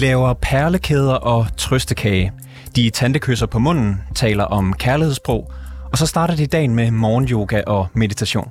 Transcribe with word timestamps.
Laver 0.00 0.34
perlekæder 0.34 1.14
og 1.14 1.46
trøstekage. 1.56 2.32
De 2.76 2.90
tantekysser 2.90 3.46
på 3.46 3.58
munden, 3.58 4.00
taler 4.14 4.44
om 4.44 4.72
kærlighedssprog, 4.72 5.52
og 5.92 5.98
så 5.98 6.06
starter 6.06 6.36
de 6.36 6.46
dagen 6.46 6.74
med 6.74 6.90
morgenyoga 6.90 7.62
og 7.66 7.86
meditation. 7.94 8.48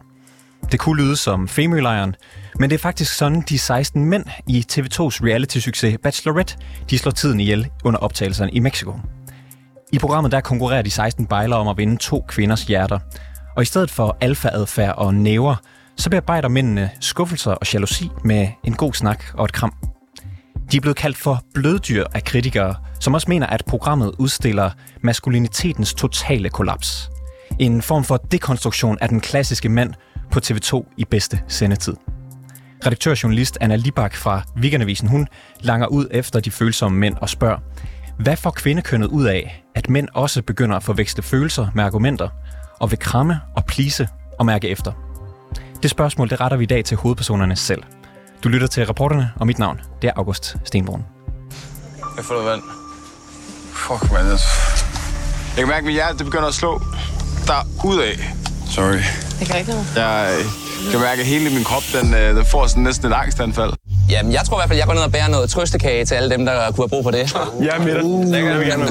Det 0.71 0.80
kunne 0.80 1.04
lyde 1.04 1.16
som 1.16 1.48
femølejren, 1.48 2.16
men 2.59 2.70
det 2.70 2.75
er 2.75 2.80
faktisk 2.80 3.13
sådan, 3.13 3.43
de 3.49 3.59
16 3.59 4.05
mænd 4.05 4.25
i 4.48 4.66
TV2's 4.72 5.20
reality-succes 5.23 5.98
Bachelorette, 6.03 6.55
de 6.89 6.98
slår 6.98 7.12
tiden 7.12 7.39
ihjel 7.39 7.67
under 7.84 8.00
optagelserne 8.00 8.52
i 8.52 8.59
Mexico. 8.59 8.94
I 9.91 10.00
programmet 10.00 10.31
der 10.31 10.41
konkurrerer 10.41 10.81
de 10.81 10.91
16 10.91 11.25
bejlere 11.25 11.59
om 11.59 11.67
at 11.67 11.77
vinde 11.77 11.97
to 11.97 12.25
kvinders 12.27 12.63
hjerter. 12.63 13.00
Og 13.55 13.61
i 13.61 13.66
stedet 13.66 13.91
for 13.91 14.17
alfa-adfærd 14.22 14.95
og 14.97 15.16
næver, 15.16 15.55
så 15.97 16.09
bearbejder 16.09 16.50
mændene 16.50 16.89
skuffelser 17.00 17.52
og 17.52 17.73
jalousi 17.73 18.09
med 18.23 18.47
en 18.63 18.73
god 18.73 18.94
snak 18.94 19.23
og 19.34 19.45
et 19.45 19.53
kram. 19.53 19.73
De 20.72 20.78
er 20.78 20.82
blevet 20.82 20.98
kaldt 20.98 21.18
for 21.18 21.44
bløddyr 21.54 22.05
af 22.14 22.23
kritikere, 22.23 22.76
som 23.00 23.14
også 23.14 23.26
mener, 23.30 23.48
at 23.48 23.64
programmet 23.68 24.12
udstiller 24.18 24.72
maskulinitetens 25.02 25.94
totale 25.94 26.50
kollaps. 26.50 27.09
En 27.59 27.82
form 27.82 28.04
for 28.04 28.18
dekonstruktion 28.18 28.98
af 29.02 29.09
den 29.09 29.20
klassiske 29.20 29.70
mand 29.70 29.94
på 30.32 30.40
TV2 30.45 30.94
i 30.98 31.05
bedste 31.05 31.42
sendetid. 31.48 31.94
Redaktørjournalist 32.86 33.58
Anna 33.62 33.76
Libak 33.76 34.16
fra 34.16 34.42
Weekendavisen, 34.58 35.08
hun 35.08 35.28
langer 35.62 35.88
ud 35.88 36.08
efter 36.12 36.40
de 36.40 36.52
følsomme 36.52 37.00
mænd 37.00 37.16
og 37.22 37.30
spørger, 37.30 37.58
hvad 38.20 38.38
får 38.38 38.52
kvindekønnet 38.52 39.08
ud 39.08 39.26
af, 39.26 39.64
at 39.76 39.89
mænd 39.89 40.08
også 40.14 40.42
begynder 40.42 40.76
at 40.76 40.83
forveksle 40.83 41.23
følelser 41.23 41.67
med 41.76 41.83
argumenter, 41.83 42.30
og 42.80 42.92
vil 42.92 43.00
kramme 43.00 43.39
og 43.56 43.66
plise 43.66 44.08
og 44.39 44.45
mærke 44.45 44.70
efter? 44.70 44.92
Det 45.83 45.89
spørgsmål, 45.89 46.30
det 46.30 46.42
retter 46.42 46.58
vi 46.58 46.64
i 46.64 46.67
dag 46.67 46.86
til 46.86 46.98
hovedpersonerne 46.98 47.56
selv. 47.56 47.83
Du 48.44 48.50
lytter 48.50 48.68
til 48.68 48.86
reporterne, 48.86 49.32
og 49.36 49.48
mit 49.48 49.59
navn, 49.59 49.82
det 50.02 50.08
er 50.08 50.12
August 50.16 50.56
Stenbrun. 50.66 51.06
Jeg 52.18 52.26
får 52.26 52.34
noget 52.36 52.50
vand. 52.52 52.62
Fuck, 53.73 54.12
man. 54.12 54.26
Jeg 54.26 54.38
kan 55.58 55.68
mærke, 55.68 55.78
at 55.78 55.84
mit 55.84 55.94
hjerte 55.94 56.18
det 56.18 56.26
begynder 56.26 56.48
at 56.48 56.54
slå 56.54 56.82
der 57.48 57.67
ud 57.86 58.00
af. 58.00 58.34
Sorry. 58.70 58.98
Det 59.40 59.48
kan 59.48 59.60
ikke 59.60 59.72
noget. 59.72 59.86
Jeg 59.95 60.36
øh, 60.40 60.92
kan 60.92 61.00
mærke, 61.00 61.22
at 61.22 61.28
hele 61.28 61.50
min 61.50 61.64
krop, 61.64 61.84
den, 62.02 62.14
øh, 62.14 62.36
den 62.36 62.45
får 62.45 62.67
sådan 62.67 62.84
næsten 62.84 63.08
et 63.08 63.14
angstanfald. 63.16 63.73
Jamen, 64.10 64.32
jeg 64.34 64.42
tror 64.45 64.58
i 64.58 64.60
hvert 64.60 64.70
fald, 64.70 64.78
jeg 64.80 64.88
går 64.88 64.94
ned 64.94 65.02
og 65.02 65.12
bærer 65.12 65.28
noget 65.28 65.50
trøstekage 65.50 66.06
til 66.06 66.16
alle 66.16 66.30
dem, 66.30 66.45
der 66.45 66.72
kunne 66.72 66.84
have 66.84 66.90
brug 66.90 67.04
for 67.04 67.12
det. 67.12 67.36
Jeg 67.67 67.76
er 67.78 67.80
med 67.84 67.94
dig. 67.95 68.04
Uh, 68.04 68.26
Det 68.26 68.44
vil 68.45 68.60
vi 68.60 68.66
gerne. 68.66 68.86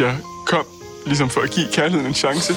Jeg 0.00 0.14
kom 0.46 0.64
ligesom 1.06 1.30
for 1.30 1.40
at 1.40 1.50
give 1.50 1.66
kærligheden 1.72 2.06
en 2.06 2.14
chance. 2.14 2.52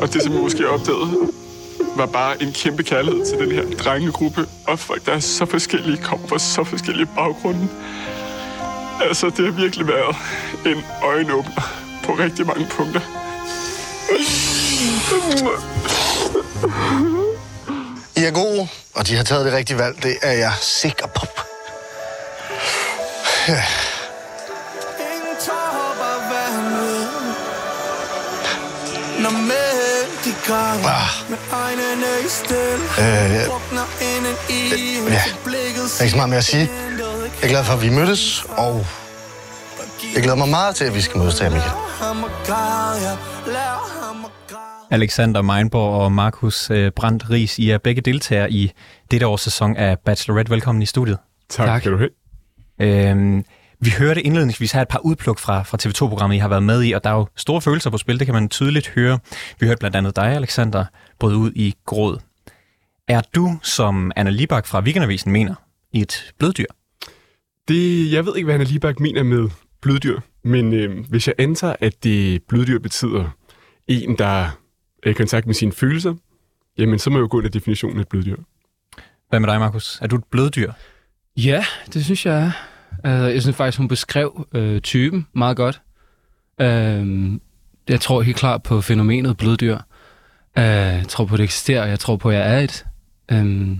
Og 0.00 0.12
det, 0.12 0.22
som 0.22 0.32
jeg 0.32 0.40
måske 0.42 0.68
opdagede, 0.68 1.16
var 1.96 2.06
bare 2.06 2.42
en 2.42 2.52
kæmpe 2.52 2.82
kærlighed 2.82 3.26
til 3.26 3.38
den 3.38 3.52
her 3.52 3.76
drengegruppe. 3.78 4.46
Og 4.66 4.78
folk, 4.78 5.06
der 5.06 5.12
er 5.12 5.20
så 5.20 5.46
forskellige, 5.46 5.96
kommer 5.96 6.28
fra 6.28 6.38
så 6.38 6.64
forskellige 6.64 7.08
baggrunde. 7.16 7.68
Altså, 9.02 9.26
det 9.26 9.44
har 9.44 9.52
virkelig 9.52 9.88
været 9.88 10.16
en 10.66 10.84
øjenåbner 11.02 11.62
på 12.04 12.12
rigtig 12.12 12.46
mange 12.46 12.66
punkter. 12.70 13.00
I 18.16 18.24
er 18.24 18.30
gode, 18.30 18.68
og 18.94 19.06
de 19.06 19.16
har 19.16 19.24
taget 19.24 19.44
det 19.44 19.52
rigtige 19.52 19.78
valg. 19.78 20.02
Det 20.02 20.16
er 20.22 20.32
jeg 20.32 20.52
sikker 20.60 21.06
på. 21.06 21.26
Ja. 23.48 23.62
Når 29.24 29.30
mænd 29.50 30.10
de 30.24 30.30
græder 30.46 30.88
Ah. 30.88 31.30
med 31.30 31.38
øjnene 31.62 32.10
i 32.26 32.28
stil 32.28 32.78
Øh, 32.98 33.04
ja. 33.36 33.44
Drukner 33.46 33.86
inden 34.10 34.34
i 34.50 34.60
Ja. 35.08 35.22
til 35.26 35.36
blikket 35.44 35.86
Der 35.92 35.98
er 36.00 36.02
ikke 36.02 36.10
så 36.10 36.16
meget 36.16 36.28
mere 36.30 36.38
at 36.38 36.44
sige. 36.44 36.68
Jeg 37.40 37.42
er 37.42 37.48
glad 37.48 37.64
for, 37.64 37.72
at 37.72 37.82
vi 37.82 37.90
mødtes, 37.90 38.44
og 38.48 38.86
jeg 40.14 40.22
glæder 40.22 40.36
mig 40.36 40.48
meget 40.48 40.76
til, 40.76 40.84
at 40.84 40.94
vi 40.94 41.00
skal 41.00 41.18
mødes 41.18 41.34
til 41.34 41.44
ja. 41.44 41.50
Græde 42.46 43.18
Alexander 44.90 45.42
Meinborg 45.42 46.00
og 46.02 46.12
Markus 46.12 46.70
øh, 46.70 46.90
Brandt 46.96 47.30
Ries, 47.30 47.58
I 47.58 47.70
er 47.70 47.78
begge 47.78 48.00
deltagere 48.02 48.50
i 48.52 48.72
dette 49.10 49.26
års 49.26 49.40
sæson 49.40 49.76
af 49.76 49.98
Bachelorette. 49.98 50.50
Velkommen 50.50 50.82
i 50.82 50.86
studiet. 50.86 51.18
Tak, 51.50 51.66
tak. 51.66 51.80
skal 51.82 51.92
du 51.92 51.96
have. 51.98 52.10
Øhm, 52.80 53.44
vi 53.80 53.90
hørte 53.98 54.22
indledningsvis 54.22 54.72
her 54.72 54.82
et 54.82 54.88
par 54.88 54.98
udpluk 54.98 55.38
fra, 55.38 55.62
fra 55.62 55.78
TV2-programmet, 55.82 56.36
I 56.36 56.38
har 56.38 56.48
været 56.48 56.62
med 56.62 56.84
i, 56.84 56.92
og 56.92 57.04
der 57.04 57.10
er 57.10 57.14
jo 57.14 57.26
store 57.36 57.60
følelser 57.60 57.90
på 57.90 57.98
spil, 57.98 58.18
det 58.18 58.26
kan 58.26 58.34
man 58.34 58.48
tydeligt 58.48 58.88
høre. 58.88 59.18
Vi 59.60 59.66
hørte 59.66 59.78
blandt 59.78 59.96
andet 59.96 60.16
dig, 60.16 60.24
Alexander, 60.24 60.84
bryde 61.18 61.36
ud 61.36 61.52
i 61.54 61.74
gråd. 61.86 62.18
Er 63.08 63.20
du, 63.34 63.58
som 63.62 64.12
Anna 64.16 64.30
Libak 64.30 64.66
fra 64.66 64.80
Weekendavisen 64.80 65.32
mener, 65.32 65.54
et 65.92 66.34
bløddyr? 66.38 66.66
Det, 67.68 68.12
jeg 68.12 68.26
ved 68.26 68.36
ikke, 68.36 68.44
hvad 68.44 68.54
Anna 68.54 68.64
Libak 68.64 69.00
mener 69.00 69.22
med 69.22 69.48
bløddyr, 69.80 70.20
men 70.44 70.72
øh, 70.72 71.08
hvis 71.08 71.26
jeg 71.26 71.34
antager, 71.38 71.76
at 71.80 72.04
det 72.04 72.42
bløddyr 72.42 72.78
betyder 72.78 73.30
en, 73.88 74.18
der 74.18 74.26
er 75.02 75.10
i 75.10 75.12
kontakt 75.12 75.46
med 75.46 75.54
sine 75.54 75.72
følelser, 75.72 76.14
jamen 76.78 76.98
så 76.98 77.10
må 77.10 77.16
jeg 77.16 77.22
jo 77.22 77.28
gå 77.30 77.38
ind 77.38 77.46
af 77.46 77.52
definitionen 77.52 77.96
af 77.96 78.02
et 78.02 78.08
bløddyr. 78.08 78.36
Hvad 79.28 79.40
med 79.40 79.48
dig, 79.48 79.58
Markus? 79.58 79.98
Er 80.02 80.06
du 80.06 80.16
et 80.16 80.24
bløddyr? 80.24 80.72
Ja, 81.36 81.64
det 81.92 82.04
synes 82.04 82.26
jeg 82.26 82.42
er. 82.42 82.50
Altså, 83.04 83.28
jeg 83.28 83.42
synes 83.42 83.56
faktisk, 83.56 83.78
hun 83.78 83.88
beskrev 83.88 84.46
øh, 84.54 84.80
typen 84.80 85.26
meget 85.32 85.56
godt. 85.56 85.80
Øh, 86.60 87.32
jeg 87.88 88.00
tror 88.00 88.22
helt 88.22 88.36
klart 88.36 88.62
på 88.62 88.80
fænomenet 88.80 89.36
bløddyr. 89.36 89.78
Øh, 90.58 90.64
jeg 90.64 91.04
tror 91.08 91.24
på, 91.24 91.34
at 91.34 91.38
det 91.38 91.44
eksisterer, 91.44 91.82
og 91.82 91.88
jeg 91.88 91.98
tror 91.98 92.16
på, 92.16 92.30
at 92.30 92.36
jeg 92.36 92.54
er 92.54 92.58
et. 92.58 92.84
Øh, 93.32 93.76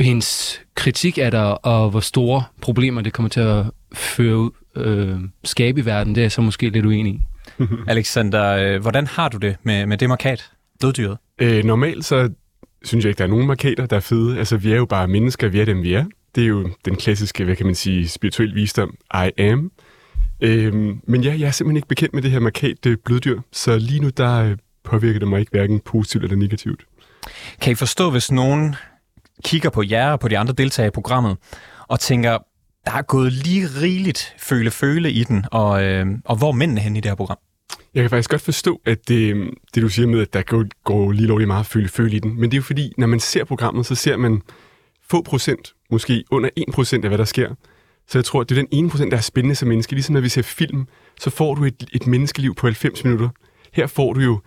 hendes 0.00 0.60
kritik 0.74 1.18
af 1.18 1.30
det, 1.30 1.58
og 1.62 1.90
hvor 1.90 2.00
store 2.00 2.42
problemer 2.60 3.00
det 3.00 3.12
kommer 3.12 3.28
til 3.28 3.40
at 3.40 3.64
føre 3.94 4.36
ud, 4.36 4.50
øh, 4.76 5.20
skabe 5.44 5.80
i 5.80 5.84
verden, 5.84 6.14
det 6.14 6.20
er 6.20 6.24
jeg 6.24 6.32
så 6.32 6.40
måske 6.40 6.70
lidt 6.70 6.86
uenig 6.86 7.14
i. 7.14 7.20
Alexander, 7.88 8.48
øh, 8.48 8.80
hvordan 8.80 9.06
har 9.06 9.28
du 9.28 9.36
det 9.36 9.56
med, 9.62 9.86
med 9.86 9.98
det 9.98 10.08
markat, 10.08 10.50
bløddyret? 10.80 11.18
Øh, 11.38 11.64
normalt 11.64 12.04
så 12.04 12.30
synes 12.84 13.04
jeg 13.04 13.10
ikke, 13.10 13.18
der 13.18 13.24
er 13.24 13.28
nogen 13.28 13.46
markader, 13.46 13.86
der 13.86 13.96
er 13.96 14.00
fede. 14.00 14.38
Altså, 14.38 14.56
vi 14.56 14.72
er 14.72 14.76
jo 14.76 14.84
bare 14.86 15.08
mennesker, 15.08 15.48
vi 15.48 15.60
er 15.60 15.64
dem, 15.64 15.82
vi 15.82 15.94
er. 15.94 16.04
Det 16.34 16.42
er 16.42 16.48
jo 16.48 16.68
den 16.84 16.96
klassiske, 16.96 17.44
hvad 17.44 17.56
kan 17.56 17.66
man 17.66 17.74
sige, 17.74 18.08
spirituel 18.08 18.54
visdom, 18.54 18.94
I 19.14 19.40
am. 19.40 19.72
Øhm, 20.40 21.00
men 21.06 21.22
ja, 21.22 21.36
jeg 21.38 21.46
er 21.46 21.50
simpelthen 21.50 21.76
ikke 21.76 21.88
bekendt 21.88 22.14
med 22.14 22.22
det 22.22 22.30
her 22.30 22.40
markat 22.40 22.86
øh, 22.86 22.96
bløddyr, 23.04 23.40
så 23.52 23.78
lige 23.78 24.00
nu 24.00 24.08
der 24.08 24.44
øh, 24.44 24.56
påvirker 24.84 25.18
det 25.18 25.28
mig 25.28 25.40
ikke 25.40 25.50
hverken 25.50 25.80
positivt 25.80 26.24
eller 26.24 26.36
negativt. 26.36 26.84
Kan 27.60 27.72
I 27.72 27.74
forstå, 27.74 28.10
hvis 28.10 28.32
nogen 28.32 28.76
kigger 29.44 29.70
på 29.70 29.82
jer 29.82 30.12
og 30.12 30.20
på 30.20 30.28
de 30.28 30.38
andre 30.38 30.54
deltagere 30.54 30.88
i 30.88 30.90
programmet, 30.90 31.36
og 31.88 32.00
tænker, 32.00 32.38
der 32.84 32.92
er 32.92 33.02
gået 33.02 33.32
lige 33.32 33.66
rigeligt 33.82 34.34
føle-føle 34.38 35.12
i 35.12 35.24
den, 35.24 35.44
og, 35.50 35.84
øh, 35.84 36.06
og 36.24 36.36
hvor 36.36 36.48
er 36.48 36.52
mændene 36.52 36.80
hen 36.80 36.96
i 36.96 37.00
det 37.00 37.10
her 37.10 37.16
program? 37.16 37.38
Jeg 37.94 38.02
kan 38.02 38.10
faktisk 38.10 38.30
godt 38.30 38.42
forstå, 38.42 38.80
at 38.86 39.08
det, 39.08 39.50
det 39.74 39.82
du 39.82 39.88
siger 39.88 40.08
med, 40.08 40.20
at 40.20 40.32
der 40.32 40.42
går, 40.42 40.64
går 40.84 41.12
lige 41.12 41.26
lovligt 41.26 41.48
meget 41.48 41.66
føle 41.66 41.88
føle 41.88 42.16
i 42.16 42.18
den, 42.18 42.40
men 42.40 42.50
det 42.50 42.54
er 42.54 42.58
jo 42.58 42.62
fordi, 42.62 42.92
når 42.98 43.06
man 43.06 43.20
ser 43.20 43.44
programmet, 43.44 43.86
så 43.86 43.94
ser 43.94 44.16
man 44.16 44.42
få 45.12 45.22
procent, 45.22 45.74
måske 45.90 46.24
under 46.30 46.50
1 46.56 46.64
procent 46.72 47.04
af, 47.04 47.10
hvad 47.10 47.18
der 47.18 47.24
sker. 47.24 47.54
Så 48.08 48.18
jeg 48.18 48.24
tror, 48.24 48.40
at 48.40 48.48
det 48.48 48.58
er 48.58 48.62
den 48.62 48.68
ene 48.72 48.90
procent, 48.90 49.10
der 49.10 49.16
er 49.16 49.22
spændende 49.22 49.54
som 49.54 49.68
menneske. 49.68 49.92
Ligesom 49.92 50.12
når 50.12 50.20
vi 50.20 50.28
ser 50.28 50.42
film, 50.42 50.86
så 51.20 51.30
får 51.30 51.54
du 51.54 51.64
et, 51.64 51.84
et 51.92 52.06
menneskeliv 52.06 52.54
på 52.54 52.66
90 52.66 53.04
minutter. 53.04 53.28
Her 53.72 53.86
får 53.86 54.12
du 54.12 54.20
jo 54.20 54.40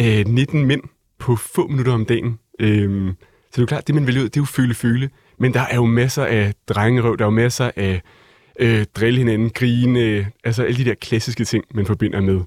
øh, 0.00 0.26
19 0.26 0.66
mænd 0.66 0.82
på 1.18 1.36
få 1.36 1.66
minutter 1.66 1.92
om 1.92 2.04
dagen. 2.04 2.38
Øhm, 2.60 3.16
så 3.18 3.52
det 3.52 3.58
er 3.58 3.62
jo 3.62 3.66
klart, 3.66 3.86
det 3.86 3.94
man 3.94 4.06
vælger 4.06 4.22
ud, 4.22 4.28
det 4.28 4.36
er 4.36 4.40
jo 4.40 4.44
føle-føle. 4.44 5.10
Men 5.38 5.54
der 5.54 5.60
er 5.60 5.74
jo 5.74 5.86
masser 5.86 6.24
af 6.24 6.54
drengerøv, 6.68 7.16
der 7.16 7.24
er 7.24 7.26
jo 7.26 7.30
masser 7.30 7.70
af 7.76 8.02
øh, 8.60 8.84
drille 8.94 9.18
hinanden, 9.18 9.50
grine, 9.50 10.00
øh, 10.00 10.26
altså 10.44 10.62
alle 10.62 10.76
de 10.76 10.84
der 10.84 10.94
klassiske 10.94 11.44
ting, 11.44 11.64
man 11.74 11.86
forbinder 11.86 12.20
med 12.20 12.40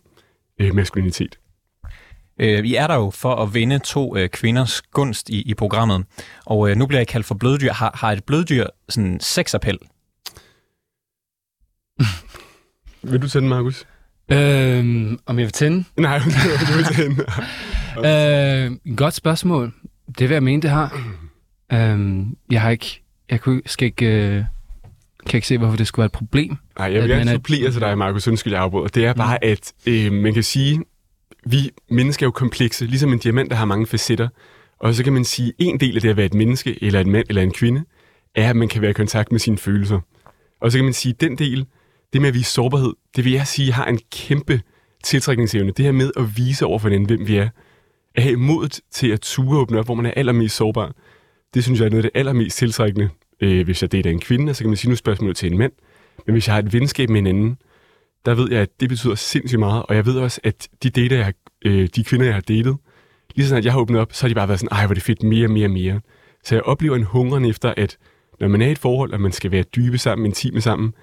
øh, 0.59 0.75
maskulinitet. 0.75 1.39
Øh, 2.39 2.65
I 2.65 2.75
er 2.75 2.87
der 2.87 2.95
jo 2.95 3.09
for 3.09 3.35
at 3.35 3.53
vinde 3.53 3.79
to 3.79 4.17
øh, 4.17 4.29
kvinders 4.29 4.81
gunst 4.81 5.29
i, 5.29 5.41
i 5.41 5.53
programmet, 5.53 6.05
og 6.45 6.69
øh, 6.69 6.75
nu 6.77 6.85
bliver 6.87 6.99
jeg 6.99 7.07
kaldt 7.07 7.25
for 7.25 7.35
bløddyr. 7.35 7.73
Har, 7.73 7.91
har 7.99 8.11
et 8.11 8.23
bløddyr 8.23 8.65
sådan 8.89 9.19
sexappel? 9.19 9.77
Vil 13.11 13.21
du 13.21 13.27
tænde, 13.29 13.47
Markus? 13.47 13.85
Øh, 14.31 15.11
om 15.25 15.39
jeg 15.39 15.45
vil 15.45 15.51
tænde? 15.51 15.83
Nej, 15.97 16.19
du 16.19 16.77
vil 16.77 16.85
tænde. 16.95 17.25
Øh, 17.97 18.95
godt 18.97 19.13
spørgsmål. 19.13 19.73
Det 20.19 20.29
vil 20.29 20.35
jeg 20.35 20.43
mene, 20.43 20.61
det 20.61 20.69
har. 20.69 21.13
Øh, 21.73 22.25
jeg 22.51 22.61
har 22.61 22.69
ikke... 22.69 23.01
Jeg 23.29 23.41
kunne, 23.41 23.61
skal 23.65 23.85
ikke... 23.85 24.05
Øh, 24.05 24.43
kan 25.29 25.37
ikke 25.37 25.47
se, 25.47 25.57
hvorfor 25.57 25.77
det 25.77 25.87
skulle 25.87 26.01
være 26.03 26.05
et 26.05 26.11
problem. 26.11 26.57
Nej, 26.77 26.93
jeg 26.93 27.01
vil 27.01 27.09
gerne 27.09 27.31
er- 27.31 27.35
supplere 27.35 27.71
til 27.71 27.81
dig, 27.81 27.97
Markus, 27.97 28.27
undskyld, 28.27 28.53
jeg 28.53 28.61
afbryder. 28.61 28.87
Det 28.87 29.05
er 29.05 29.13
bare, 29.13 29.43
at 29.43 29.73
øh, 29.85 30.11
man 30.11 30.33
kan 30.33 30.43
sige, 30.43 30.83
vi 31.45 31.69
mennesker 31.89 32.25
er 32.25 32.27
jo 32.27 32.31
komplekse, 32.31 32.85
ligesom 32.85 33.13
en 33.13 33.19
diamant, 33.19 33.49
der 33.49 33.55
har 33.55 33.65
mange 33.65 33.87
facetter. 33.87 34.27
Og 34.79 34.93
så 34.93 35.03
kan 35.03 35.13
man 35.13 35.25
sige, 35.25 35.53
en 35.57 35.79
del 35.79 35.95
af 35.95 36.01
det 36.01 36.09
at 36.09 36.17
være 36.17 36.25
et 36.25 36.33
menneske, 36.33 36.83
eller 36.83 36.99
en 36.99 37.11
mand, 37.11 37.25
eller 37.29 37.41
en 37.41 37.51
kvinde, 37.51 37.83
er, 38.35 38.49
at 38.49 38.55
man 38.55 38.67
kan 38.67 38.81
være 38.81 38.91
i 38.91 38.93
kontakt 38.93 39.31
med 39.31 39.39
sine 39.39 39.57
følelser. 39.57 39.99
Og 40.61 40.71
så 40.71 40.77
kan 40.77 40.85
man 40.85 40.93
sige, 40.93 41.15
den 41.19 41.37
del, 41.37 41.65
det 42.13 42.21
med 42.21 42.29
at 42.29 42.35
vise 42.35 42.51
sårbarhed, 42.51 42.93
det 43.15 43.25
vil 43.25 43.33
jeg 43.33 43.47
sige, 43.47 43.73
har 43.73 43.85
en 43.85 43.99
kæmpe 44.11 44.61
tiltrækningsevne, 45.03 45.71
det 45.71 45.85
her 45.85 45.91
med 45.91 46.11
at 46.17 46.37
vise 46.37 46.65
over 46.65 46.79
for 46.79 46.89
hinanden, 46.89 47.17
hvem 47.17 47.27
vi 47.27 47.35
er, 47.35 47.49
at 48.15 48.23
have 48.23 48.37
modet 48.37 48.79
til 48.91 49.07
at 49.07 49.21
ture 49.21 49.59
åbne 49.59 49.79
op, 49.79 49.85
hvor 49.85 49.95
man 49.95 50.05
er 50.05 50.11
allermest 50.15 50.55
sårbar, 50.55 50.93
det 51.53 51.63
synes 51.63 51.79
jeg 51.79 51.85
er 51.85 51.89
noget 51.89 52.05
af 52.05 52.11
det 52.11 52.19
allermest 52.19 52.57
tiltrækkende, 52.57 53.09
øh, 53.41 53.65
hvis 53.65 53.81
jeg 53.81 53.91
dater 53.91 54.09
en 54.09 54.19
kvinde, 54.19 54.53
så 54.53 54.63
kan 54.63 54.69
man 54.69 54.77
sige 54.77 54.89
nu 54.89 54.95
spørgsmålet 54.95 55.37
til 55.37 55.51
en 55.51 55.57
mand. 55.57 55.71
Men 56.25 56.33
hvis 56.33 56.47
jeg 56.47 56.55
har 56.55 56.61
et 56.61 56.73
venskab 56.73 57.09
med 57.09 57.19
en 57.19 57.27
anden, 57.27 57.57
der 58.25 58.33
ved 58.33 58.51
jeg, 58.51 58.61
at 58.61 58.69
det 58.79 58.89
betyder 58.89 59.15
sindssygt 59.15 59.59
meget, 59.59 59.83
og 59.89 59.95
jeg 59.95 60.05
ved 60.05 60.17
også, 60.17 60.39
at 60.43 60.67
de, 60.83 60.89
dater, 60.89 61.17
jeg 61.17 61.33
øh, 61.65 61.89
de 61.95 62.03
kvinder, 62.03 62.25
jeg 62.25 62.35
har 62.35 62.41
datet, 62.41 62.77
lige 63.35 63.47
sådan, 63.47 63.57
at 63.57 63.65
jeg 63.65 63.73
har 63.73 63.79
åbnet 63.79 64.01
op, 64.01 64.13
så 64.13 64.23
har 64.23 64.29
de 64.29 64.35
bare 64.35 64.47
været 64.47 64.59
sådan, 64.59 64.77
ej, 64.77 64.85
hvor 64.85 64.93
er 64.93 64.93
det 64.93 65.03
fedt, 65.03 65.23
mere, 65.23 65.47
mere, 65.47 65.67
mere. 65.67 65.99
Så 66.43 66.55
jeg 66.55 66.63
oplever 66.63 66.95
en 66.95 67.03
hungeren 67.03 67.45
efter, 67.45 67.73
at 67.77 67.97
når 68.39 68.47
man 68.47 68.61
er 68.61 68.67
i 68.67 68.71
et 68.71 68.79
forhold, 68.79 69.13
og 69.13 69.21
man 69.21 69.31
skal 69.31 69.51
være 69.51 69.63
dybe 69.63 69.97
sammen, 69.97 70.25
intime 70.25 70.61
sammen, 70.61 70.93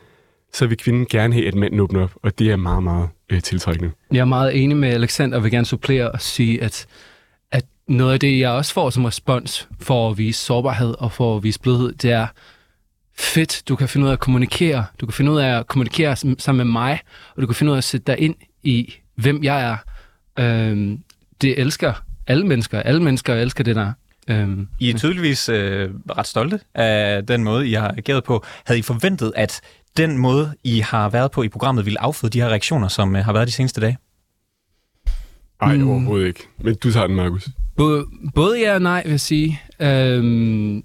så 0.53 0.67
vil 0.67 0.79
kvinden 0.79 1.07
gerne 1.07 1.35
have, 1.35 1.49
at 1.49 1.55
manden 1.55 1.81
åbner 1.81 2.03
op, 2.03 2.13
og 2.23 2.39
det 2.39 2.51
er 2.51 2.57
meget, 2.57 2.83
meget 2.83 3.09
øh, 3.31 3.43
tiltrækkende. 3.43 3.91
Jeg 4.13 4.21
er 4.21 4.25
meget 4.25 4.63
enig 4.63 4.77
med 4.77 4.89
Alexander 4.89 5.37
og 5.37 5.45
vil 5.45 5.51
gerne 5.51 5.67
supplere 5.67 6.11
og 6.11 6.21
sige, 6.21 6.63
at, 6.63 6.87
at 7.51 7.65
noget 7.89 8.13
af 8.13 8.21
det, 8.21 8.39
jeg 8.39 8.51
også 8.51 8.73
får 8.73 8.91
som 8.91 9.05
respons 9.05 9.69
for 9.81 10.11
at 10.11 10.19
vise 10.19 10.41
sårbarhed 10.45 10.95
og 10.99 11.13
for 11.13 11.37
at 11.37 11.43
vise 11.43 11.61
blødhed, 11.61 11.93
det 11.93 12.11
er, 12.11 12.27
fedt, 13.21 13.63
du 13.69 13.77
kan 13.77 13.89
finde 13.89 14.05
ud 14.05 14.09
af 14.09 14.13
at 14.13 14.21
kommunikere. 14.21 14.85
Du 15.01 15.07
kan 15.07 15.13
finde 15.13 15.33
ud 15.33 15.39
af 15.39 15.59
at 15.59 15.67
kommunikere 15.67 16.17
sammen 16.17 16.67
med 16.67 16.73
mig, 16.73 17.01
og 17.37 17.43
du 17.43 17.47
kan 17.47 17.55
finde 17.55 17.71
ud 17.71 17.75
af 17.75 17.79
at 17.79 17.85
sætte 17.85 18.13
dig 18.13 18.21
ind 18.21 18.35
i, 18.63 18.95
hvem 19.15 19.45
jeg 19.45 19.63
er. 19.63 19.77
Øhm, 20.39 20.99
det 21.41 21.61
elsker 21.61 21.93
alle 22.27 22.47
mennesker. 22.47 22.83
Alle 22.83 23.03
mennesker 23.03 23.35
elsker 23.35 23.65
det 23.65 23.77
der. 23.77 23.93
Øhm, 24.29 24.69
I 24.79 24.91
er 24.91 24.99
tydeligvis 24.99 25.49
øh, 25.49 25.91
ret 26.19 26.27
stolte 26.27 26.61
af 26.75 27.27
den 27.27 27.45
måde, 27.45 27.69
I 27.69 27.73
har 27.73 27.95
ageret 27.99 28.25
på. 28.25 28.45
Havde 28.67 28.79
I 28.79 28.83
forventet, 28.83 29.33
at 29.37 29.61
den 29.97 30.19
måde, 30.19 30.55
I 30.65 30.79
har 30.81 31.09
været 31.09 31.31
på 31.31 31.43
i 31.43 31.49
programmet, 31.49 31.85
ville 31.85 32.01
afføde 32.01 32.31
de 32.31 32.41
her 32.41 32.49
reaktioner, 32.49 32.89
som 32.89 33.17
øh, 33.17 33.25
har 33.25 33.33
været 33.33 33.47
de 33.47 33.53
seneste 33.53 33.81
dage? 33.81 33.99
Nej, 35.63 35.77
mm. 35.77 35.89
overhovedet 35.89 36.27
ikke. 36.27 36.41
Men 36.59 36.75
du 36.75 36.93
tager 36.93 37.07
den, 37.07 37.17
Markus. 37.17 37.49
Både, 37.77 38.05
både 38.35 38.61
ja 38.61 38.75
og 38.75 38.83
nej, 38.83 39.03
vil 39.03 39.11
jeg 39.11 39.21
sige. 39.21 39.61
Øhm, 39.81 40.85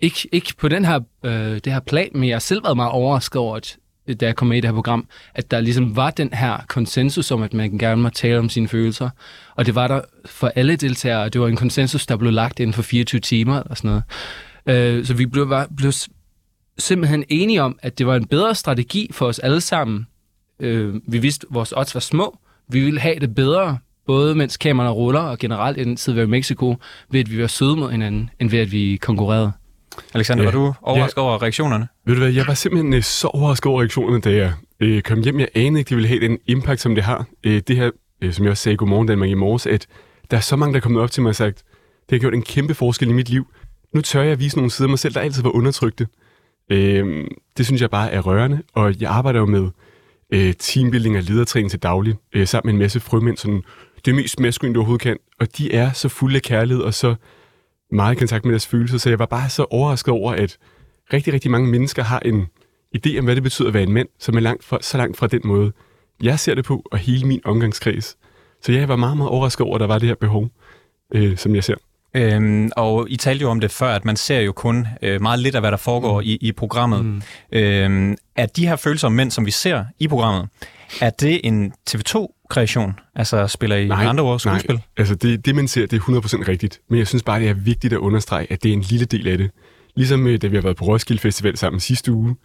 ikke, 0.00 0.28
ikke 0.32 0.54
på 0.58 0.68
den 0.68 0.84
her, 0.84 1.00
øh, 1.24 1.32
det 1.64 1.72
her 1.72 1.80
plan, 1.80 2.10
men 2.14 2.28
jeg 2.28 2.34
har 2.34 2.40
selv 2.40 2.64
været 2.64 2.76
meget 2.76 2.92
overrasket 2.92 3.36
over, 3.36 3.56
at, 3.56 3.76
øh, 4.06 4.16
da 4.16 4.26
jeg 4.26 4.36
kom 4.36 4.48
med 4.48 4.56
i 4.56 4.60
det 4.60 4.68
her 4.68 4.74
program, 4.74 5.08
at 5.34 5.50
der 5.50 5.60
ligesom 5.60 5.96
var 5.96 6.10
den 6.10 6.32
her 6.32 6.64
konsensus 6.68 7.30
om, 7.30 7.42
at 7.42 7.54
man 7.54 7.78
gerne 7.78 8.02
må 8.02 8.08
tale 8.08 8.38
om 8.38 8.48
sine 8.48 8.68
følelser. 8.68 9.10
Og 9.56 9.66
det 9.66 9.74
var 9.74 9.88
der 9.88 10.00
for 10.24 10.52
alle 10.56 10.76
deltagere. 10.76 11.28
Det 11.28 11.40
var 11.40 11.48
en 11.48 11.56
konsensus, 11.56 12.06
der 12.06 12.16
blev 12.16 12.32
lagt 12.32 12.60
inden 12.60 12.74
for 12.74 12.82
24 12.82 13.20
timer 13.20 13.60
eller 13.62 13.74
sådan 13.74 13.88
noget. 13.88 14.02
Øh, 14.98 15.06
så 15.06 15.14
vi 15.14 15.26
blev, 15.26 15.48
var, 15.48 15.68
blev 15.76 15.92
simpelthen 16.78 17.24
enige 17.28 17.62
om, 17.62 17.78
at 17.82 17.98
det 17.98 18.06
var 18.06 18.16
en 18.16 18.26
bedre 18.26 18.54
strategi 18.54 19.10
for 19.12 19.26
os 19.26 19.38
alle 19.38 19.60
sammen. 19.60 20.06
Øh, 20.60 20.94
vi 21.06 21.18
vidste, 21.18 21.46
at 21.50 21.54
vores 21.54 21.72
odds 21.76 21.94
var 21.94 22.00
små. 22.00 22.38
Vi 22.68 22.80
ville 22.80 23.00
have 23.00 23.18
det 23.18 23.34
bedre, 23.34 23.78
både 24.06 24.34
mens 24.34 24.56
kameraerne 24.56 24.94
ruller 24.94 25.20
og 25.20 25.38
generelt 25.38 25.78
i 25.78 25.94
tid, 25.96 26.12
vi 26.12 26.18
var 26.18 26.26
i 26.26 26.30
Mexico, 26.30 26.76
ved 27.10 27.20
at 27.20 27.30
vi 27.30 27.40
var 27.40 27.46
søde 27.46 27.76
mod 27.76 27.90
hinanden, 27.90 28.30
end 28.40 28.50
ved 28.50 28.58
at 28.58 28.72
vi 28.72 28.96
konkurrerede. 28.96 29.52
Alexander, 30.14 30.44
ja. 30.44 30.50
var 30.50 30.58
du 30.58 30.74
overrasket 30.82 31.16
ja. 31.16 31.22
over 31.22 31.42
reaktionerne? 31.42 31.88
Ved 32.04 32.14
du 32.14 32.20
hvad, 32.20 32.32
jeg 32.32 32.46
var 32.46 32.54
simpelthen 32.54 32.94
øh, 32.94 33.02
så 33.02 33.28
overrasket 33.28 33.66
over 33.66 33.80
reaktionerne, 33.80 34.20
da 34.20 34.32
jeg 34.32 34.52
øh, 34.80 35.02
kom 35.02 35.22
hjem. 35.22 35.40
Jeg 35.40 35.48
anede 35.54 35.80
ikke, 35.80 35.88
det 35.88 35.96
ville 35.96 36.08
have 36.08 36.20
den 36.20 36.38
impact, 36.46 36.80
som 36.80 36.94
det 36.94 37.04
har. 37.04 37.26
Øh, 37.44 37.62
det 37.68 37.76
her, 37.76 37.90
øh, 38.22 38.32
som 38.32 38.44
jeg 38.44 38.50
også 38.50 38.62
sagde 38.62 38.76
godmorgen 38.76 39.08
Danmark 39.08 39.30
i 39.30 39.34
morges, 39.34 39.66
at 39.66 39.86
der 40.30 40.36
er 40.36 40.40
så 40.40 40.56
mange, 40.56 40.72
der 40.72 40.76
er 40.76 40.82
kommet 40.82 41.02
op 41.02 41.10
til 41.10 41.22
mig 41.22 41.30
og 41.30 41.36
sagt, 41.36 41.62
det 42.10 42.16
har 42.16 42.18
gjort 42.18 42.34
en 42.34 42.42
kæmpe 42.42 42.74
forskel 42.74 43.08
i 43.08 43.12
mit 43.12 43.28
liv. 43.28 43.46
Nu 43.94 44.00
tør 44.00 44.22
jeg 44.22 44.32
at 44.32 44.38
vise 44.38 44.56
nogle 44.56 44.70
sider 44.70 44.86
af 44.86 44.90
mig 44.90 44.98
selv, 44.98 45.14
der 45.14 45.20
altid 45.20 45.42
var 45.42 45.50
undertrykte. 45.50 46.06
Øh, 46.70 47.26
det 47.56 47.66
synes 47.66 47.82
jeg 47.82 47.90
bare 47.90 48.10
er 48.10 48.20
rørende, 48.20 48.62
og 48.74 49.00
jeg 49.00 49.10
arbejder 49.10 49.40
jo 49.40 49.46
med 49.46 49.68
øh, 50.32 50.54
teambuilding 50.58 51.16
og 51.16 51.22
ledertræning 51.22 51.70
til 51.70 51.78
daglig, 51.78 52.14
øh, 52.32 52.46
sammen 52.46 52.68
med 52.68 52.74
en 52.74 52.78
masse 52.78 53.00
frømænd, 53.00 53.36
sådan 53.36 53.62
det 54.04 54.14
mest 54.14 54.40
maskulin, 54.40 54.72
du 54.72 54.80
overhovedet 54.80 55.02
kan. 55.02 55.16
Og 55.40 55.58
de 55.58 55.74
er 55.74 55.92
så 55.92 56.08
fulde 56.08 56.36
af 56.36 56.42
kærlighed, 56.42 56.82
og 56.82 56.94
så 56.94 57.14
meget 57.92 58.14
i 58.14 58.18
kontakt 58.18 58.44
med 58.44 58.52
deres 58.52 58.66
følelser, 58.66 58.98
så 58.98 59.08
jeg 59.08 59.18
var 59.18 59.26
bare 59.26 59.48
så 59.48 59.66
overrasket 59.70 60.12
over, 60.12 60.32
at 60.32 60.58
rigtig, 61.12 61.32
rigtig 61.32 61.50
mange 61.50 61.68
mennesker 61.68 62.02
har 62.02 62.20
en 62.20 62.46
idé 62.96 63.18
om, 63.18 63.24
hvad 63.24 63.34
det 63.34 63.42
betyder 63.42 63.68
at 63.68 63.74
være 63.74 63.82
en 63.82 63.92
mand, 63.92 64.08
som 64.18 64.36
er 64.36 64.40
langt 64.40 64.64
fra, 64.64 64.78
så 64.80 64.96
langt 64.98 65.16
fra 65.16 65.26
den 65.26 65.40
måde, 65.44 65.72
jeg 66.22 66.38
ser 66.38 66.54
det 66.54 66.64
på, 66.64 66.82
og 66.92 66.98
hele 66.98 67.26
min 67.26 67.40
omgangskreds. 67.44 68.16
Så 68.62 68.72
jeg 68.72 68.88
var 68.88 68.96
meget, 68.96 69.16
meget 69.16 69.30
overrasket 69.30 69.66
over, 69.66 69.74
at 69.74 69.80
der 69.80 69.86
var 69.86 69.98
det 69.98 70.08
her 70.08 70.14
behov, 70.14 70.48
øh, 71.14 71.36
som 71.36 71.54
jeg 71.54 71.64
ser. 71.64 71.74
Øhm, 72.14 72.70
og 72.76 73.06
I 73.10 73.16
talte 73.16 73.42
jo 73.42 73.50
om 73.50 73.60
det 73.60 73.70
før, 73.70 73.88
at 73.88 74.04
man 74.04 74.16
ser 74.16 74.40
jo 74.40 74.52
kun 74.52 74.86
øh, 75.02 75.22
meget 75.22 75.38
lidt 75.38 75.54
af, 75.54 75.62
hvad 75.62 75.70
der 75.70 75.76
foregår 75.76 76.20
mm. 76.20 76.26
i, 76.26 76.38
i 76.40 76.52
programmet. 76.52 77.04
Mm. 77.04 77.22
Øhm, 77.52 78.16
er 78.36 78.46
de 78.46 78.68
her 78.68 78.76
følelser 78.76 79.06
om 79.06 79.12
mænd, 79.12 79.30
som 79.30 79.46
vi 79.46 79.50
ser 79.50 79.84
i 79.98 80.08
programmet, 80.08 80.48
er 81.00 81.10
det 81.10 81.40
en 81.44 81.72
TV2-kreation? 82.54 82.92
Altså 83.14 83.46
spiller 83.46 83.76
I 83.76 83.88
nej, 83.88 84.04
andre 84.06 84.24
ord 84.24 84.38
skuespil? 84.38 84.74
Nej, 84.74 84.82
altså 84.96 85.14
det, 85.14 85.46
det 85.46 85.54
man 85.54 85.68
ser, 85.68 85.86
det 85.86 85.96
er 85.96 86.00
100% 86.00 86.48
rigtigt. 86.48 86.80
Men 86.88 86.98
jeg 86.98 87.06
synes 87.06 87.22
bare, 87.22 87.40
det 87.40 87.48
er 87.48 87.54
vigtigt 87.54 87.92
at 87.92 87.98
understrege, 87.98 88.52
at 88.52 88.62
det 88.62 88.68
er 88.68 88.72
en 88.72 88.80
lille 88.80 89.06
del 89.06 89.28
af 89.28 89.38
det. 89.38 89.50
Ligesom 89.96 90.26
øh, 90.26 90.42
da 90.42 90.46
vi 90.46 90.56
har 90.56 90.62
været 90.62 90.76
på 90.76 90.84
Roskilde 90.84 91.20
Festival 91.20 91.56
sammen 91.56 91.80
sidste 91.80 92.12
uge, 92.12 92.36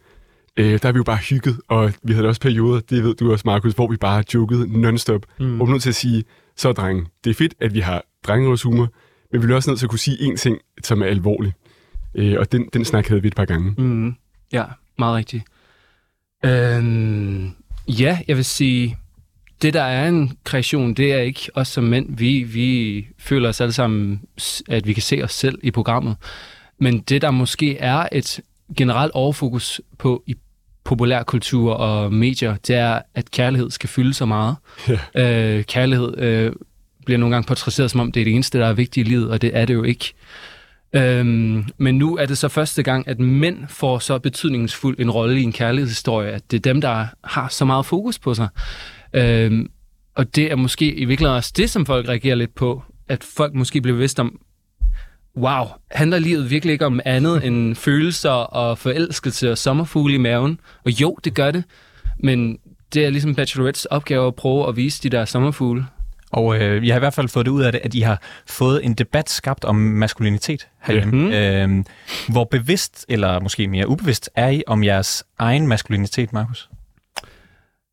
øh, 0.58 0.72
der 0.72 0.88
har 0.88 0.92
vi 0.92 0.98
jo 0.98 1.04
bare 1.04 1.18
hygget, 1.18 1.60
og 1.68 1.94
vi 2.04 2.14
havde 2.14 2.28
også 2.28 2.42
perioder, 2.42 2.80
det 2.80 3.04
ved 3.04 3.16
du 3.16 3.32
også, 3.32 3.44
Markus, 3.46 3.74
hvor 3.74 3.88
vi 3.88 3.98
bare 3.98 4.16
har 4.16 4.24
joket 4.34 4.70
non-stop. 4.70 5.26
Mm. 5.40 5.62
Og 5.62 5.68
vi 5.68 5.72
nødt 5.72 5.84
til 5.84 5.90
at 5.90 5.96
sige, 5.96 6.24
så 6.58 6.72
drenge, 6.72 7.06
det 7.24 7.30
er 7.30 7.34
fedt, 7.34 7.54
at 7.62 7.74
vi 7.74 7.80
har 7.80 8.04
drengerøvshumor, 8.28 8.88
men 9.32 9.48
vi 9.48 9.52
er 9.52 9.56
også 9.56 9.70
nødt 9.70 9.80
til 9.80 9.86
at 9.86 9.90
kunne 9.90 10.00
sige 10.00 10.18
én 10.18 10.36
ting, 10.36 10.58
som 10.84 11.02
er 11.02 11.06
alvorlig. 11.06 11.54
Øh, 12.16 12.36
og 12.40 12.52
den, 12.52 12.70
den 12.74 12.86
snak 12.86 13.08
havde 13.08 13.22
vi 13.22 13.28
et 13.28 13.36
par 13.36 13.46
gange. 13.46 13.74
Mm. 13.78 14.16
Ja, 14.54 14.64
meget 14.98 15.16
rigtigt. 15.16 15.44
Øhm, 16.46 17.52
Ja, 17.88 18.20
jeg 18.28 18.38
vil 18.38 18.46
sige, 18.46 18.98
det 19.64 19.74
der 19.74 19.84
er 19.84 20.08
en 20.08 20.38
kreation, 20.44 20.94
det 20.94 21.14
er 21.14 21.20
ikke 21.20 21.50
os 21.54 21.68
som 21.68 21.84
mænd. 21.84 22.18
Vi, 22.18 22.44
vi 22.44 23.06
føler 23.20 23.50
os 23.50 23.62
alle 23.62 23.74
sammen, 23.74 24.22
at 24.70 24.88
vi 24.88 24.94
kan 24.94 25.04
se 25.04 25.22
os 25.24 25.34
selv 25.34 25.60
i 25.64 25.72
programmet. 25.72 26.16
Men 26.80 27.00
det 27.00 27.22
der 27.22 27.32
måske 27.32 27.78
er 27.78 28.08
et 28.12 28.40
generelt 28.78 29.12
overfokus 29.12 29.82
på 29.98 30.24
i 30.28 30.36
populærkultur 30.84 31.74
og 31.74 32.14
medier, 32.14 32.56
det 32.68 32.76
er, 32.76 33.02
at 33.16 33.32
kærlighed 33.32 33.72
skal 33.72 33.90
fylde 33.90 34.14
så 34.14 34.26
meget. 34.26 34.56
Ja. 35.16 35.58
Øh, 35.58 35.64
kærlighed 35.64 36.18
øh, 36.18 36.52
bliver 37.06 37.18
nogle 37.18 37.36
gange 37.36 37.48
portrætteret 37.48 37.92
som 37.92 38.00
om, 38.00 38.12
det 38.12 38.20
er 38.20 38.24
det 38.24 38.34
eneste, 38.34 38.60
der 38.60 38.66
er 38.66 38.74
vigtigt 38.74 39.08
i 39.08 39.10
livet, 39.10 39.30
og 39.30 39.42
det 39.42 39.52
er 39.54 39.66
det 39.66 39.74
jo 39.74 39.84
ikke. 39.84 40.14
Øhm, 40.96 41.66
men 41.78 41.98
nu 41.98 42.18
er 42.18 42.26
det 42.26 42.38
så 42.38 42.48
første 42.48 42.84
gang, 42.84 43.08
at 43.08 43.20
mænd 43.20 43.58
får 43.70 44.00
så 44.00 44.20
betydningsfuld 44.20 45.00
en 45.00 45.12
rolle 45.12 45.40
i 45.40 45.44
en 45.44 45.52
kærlighedshistorie, 45.52 46.32
at 46.32 46.52
det 46.52 46.58
er 46.58 46.62
dem, 46.62 46.82
der 46.82 47.06
har 47.24 47.48
så 47.48 47.66
meget 47.66 47.86
fokus 47.86 48.20
på 48.20 48.34
sig. 48.34 48.48
Øhm, 49.14 49.70
og 50.16 50.36
det 50.36 50.52
er 50.52 50.56
måske 50.56 50.94
i 50.94 51.06
virkeligheden 51.06 51.38
også 51.38 51.54
det, 51.58 51.70
som 51.70 51.86
folk 51.86 52.08
reagerer 52.08 52.36
lidt 52.36 52.56
på, 52.56 52.84
at 53.08 53.24
folk 53.24 53.54
måske 53.54 53.82
bliver 53.82 53.96
bevidst 53.96 54.20
om, 54.20 54.40
wow, 55.38 55.66
handler 55.92 56.20
livet 56.20 56.50
virkelig 56.50 56.74
ikke 56.74 56.86
om 56.86 57.00
andet 57.06 57.46
end 57.46 57.76
følelser 57.76 58.30
og 58.30 58.78
forelskelse 58.78 59.52
og 59.52 59.58
sommerfugle 59.58 60.14
i 60.14 60.18
maven? 60.18 60.60
Og 60.86 61.02
jo, 61.02 61.18
det 61.24 61.34
gør 61.34 61.52
det, 61.52 61.64
men 62.20 62.58
det 62.94 63.06
er 63.06 63.10
ligesom 63.10 63.36
Bachelorettes 63.36 63.86
opgave 63.86 64.28
at 64.28 64.36
prøve 64.36 64.68
at 64.68 64.76
vise 64.76 65.04
de 65.04 65.10
der 65.10 65.26
sommerfugle. 65.26 65.86
Og 66.32 66.56
øh, 66.62 66.88
jeg 66.88 66.94
har 66.94 67.00
i 67.00 67.00
hvert 67.00 67.14
fald 67.14 67.28
fået 67.28 67.46
det 67.46 67.52
ud 67.52 67.62
af 67.62 67.72
det, 67.72 67.82
at 67.84 67.94
I 67.94 68.00
har 68.00 68.22
fået 68.48 68.86
en 68.86 68.94
debat 68.94 69.30
skabt 69.30 69.66
om 69.66 69.76
maskulinitet 69.76 70.68
herhjemme. 70.82 71.38
Øh, 71.64 71.84
hvor 72.30 72.44
bevidst, 72.44 73.06
eller 73.10 73.40
måske 73.40 73.68
mere 73.68 73.88
ubevidst, 73.88 74.30
er 74.36 74.50
I 74.50 74.64
om 74.68 74.84
jeres 74.84 75.24
egen 75.40 75.68
maskulinitet, 75.68 76.34
Markus? 76.34 76.70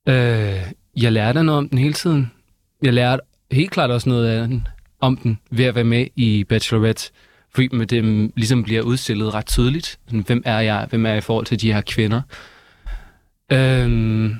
Øh, 0.08 0.60
jeg 0.96 1.12
lærte 1.12 1.44
noget 1.44 1.58
om 1.58 1.68
den 1.68 1.78
hele 1.78 1.94
tiden. 1.94 2.32
Jeg 2.82 2.92
lærte 2.92 3.22
helt 3.52 3.70
klart 3.70 3.90
også 3.90 4.08
noget 4.08 4.28
af 4.28 4.48
den, 4.48 4.66
om 5.00 5.16
den 5.16 5.38
ved 5.50 5.64
at 5.64 5.74
være 5.74 5.84
med 5.84 6.06
i 6.16 6.44
Bachelorette. 6.44 7.10
Fordi 7.54 7.68
med 7.72 7.86
dem 7.86 8.04
mm, 8.04 8.32
ligesom 8.36 8.62
bliver 8.62 8.82
udstillet 8.82 9.34
ret 9.34 9.46
tydeligt. 9.46 9.98
Sådan, 10.06 10.20
hvem 10.20 10.42
er 10.44 10.60
jeg? 10.60 10.86
Hvem 10.90 11.06
er 11.06 11.10
jeg 11.10 11.18
i 11.18 11.20
forhold 11.20 11.46
til 11.46 11.60
de 11.60 11.72
her 11.72 11.80
kvinder? 11.80 12.22
Øhm, 13.52 14.34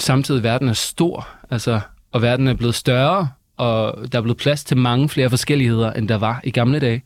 samtidig 0.00 0.42
verden 0.42 0.68
er 0.68 0.72
stor. 0.72 1.28
Altså, 1.50 1.80
og 2.12 2.22
verden 2.22 2.48
er 2.48 2.54
blevet 2.54 2.74
større, 2.74 3.28
og 3.56 4.12
der 4.12 4.18
er 4.18 4.22
blevet 4.22 4.36
plads 4.38 4.64
til 4.64 4.76
mange 4.76 5.08
flere 5.08 5.30
forskelligheder, 5.30 5.92
end 5.92 6.08
der 6.08 6.18
var 6.18 6.40
i 6.44 6.50
gamle 6.50 6.78
dage. 6.78 7.02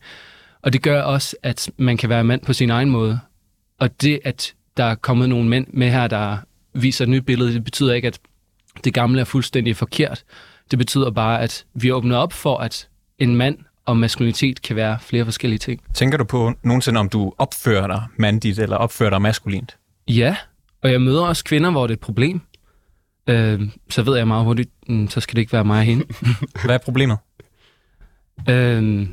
Og 0.61 0.73
det 0.73 0.81
gør 0.81 1.01
også, 1.01 1.35
at 1.43 1.71
man 1.77 1.97
kan 1.97 2.09
være 2.09 2.23
mand 2.23 2.41
på 2.41 2.53
sin 2.53 2.69
egen 2.69 2.89
måde. 2.89 3.19
Og 3.79 4.01
det, 4.01 4.19
at 4.23 4.53
der 4.77 4.83
er 4.83 4.95
kommet 4.95 5.29
nogle 5.29 5.49
mænd 5.49 5.67
med 5.73 5.89
her, 5.91 6.07
der 6.07 6.37
viser 6.73 7.05
et 7.05 7.09
nyt 7.09 7.25
billede, 7.25 7.53
det 7.53 7.63
betyder 7.63 7.93
ikke, 7.93 8.07
at 8.07 8.19
det 8.83 8.93
gamle 8.93 9.21
er 9.21 9.25
fuldstændig 9.25 9.75
forkert. 9.75 10.23
Det 10.71 10.79
betyder 10.79 11.11
bare, 11.11 11.41
at 11.41 11.65
vi 11.73 11.91
åbner 11.91 12.17
op 12.17 12.33
for, 12.33 12.57
at 12.57 12.87
en 13.19 13.35
mand 13.35 13.57
og 13.85 13.97
maskulinitet 13.97 14.61
kan 14.61 14.75
være 14.75 14.97
flere 15.01 15.25
forskellige 15.25 15.59
ting. 15.59 15.81
Tænker 15.93 16.17
du 16.17 16.23
på 16.23 16.53
nogensinde, 16.63 16.99
om 16.99 17.09
du 17.09 17.33
opfører 17.37 17.87
dig 17.87 18.03
mandigt 18.17 18.59
eller 18.59 18.75
opfører 18.75 19.09
dig 19.09 19.21
maskulint? 19.21 19.77
Ja, 20.07 20.35
og 20.83 20.91
jeg 20.91 21.01
møder 21.01 21.25
også 21.25 21.43
kvinder, 21.43 21.71
hvor 21.71 21.87
det 21.87 21.93
er 21.93 21.95
et 21.95 21.99
problem 21.99 22.41
øh, 23.27 23.61
så 23.89 24.03
ved 24.03 24.17
jeg 24.17 24.27
meget 24.27 24.45
hurtigt, 24.45 24.69
mm, 24.87 25.09
så 25.09 25.19
skal 25.19 25.35
det 25.35 25.41
ikke 25.41 25.53
være 25.53 25.65
mig 25.65 25.77
og 25.77 25.83
hende. 25.83 26.05
Hvad 26.65 26.75
er 26.75 26.79
problemet? 26.79 27.17
Øh, 28.49 29.07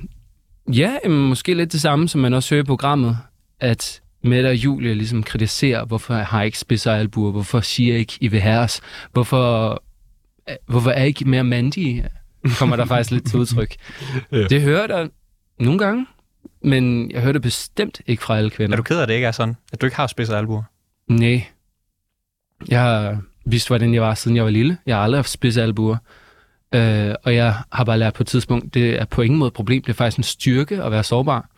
ja, 0.73 1.09
måske 1.09 1.55
lidt 1.55 1.73
det 1.73 1.81
samme, 1.81 2.09
som 2.09 2.21
man 2.21 2.35
også 2.35 2.55
hører 2.55 2.63
i 2.63 2.67
programmet, 2.67 3.19
at 3.61 4.03
Mette 4.29 4.47
og 4.47 4.57
Julie 4.57 4.95
ligesom 4.95 5.23
kritiserer, 5.23 5.85
hvorfor 5.85 6.15
har 6.15 6.39
jeg 6.39 6.47
ikke 6.47 6.59
spidser 6.59 6.93
albuer, 6.93 7.31
hvorfor 7.31 7.61
siger 7.61 7.93
jeg 7.93 8.01
ikke, 8.01 8.19
I 8.21 8.29
vil 8.29 8.41
have 8.41 8.61
os, 8.61 8.81
hvorfor 9.13 9.83
hvorfor 10.67 10.91
er 10.91 11.05
I 11.05 11.07
ikke 11.07 11.25
mere 11.25 11.45
mandige? 11.45 12.09
Kommer 12.59 12.77
der 12.77 12.85
faktisk 12.85 13.11
lidt 13.11 13.27
til 13.27 13.39
udtryk. 13.39 13.75
Ja. 14.33 14.45
Det 14.45 14.63
hører 14.63 14.87
da 14.87 15.09
nogle 15.61 15.79
gange, 15.79 16.07
men 16.65 17.11
jeg 17.11 17.21
hører 17.21 17.33
det 17.33 17.43
bestemt 17.43 18.01
ikke 18.07 18.23
fra 18.23 18.39
alle 18.39 18.51
kvinder. 18.51 18.73
Er 18.73 18.77
du 18.77 18.83
ked 18.83 18.99
af, 18.99 19.03
at 19.03 19.09
det 19.09 19.15
ikke 19.15 19.27
er 19.27 19.33
sådan? 19.33 19.57
At 19.73 19.81
du 19.81 19.87
ikke 19.87 19.97
har 19.97 20.07
spidse 20.07 20.37
albuer? 20.37 20.63
Nej. 21.09 21.45
Jeg 22.69 22.83
har 22.83 23.21
vidst, 23.47 23.69
hvordan 23.69 23.95
jeg 23.95 24.03
var, 24.03 24.15
siden 24.15 24.37
jeg 24.37 24.45
var 24.45 24.51
lille. 24.51 24.79
Jeg 24.87 24.97
har 24.97 25.03
aldrig 25.03 25.19
haft 25.19 25.31
spidse 25.31 25.63
albuer. 25.63 25.97
Øh, 26.75 27.15
og 27.25 27.35
jeg 27.35 27.55
har 27.73 27.85
bare 27.85 27.99
lært 27.99 28.15
på 28.15 28.23
et 28.23 28.27
tidspunkt, 28.27 28.75
det 28.75 29.01
er 29.01 29.05
på 29.05 29.23
ingen 29.23 29.39
måde 29.39 29.49
et 29.49 29.55
problem. 29.55 29.83
Det 29.83 29.89
er 29.93 29.97
faktisk 29.97 30.19
en 30.19 30.25
styrke 30.25 30.83
at 30.83 30.93
være 30.93 31.05
sårbar. 31.05 31.49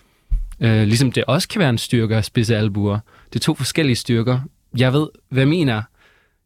Øh, 0.63 0.83
ligesom 0.83 1.13
det 1.13 1.25
også 1.25 1.49
kan 1.49 1.61
være 1.61 1.71
en 1.71 1.79
styrke 1.79 2.17
at 2.17 2.25
spidse 2.25 2.57
albuer. 2.57 2.99
Det 3.33 3.37
er 3.37 3.41
to 3.41 3.55
forskellige 3.55 3.97
styrker. 3.97 4.41
Jeg 4.77 4.93
ved, 4.93 5.09
hvad 5.29 5.47
min 5.47 5.69
er. 5.69 5.83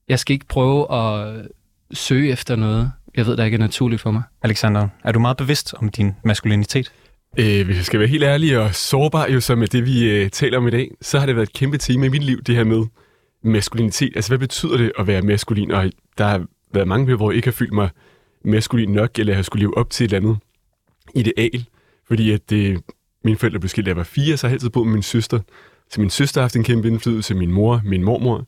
Jeg 0.09 0.19
skal 0.19 0.33
ikke 0.33 0.47
prøve 0.47 0.95
at 0.95 1.47
søge 1.93 2.33
efter 2.33 2.57
noget, 2.57 2.93
jeg 3.17 3.27
ved, 3.27 3.37
der 3.37 3.45
ikke 3.45 3.55
er 3.55 3.59
naturligt 3.59 4.03
for 4.03 4.11
mig. 4.11 4.23
Alexander, 4.43 4.89
er 5.05 5.13
du 5.13 5.19
meget 5.19 5.37
bevidst 5.37 5.75
om 5.75 5.89
din 5.89 6.13
maskulinitet? 6.25 6.93
Øh, 7.39 7.67
hvis 7.67 7.77
jeg 7.77 7.85
skal 7.85 8.01
være 8.01 8.09
helt 8.09 8.25
ærlig 8.25 8.59
og 8.59 8.75
sårbar, 8.75 9.27
jo 9.27 9.41
som 9.41 9.63
er 9.63 9.67
det, 9.67 9.87
vi 9.87 10.11
øh, 10.11 10.31
taler 10.31 10.59
om 10.59 10.69
i 10.69 10.71
dag, 10.71 10.91
så 11.01 11.19
har 11.19 11.27
det 11.27 11.37
været 11.37 11.49
et 11.49 11.53
kæmpe 11.53 11.79
tema 11.79 12.07
i 12.07 12.09
mit 12.09 12.25
liv, 12.25 12.43
det 12.43 12.57
her 12.57 12.65
med 12.65 12.87
maskulinitet. 13.43 14.13
Altså, 14.17 14.31
hvad 14.31 14.39
betyder 14.39 14.77
det 14.77 14.93
at 14.99 15.07
være 15.07 15.23
maskulin? 15.23 15.71
Og 15.71 15.91
der 16.19 16.27
har 16.27 16.47
været 16.73 16.89
mange 16.89 17.07
perioder, 17.07 17.17
hvor 17.17 17.31
jeg 17.31 17.37
ikke 17.37 17.47
har 17.47 17.53
følt 17.53 17.73
mig 17.73 17.89
maskulin 18.45 18.93
nok, 18.93 19.19
eller 19.19 19.35
har 19.35 19.43
skulle 19.43 19.61
leve 19.61 19.77
op 19.77 19.91
til 19.91 20.05
et 20.05 20.13
eller 20.13 20.29
andet 20.29 20.43
ideal. 21.15 21.67
Fordi 22.09 22.31
at 22.31 22.53
øh, 22.53 22.79
mine 23.25 23.39
forældre 23.39 23.61
blev 23.61 23.69
skilt, 23.69 23.87
da 23.87 23.91
jeg 23.91 23.97
var 23.97 24.03
fire, 24.03 24.37
så 24.37 24.47
har 24.47 24.51
jeg 24.51 24.55
altid 24.55 24.71
boet 24.71 24.87
med 24.87 24.95
min 24.95 25.03
søster. 25.03 25.41
Så 25.91 26.01
min 26.01 26.11
søster 26.11 26.41
har 26.41 26.45
haft 26.45 26.57
en 26.57 26.65
kæmpe 26.65 26.89
indflydelse, 26.89 27.35
min 27.35 27.53
mor, 27.53 27.81
min 27.85 28.05
mormor. 28.05 28.47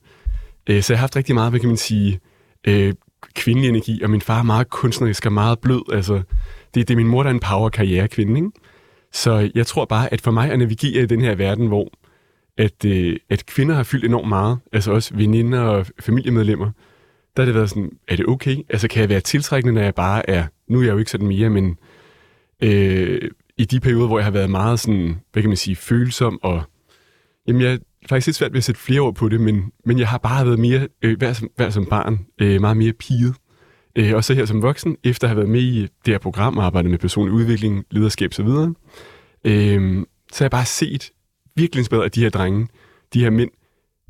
Øh, 0.66 0.82
så 0.82 0.92
jeg 0.92 0.98
har 0.98 1.02
haft 1.02 1.16
rigtig 1.16 1.34
meget, 1.34 1.52
hvad 1.52 1.60
kan 1.60 1.68
man 1.68 1.76
sige, 1.76 2.20
øh, 2.66 2.94
kvindelig 3.34 3.68
energi, 3.68 4.02
og 4.02 4.10
min 4.10 4.20
far 4.20 4.38
er 4.38 4.42
meget 4.42 4.70
kunstnerisk 4.70 5.26
og 5.26 5.32
meget 5.32 5.58
blød. 5.58 5.82
Altså, 5.92 6.14
det, 6.74 6.88
det 6.88 6.90
er 6.90 6.96
min 6.96 7.06
mor, 7.06 7.22
der 7.22 7.30
er 7.30 7.34
en 7.34 7.40
power 7.40 7.68
karrierekvinde, 7.68 8.36
ikke? 8.36 8.50
Så 9.12 9.50
jeg 9.54 9.66
tror 9.66 9.84
bare, 9.84 10.12
at 10.12 10.20
for 10.20 10.30
mig 10.30 10.50
at 10.50 10.58
navigere 10.58 11.02
i 11.02 11.06
den 11.06 11.20
her 11.20 11.34
verden, 11.34 11.66
hvor 11.66 11.88
at, 12.58 12.84
øh, 12.84 13.16
at 13.30 13.46
kvinder 13.46 13.74
har 13.74 13.82
fyldt 13.82 14.04
enormt 14.04 14.28
meget, 14.28 14.58
altså 14.72 14.92
også 14.92 15.14
veninder 15.14 15.60
og 15.60 15.86
familiemedlemmer, 16.00 16.70
der 17.36 17.42
har 17.42 17.44
det 17.44 17.54
været 17.54 17.70
sådan, 17.70 17.90
er 18.08 18.16
det 18.16 18.26
okay? 18.28 18.56
Altså 18.68 18.88
kan 18.88 19.00
jeg 19.00 19.08
være 19.08 19.20
tiltrækkende, 19.20 19.74
når 19.74 19.82
jeg 19.82 19.94
bare 19.94 20.30
er, 20.30 20.44
nu 20.68 20.78
er 20.78 20.84
jeg 20.84 20.92
jo 20.92 20.98
ikke 20.98 21.10
sådan 21.10 21.26
mere, 21.26 21.50
men 21.50 21.78
øh, 22.62 23.30
i 23.58 23.64
de 23.64 23.80
perioder, 23.80 24.06
hvor 24.06 24.18
jeg 24.18 24.24
har 24.24 24.30
været 24.30 24.50
meget 24.50 24.80
sådan, 24.80 25.20
hvad 25.32 25.42
kan 25.42 25.50
man 25.50 25.56
sige, 25.56 25.76
følsom 25.76 26.38
og, 26.42 26.62
jamen 27.48 27.62
jeg 27.62 27.72
er 27.72 27.78
faktisk 28.08 28.26
lidt 28.26 28.36
svært 28.36 28.52
ved 28.52 28.58
at 28.58 28.64
sætte 28.64 28.80
flere 28.80 29.00
ord 29.00 29.14
på 29.14 29.28
det, 29.28 29.40
men, 29.40 29.72
men 29.84 29.98
jeg 29.98 30.08
har 30.08 30.18
bare 30.18 30.46
været 30.46 30.58
mere, 30.58 30.88
øh, 31.02 31.18
hver, 31.18 31.32
som, 31.32 31.50
hver 31.56 31.70
som 31.70 31.86
barn, 31.86 32.26
øh, 32.40 32.60
meget 32.60 32.76
mere 32.76 32.92
piget. 32.92 33.34
Øh, 33.96 34.14
og 34.14 34.24
så 34.24 34.34
her 34.34 34.44
som 34.44 34.62
voksen, 34.62 34.96
efter 35.04 35.26
at 35.26 35.28
have 35.28 35.36
været 35.36 35.48
med 35.48 35.60
i 35.60 35.80
det 35.80 35.90
her 36.06 36.18
program 36.18 36.58
arbejdet 36.58 36.90
med 36.90 36.98
personlig 36.98 37.34
udvikling, 37.34 37.84
lederskab 37.90 38.30
osv., 38.30 38.48
øh, 39.44 40.04
så 40.32 40.38
har 40.38 40.44
jeg 40.44 40.50
bare 40.50 40.66
set 40.66 41.10
virkelig 41.56 41.80
inspireret 41.80 42.04
af 42.04 42.10
de 42.10 42.22
her 42.22 42.30
drenge, 42.30 42.68
de 43.14 43.20
her 43.20 43.30
mænd, 43.30 43.50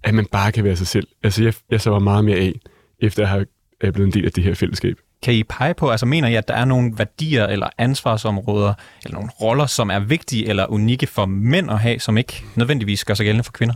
at 0.02 0.14
man 0.14 0.26
bare 0.26 0.52
kan 0.52 0.64
være 0.64 0.76
sig 0.76 0.86
selv. 0.86 1.08
Altså 1.22 1.42
jeg, 1.42 1.54
jeg 1.70 1.80
så 1.80 1.90
var 1.90 1.98
meget 1.98 2.24
mere 2.24 2.36
af, 2.36 2.60
efter 3.00 3.22
at 3.22 3.28
have 3.28 3.46
er 3.80 3.90
blevet 3.90 4.06
en 4.06 4.12
del 4.12 4.24
af 4.24 4.32
det 4.32 4.44
her 4.44 4.54
fællesskab. 4.54 4.96
Kan 5.22 5.34
I 5.34 5.44
pege 5.44 5.74
på, 5.74 5.90
altså 5.90 6.06
mener 6.06 6.28
I, 6.28 6.34
at 6.34 6.48
der 6.48 6.54
er 6.54 6.64
nogle 6.64 6.98
værdier 6.98 7.46
eller 7.46 7.68
ansvarsområder, 7.78 8.74
eller 9.04 9.14
nogle 9.14 9.30
roller, 9.30 9.66
som 9.66 9.90
er 9.90 9.98
vigtige 9.98 10.48
eller 10.48 10.66
unikke 10.66 11.06
for 11.06 11.26
mænd 11.26 11.70
at 11.70 11.78
have, 11.78 11.98
som 11.98 12.16
ikke 12.16 12.44
nødvendigvis 12.54 13.04
gør 13.04 13.14
sig 13.14 13.24
gældende 13.24 13.44
for 13.44 13.52
kvinder? 13.52 13.74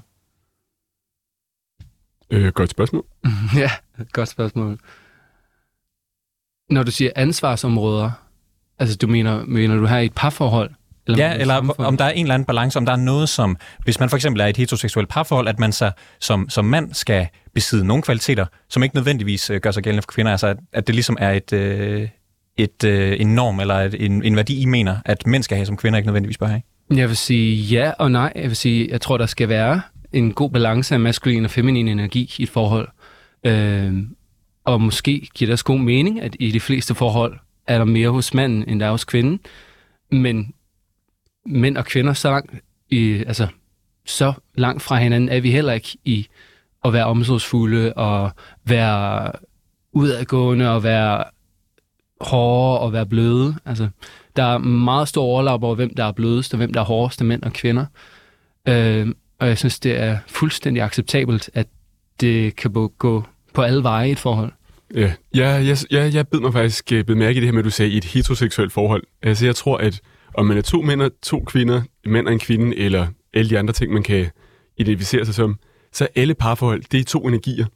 Øh, 2.31 2.53
godt 2.53 2.71
spørgsmål. 2.71 3.05
ja, 3.63 3.71
godt 4.13 4.29
spørgsmål. 4.29 4.79
Når 6.71 6.83
du 6.83 6.91
siger 6.91 7.11
ansvarsområder, 7.17 8.11
altså 8.79 8.97
du 8.97 9.07
mener, 9.07 9.45
mener 9.45 9.77
du 9.77 9.87
her 9.87 9.99
i 9.99 10.05
et 10.05 10.15
parforhold? 10.15 10.75
Ja, 11.19 11.29
mener 11.29 11.35
du 11.35 11.41
eller 11.41 11.55
samfund? 11.55 11.87
om 11.87 11.97
der 11.97 12.05
er 12.05 12.11
en 12.11 12.25
eller 12.25 12.35
anden 12.35 12.47
balance, 12.47 12.79
om 12.79 12.87
der 12.87 12.93
er 12.93 12.97
noget 12.97 13.29
som, 13.29 13.57
hvis 13.85 14.01
man 14.01 14.09
for 14.09 14.17
eksempel 14.17 14.41
er 14.41 14.47
i 14.47 14.51
et 14.51 14.57
heteroseksuelt 14.57 15.09
parforhold, 15.09 15.49
at 15.49 15.59
man 15.59 15.73
så 15.73 15.91
som, 16.21 16.49
som 16.49 16.65
mand 16.65 16.95
skal 16.95 17.27
besidde 17.55 17.87
nogle 17.87 18.03
kvaliteter, 18.03 18.47
som 18.69 18.83
ikke 18.83 18.95
nødvendigvis 18.95 19.51
øh, 19.51 19.61
gør 19.61 19.71
sig 19.71 19.83
gældende 19.83 20.03
for 20.03 20.13
kvinder, 20.13 20.33
altså 20.33 20.47
at, 20.47 20.57
at 20.73 20.87
det 20.87 20.95
ligesom 20.95 21.17
er 21.21 21.31
et, 21.31 21.53
øh, 21.53 22.09
et, 22.57 22.85
øh, 22.85 23.21
en 23.21 23.35
norm 23.35 23.61
eller 23.61 23.75
et, 23.75 24.05
en, 24.05 24.25
en 24.25 24.37
værdi, 24.37 24.61
I 24.61 24.65
mener, 24.65 24.97
at 25.05 25.27
mænd 25.27 25.43
skal 25.43 25.57
have, 25.57 25.67
som 25.67 25.77
kvinder 25.77 25.97
ikke 25.97 26.07
nødvendigvis 26.07 26.39
bør 26.39 26.47
have. 26.47 26.63
Jeg 26.95 27.09
vil 27.09 27.17
sige 27.17 27.57
ja 27.57 27.91
og 27.99 28.11
nej. 28.11 28.33
Jeg 28.35 28.49
vil 28.49 28.57
sige, 28.57 28.89
jeg 28.91 29.01
tror, 29.01 29.19
der 29.19 29.27
skal 29.27 29.49
være 29.49 29.81
en 30.13 30.33
god 30.33 30.51
balance 30.51 30.95
af 30.95 31.01
maskulin 31.01 31.45
og 31.45 31.51
feminin 31.51 31.89
energi 31.89 32.35
i 32.39 32.43
et 32.43 32.49
forhold. 32.49 32.89
Øh, 33.47 33.95
og 34.65 34.81
måske 34.81 35.29
giver 35.35 35.47
det 35.47 35.53
også 35.53 35.65
god 35.65 35.79
mening, 35.79 36.21
at 36.21 36.37
i 36.41 36.51
de 36.51 36.61
fleste 36.61 36.95
forhold 36.95 37.39
er 37.67 37.79
der 37.79 37.85
mere 37.85 38.09
hos 38.09 38.35
manden, 38.35 38.65
end 38.69 38.81
der 38.81 38.87
er 38.87 38.91
hos 38.91 39.05
kvinden. 39.05 39.41
Men 40.13 40.53
mænd 41.51 41.77
og 41.77 41.85
kvinder 41.85 42.13
så 42.13 42.31
langt, 42.31 42.55
i, 42.91 43.25
altså, 43.27 43.47
så 44.07 44.33
langt 44.55 44.83
fra 44.83 44.97
hinanden 44.97 45.29
er 45.29 45.41
vi 45.41 45.51
heller 45.51 45.73
ikke 45.73 45.97
i 46.05 46.27
at 46.85 46.93
være 46.93 47.05
omsorgsfulde 47.05 47.93
og 47.93 48.31
være 48.65 49.33
udadgående 49.93 50.71
og 50.71 50.83
være 50.83 51.25
hårde 52.21 52.81
og 52.81 52.93
være 52.93 53.07
bløde. 53.07 53.57
Altså, 53.65 53.89
der 54.37 54.43
er 54.43 54.59
meget 54.59 55.09
stor 55.09 55.23
overlap 55.23 55.63
over, 55.63 55.75
hvem 55.75 55.95
der 55.95 56.05
er 56.05 56.13
blødest 56.13 56.55
og 56.55 56.57
hvem 56.57 56.73
der 56.73 56.81
er 56.81 56.85
hårdest 56.85 57.21
af 57.21 57.27
mænd 57.27 57.43
og 57.43 57.53
kvinder. 57.53 57.87
Øh, 58.69 59.09
og 59.39 59.49
jeg 59.49 59.59
synes, 59.59 59.81
det 59.81 60.01
er 60.01 60.19
fuldstændig 60.27 60.83
acceptabelt, 60.83 61.51
at 61.55 61.67
det 62.21 62.57
kan 62.57 62.71
gå 62.99 63.25
på 63.55 63.63
alle 63.63 63.83
veje 63.83 64.09
i 64.09 64.13
et 64.13 64.19
forhold. 64.19 64.53
Ja, 64.95 65.13
jeg, 65.35 65.67
jeg, 65.67 65.77
jeg, 65.91 66.15
jeg 66.15 66.29
bed 66.29 66.41
mig 66.41 66.53
faktisk 66.53 66.93
øh, 66.93 67.05
bemærke 67.05 67.37
i 67.37 67.41
det 67.41 67.45
her 67.45 67.53
med, 67.53 67.59
at 67.59 67.65
du 67.65 67.71
sagde, 67.71 67.93
i 67.93 67.97
et 67.97 68.05
heteroseksuelt 68.05 68.73
forhold. 68.73 69.03
Altså, 69.23 69.47
jeg 69.47 69.57
tror, 69.57 69.77
at 69.77 70.01
om 70.35 70.47
man 70.47 70.57
er 70.57 70.63
to 70.63 70.83
mænd 70.83 71.03
og 71.03 71.11
to 71.23 71.41
kvinder, 71.41 71.83
en 72.07 72.13
mand 72.13 72.27
og 72.27 72.33
en 72.33 72.39
kvinde, 72.39 72.77
eller 72.77 73.07
alle 73.35 73.51
de 73.51 73.59
andre 73.59 73.73
ting, 73.73 73.93
man 73.93 74.03
kan 74.03 74.27
identificere 74.77 75.25
sig 75.25 75.35
som, 75.35 75.57
så 75.93 76.05
er 76.05 76.21
alle 76.21 76.35
parforhold, 76.35 76.83
det 76.93 77.01
er 77.01 77.05
to 77.05 77.29
energier. 77.29 77.67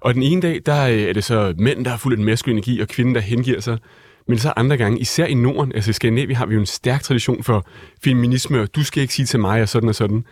Og 0.00 0.14
den 0.14 0.22
ene 0.22 0.42
dag, 0.42 0.60
der 0.66 0.86
øh, 0.86 1.02
er 1.02 1.12
det 1.12 1.24
så 1.24 1.54
mænd, 1.58 1.84
der 1.84 1.90
har 1.90 1.98
fuld 1.98 2.18
af 2.18 2.24
maskulin 2.24 2.56
energi, 2.56 2.80
og 2.80 2.88
kvinden, 2.88 3.14
der 3.14 3.20
hengiver 3.20 3.60
sig. 3.60 3.78
Men 4.28 4.38
så 4.38 4.52
andre 4.56 4.76
gange, 4.76 5.00
især 5.00 5.26
i 5.26 5.34
Norden, 5.34 5.72
altså 5.74 5.90
i 5.90 5.92
Skandinavien, 5.92 6.36
har 6.36 6.46
vi 6.46 6.54
jo 6.54 6.60
en 6.60 6.66
stærk 6.66 7.02
tradition 7.02 7.42
for 7.42 7.66
feminisme, 8.04 8.60
og 8.60 8.74
du 8.74 8.84
skal 8.84 9.00
ikke 9.00 9.14
sige 9.14 9.26
til 9.26 9.40
mig, 9.40 9.62
og 9.62 9.68
sådan 9.68 9.88
og 9.88 9.94
sådan. 9.94 10.24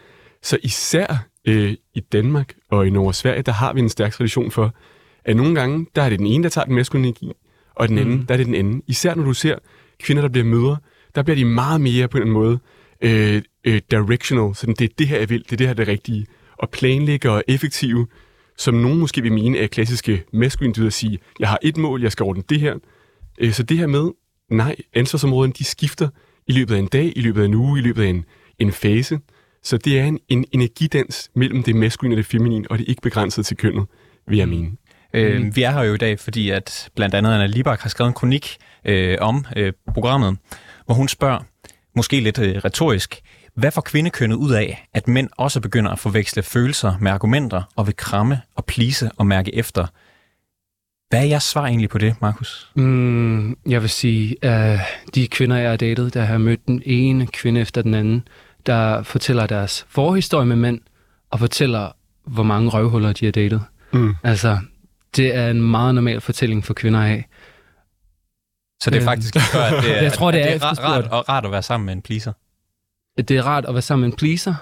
Så 0.43 0.59
især 0.62 1.27
øh, 1.49 1.75
i 1.95 2.01
Danmark 2.01 2.55
og 2.71 2.87
i 2.87 2.91
Norge 2.91 3.09
og 3.09 3.15
Sverige, 3.15 3.43
der 3.43 3.53
har 3.53 3.73
vi 3.73 3.81
en 3.81 3.89
stærk 3.89 4.12
tradition 4.12 4.51
for, 4.51 4.75
at 5.25 5.37
nogle 5.37 5.55
gange, 5.55 5.87
der 5.97 6.03
er 6.03 6.09
det 6.09 6.19
den 6.19 6.27
ene, 6.27 6.45
der 6.45 6.51
tager 6.51 6.65
den 6.65 6.75
maskuline 6.75 7.09
energi, 7.09 7.33
og 7.75 7.89
den 7.89 7.99
anden, 7.99 8.15
mm. 8.15 8.27
der 8.27 8.35
er 8.35 8.37
det 8.37 8.47
den 8.47 8.55
anden. 8.55 8.83
Især 8.87 9.15
når 9.15 9.25
du 9.25 9.33
ser 9.33 9.59
kvinder, 10.03 10.23
der 10.23 10.29
bliver 10.29 10.45
mødre, 10.45 10.77
der 11.14 11.23
bliver 11.23 11.37
de 11.37 11.45
meget 11.45 11.81
mere 11.81 12.09
på 12.09 12.19
en 12.19 12.23
eller 12.23 12.40
anden 12.40 12.45
måde 12.45 12.59
øh, 13.02 13.42
øh, 13.64 13.81
directional. 13.90 14.54
Sådan, 14.54 14.75
det 14.78 14.85
er 14.85 14.95
det 14.99 15.09
her, 15.09 15.19
jeg 15.19 15.31
vil, 15.31 15.45
det 15.45 15.52
er 15.52 15.57
det 15.57 15.66
her, 15.66 15.75
det 15.75 15.88
rigtige. 15.88 16.26
Og 16.59 16.71
planlægger 16.71 17.31
og 17.31 17.45
effektive, 17.49 18.07
som 18.57 18.75
nogen 18.75 18.99
måske 18.99 19.23
vil 19.23 19.33
mene 19.33 19.59
er 19.59 19.66
klassiske 19.66 20.25
maskuline 20.33 20.75
dyder 20.75 20.87
at 20.87 20.92
sige, 20.92 21.19
jeg 21.40 21.49
har 21.49 21.59
et 21.62 21.76
mål, 21.76 22.02
jeg 22.02 22.12
skal 22.12 22.25
ordne 22.25 22.42
det 22.49 22.61
her. 22.61 22.75
Øh, 23.38 23.52
så 23.52 23.62
det 23.62 23.78
her 23.78 23.87
med, 23.87 24.11
nej, 24.50 24.76
ansvarsområderne, 24.95 25.52
de 25.52 25.64
skifter 25.64 26.09
i 26.47 26.52
løbet 26.52 26.75
af 26.75 26.78
en 26.78 26.87
dag, 26.87 27.12
i 27.16 27.21
løbet 27.21 27.42
af 27.42 27.45
en 27.45 27.54
uge, 27.54 27.78
i 27.78 27.83
løbet 27.83 28.02
af 28.02 28.09
en, 28.09 28.25
en 28.59 28.73
fase. 28.73 29.19
Så 29.62 29.76
det 29.76 29.99
er 29.99 30.04
en, 30.04 30.19
en 30.28 30.45
energidans 30.52 31.31
mellem 31.35 31.62
det 31.62 31.76
maskuline 31.76 32.14
og 32.14 32.16
det 32.16 32.26
feminine, 32.26 32.71
og 32.71 32.78
det 32.78 32.85
er 32.85 32.88
ikke 32.88 33.02
begrænset 33.02 33.47
til 33.47 33.57
kønnet, 33.57 33.87
vil 34.28 34.38
jeg 34.38 34.49
mene. 34.49 34.69
Mm. 34.69 34.76
Øh, 35.14 35.57
vi 35.57 35.62
er 35.62 35.71
her 35.71 35.83
jo 35.83 35.95
i 35.95 35.99
dag, 35.99 36.19
fordi 36.19 36.50
at 36.50 36.90
blandt 36.97 37.14
andet 37.14 37.31
Anna 37.31 37.47
Libak 37.47 37.81
har 37.81 37.88
skrevet 37.88 38.09
en 38.09 38.14
kronik 38.14 38.57
øh, 38.85 39.16
om 39.21 39.45
øh, 39.57 39.73
programmet, 39.95 40.38
hvor 40.92 40.96
hun 40.96 41.08
spørger, 41.08 41.40
måske 41.96 42.20
lidt 42.20 42.38
øh, 42.38 42.56
retorisk, 42.56 43.20
hvad 43.54 43.70
får 43.70 43.80
kvindekønnet 43.80 44.37
ud 44.37 44.52
af, 44.52 44.88
at 44.94 45.08
mænd 45.08 45.28
også 45.37 45.61
begynder 45.61 45.90
at 45.90 45.99
forveksle 45.99 46.42
følelser 46.42 46.94
med 47.00 47.11
argumenter 47.11 47.62
og 47.76 47.87
vil 47.87 47.96
kramme 47.96 48.40
og 48.54 48.64
plise 48.64 49.11
og 49.16 49.26
mærke 49.26 49.54
efter? 49.54 49.87
Hvad 51.08 51.20
er 51.20 51.25
jeres 51.25 51.42
svar 51.42 51.66
egentlig 51.66 51.88
på 51.88 51.99
det, 51.99 52.14
Markus? 52.20 52.70
Mm, 52.75 53.56
jeg 53.66 53.82
vil 53.82 53.90
sige, 53.90 54.44
at 54.44 54.80
de 55.14 55.28
kvinder, 55.28 55.56
jeg 55.56 55.70
har 55.70 55.76
datet, 55.76 56.14
der 56.14 56.25
har 56.25 56.38
mødt 56.38 56.66
den 56.66 56.82
ene 56.84 57.26
kvinde 57.26 57.61
efter 57.61 57.82
den 57.82 57.94
anden, 57.94 58.28
der 58.66 59.02
fortæller 59.02 59.46
deres 59.46 59.87
forhistorie 59.88 60.46
med 60.46 60.56
mænd, 60.56 60.80
og 61.30 61.38
fortæller, 61.38 61.96
hvor 62.25 62.42
mange 62.42 62.70
røvhuller 62.70 63.12
de 63.12 63.25
har 63.25 63.32
datet. 63.32 63.62
Mm. 63.92 64.14
Altså, 64.22 64.58
det 65.16 65.34
er 65.34 65.50
en 65.50 65.62
meget 65.62 65.94
normal 65.94 66.20
fortælling 66.20 66.64
for 66.64 66.75
kvinder 66.75 67.00
af. 67.00 67.26
Så 68.83 68.91
det 68.91 68.97
er 68.97 69.03
Øh, 69.03 69.05
faktisk 69.05 69.35
gør, 69.35 69.61
at 69.61 69.85
det 69.85 69.91
er, 69.97 70.03
Jeg 70.03 70.12
tror, 70.12 70.31
det 70.31 70.41
er 70.41 70.53
det 70.53 70.62
er 70.62 70.85
rart, 70.85 71.05
og 71.05 71.29
rart 71.29 71.45
at 71.45 71.53
være 71.53 71.62
sammen 71.62 71.87
med 71.87 71.95
en 71.95 72.03
pleaser. 72.03 72.33
Det 73.19 73.31
er 73.31 73.43
rart 73.43 73.65
at 73.65 73.75
være 73.75 73.83
sammen 73.83 74.01
med 74.03 74.12
en 74.12 74.17
pleaser 74.17 74.55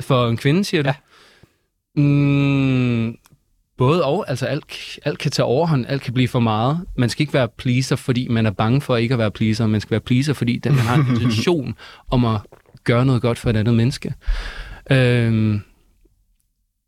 for 0.00 0.28
en 0.28 0.36
kvinde, 0.36 0.64
siger 0.64 0.82
du? 0.82 0.88
Ja. 0.88 0.94
Mm, 2.02 3.16
både 3.78 4.04
og. 4.04 4.24
Altså, 4.28 4.46
alt, 4.46 4.98
alt 5.04 5.18
kan 5.18 5.30
tage 5.30 5.46
overhånd, 5.46 5.86
alt 5.88 6.02
kan 6.02 6.14
blive 6.14 6.28
for 6.28 6.40
meget. 6.40 6.86
Man 6.96 7.08
skal 7.08 7.22
ikke 7.22 7.32
være 7.32 7.48
pleaser, 7.48 7.96
fordi 7.96 8.28
man 8.28 8.46
er 8.46 8.50
bange 8.50 8.80
for 8.80 8.96
ikke 8.96 9.12
at 9.12 9.18
være 9.18 9.30
pleaser. 9.30 9.66
Man 9.66 9.80
skal 9.80 9.90
være 9.90 10.00
pleaser, 10.00 10.32
fordi 10.32 10.58
den, 10.58 10.74
man 10.74 10.84
har 10.84 10.94
en 10.94 11.06
intention 11.14 11.74
om 12.10 12.24
at 12.24 12.40
gøre 12.84 13.06
noget 13.06 13.22
godt 13.22 13.38
for 13.38 13.50
et 13.50 13.56
andet 13.56 13.74
menneske. 13.74 14.14
Øhm, 14.90 15.60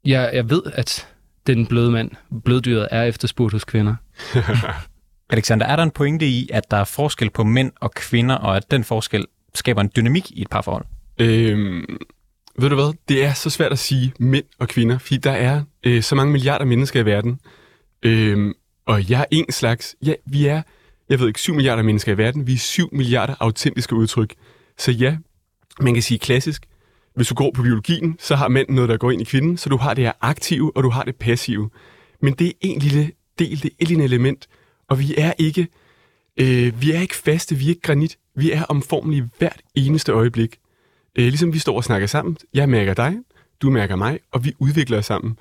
jeg, 0.04 0.30
jeg 0.32 0.50
ved, 0.50 0.62
at 0.74 1.08
den 1.46 1.66
bløde 1.66 1.90
mand, 1.90 2.10
bløddyret, 2.44 2.88
er 2.90 3.02
efterspurgt 3.02 3.52
hos 3.52 3.64
kvinder. 3.64 3.94
Alexander, 5.32 5.66
er 5.66 5.76
der 5.76 5.82
en 5.82 5.90
pointe 5.90 6.26
i, 6.26 6.48
at 6.52 6.70
der 6.70 6.76
er 6.76 6.84
forskel 6.84 7.30
på 7.30 7.44
mænd 7.44 7.72
og 7.80 7.90
kvinder, 7.90 8.34
og 8.34 8.56
at 8.56 8.70
den 8.70 8.84
forskel 8.84 9.26
skaber 9.54 9.80
en 9.80 9.90
dynamik 9.96 10.30
i 10.30 10.42
et 10.42 10.48
parforhold? 10.48 10.84
Øhm, 11.18 11.98
ved 12.58 12.68
du 12.68 12.74
hvad? 12.74 12.94
Det 13.08 13.24
er 13.24 13.32
så 13.32 13.50
svært 13.50 13.72
at 13.72 13.78
sige 13.78 14.12
mænd 14.18 14.44
og 14.58 14.68
kvinder, 14.68 14.98
fordi 14.98 15.16
der 15.16 15.30
er 15.30 15.62
øh, 15.84 16.02
så 16.02 16.14
mange 16.14 16.32
milliarder 16.32 16.64
mennesker 16.64 17.00
i 17.00 17.04
verden. 17.04 17.40
Øhm, 18.02 18.52
og 18.86 19.10
jeg 19.10 19.20
er 19.20 19.24
en 19.30 19.52
slags... 19.52 19.96
Ja, 20.06 20.14
vi 20.26 20.46
er, 20.46 20.62
jeg 21.08 21.20
ved 21.20 21.28
ikke, 21.28 21.40
7 21.40 21.54
milliarder 21.54 21.82
mennesker 21.82 22.12
i 22.12 22.18
verden. 22.18 22.46
Vi 22.46 22.52
er 22.52 22.58
7 22.58 22.88
milliarder 22.92 23.34
autentiske 23.40 23.96
udtryk. 23.96 24.34
Så 24.78 24.92
ja, 24.92 25.16
man 25.80 25.94
kan 25.94 26.02
sige 26.02 26.18
klassisk. 26.18 26.66
Hvis 27.14 27.28
du 27.28 27.34
går 27.34 27.50
på 27.54 27.62
biologien, 27.62 28.16
så 28.20 28.36
har 28.36 28.48
mænd 28.48 28.68
noget, 28.68 28.90
der 28.90 28.96
går 28.96 29.10
ind 29.10 29.22
i 29.22 29.24
kvinden, 29.24 29.56
så 29.56 29.68
du 29.68 29.76
har 29.76 29.94
det 29.94 30.04
her 30.04 30.12
aktive, 30.20 30.76
og 30.76 30.82
du 30.82 30.90
har 30.90 31.02
det 31.02 31.16
passive. 31.16 31.70
Men 32.22 32.34
det 32.34 32.46
er 32.48 32.52
en 32.60 32.78
lille 32.78 33.10
del, 33.38 33.62
det 33.62 33.70
er 33.80 33.86
et 33.86 33.90
element, 33.90 34.48
og 34.92 34.98
vi 34.98 35.14
er 35.18 35.32
ikke, 35.38 35.68
øh, 36.36 36.82
vi 36.82 36.92
er 36.92 37.00
ikke 37.00 37.14
faste, 37.14 37.54
vi 37.54 37.64
er 37.64 37.68
ikke 37.68 37.80
granit. 37.80 38.18
Vi 38.36 38.52
er 38.52 38.64
omformelige 38.64 39.28
hvert 39.38 39.60
eneste 39.74 40.12
øjeblik. 40.12 40.56
Øh, 41.18 41.24
ligesom 41.24 41.52
vi 41.52 41.58
står 41.58 41.76
og 41.76 41.84
snakker 41.84 42.06
sammen. 42.06 42.36
Jeg 42.54 42.68
mærker 42.68 42.94
dig, 42.94 43.14
du 43.62 43.70
mærker 43.70 43.96
mig, 43.96 44.18
og 44.32 44.44
vi 44.44 44.52
udvikler 44.58 44.98
os 44.98 45.06
sammen. 45.06 45.38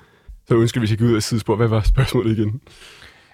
Så 0.48 0.54
ønsker 0.54 0.80
vi, 0.80 0.84
at 0.84 0.90
vi 0.90 0.94
skal 0.94 1.06
ud 1.06 1.16
af 1.16 1.22
sidespor. 1.22 1.56
Hvad 1.56 1.68
var 1.68 1.82
spørgsmålet 1.82 2.38
igen? 2.38 2.60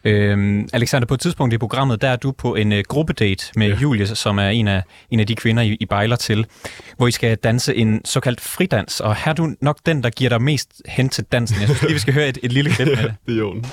Øhm, 0.05 0.69
Alexander, 0.73 1.07
på 1.07 1.15
et 1.15 1.21
tidspunkt 1.21 1.55
i 1.55 1.59
programmet, 1.59 2.03
der 2.03 2.09
er 2.09 2.17
du 2.17 2.33
på 2.33 2.55
en 2.55 2.73
uh, 2.73 2.79
gruppedate 2.89 3.45
med 3.57 3.69
ja. 3.69 3.77
Julie, 3.77 4.07
som 4.07 4.39
er 4.39 4.49
en 4.49 4.69
af, 4.69 4.83
en 5.11 5.21
af 5.21 5.27
de 5.27 5.35
kvinder, 5.35 5.63
I, 5.63 5.77
I 5.81 5.87
bejler 5.87 6.17
til, 6.17 6.47
hvor 6.97 7.07
I 7.07 7.11
skal 7.11 7.37
danse 7.37 7.75
en 7.75 8.05
såkaldt 8.05 8.41
fridans. 8.41 9.01
Og 9.01 9.17
her 9.17 9.29
er 9.29 9.35
du 9.35 9.55
nok 9.61 9.79
den, 9.87 10.03
der 10.03 10.11
giver 10.11 10.29
dig 10.29 10.43
mest 10.43 10.83
hen 10.87 11.09
til 11.09 11.25
dansen. 11.25 11.61
Jeg 11.61 11.69
synes 11.69 11.83
lige, 11.83 11.93
vi 11.93 11.99
skal 11.99 12.15
høre 12.15 12.29
et, 12.29 12.39
et 12.43 12.53
lille 12.53 12.71
klip 12.71 12.87
med 12.87 12.97
det. 12.97 13.15
det 13.27 13.35
er 13.35 13.39
i 13.39 13.41
orden. 13.41 13.65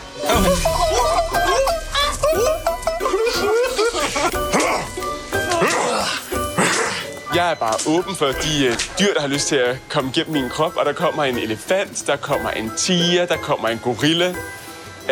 Jeg 7.35 7.51
er 7.51 7.55
bare 7.55 7.97
åben 7.97 8.15
for 8.15 8.25
de 8.25 8.65
øh, 8.65 8.73
dyr, 8.99 9.13
der 9.13 9.21
har 9.21 9.27
lyst 9.27 9.47
til 9.47 9.55
at 9.55 9.77
komme 9.89 10.11
gennem 10.11 10.33
min 10.33 10.49
krop, 10.49 10.75
og 10.75 10.85
der 10.85 10.93
kommer 10.93 11.23
en 11.23 11.37
elefant, 11.37 12.03
der 12.07 12.15
kommer 12.15 12.49
en 12.49 12.71
tiger, 12.77 13.25
der 13.25 13.37
kommer 13.37 13.67
en 13.67 13.77
gorilla. 13.77 14.29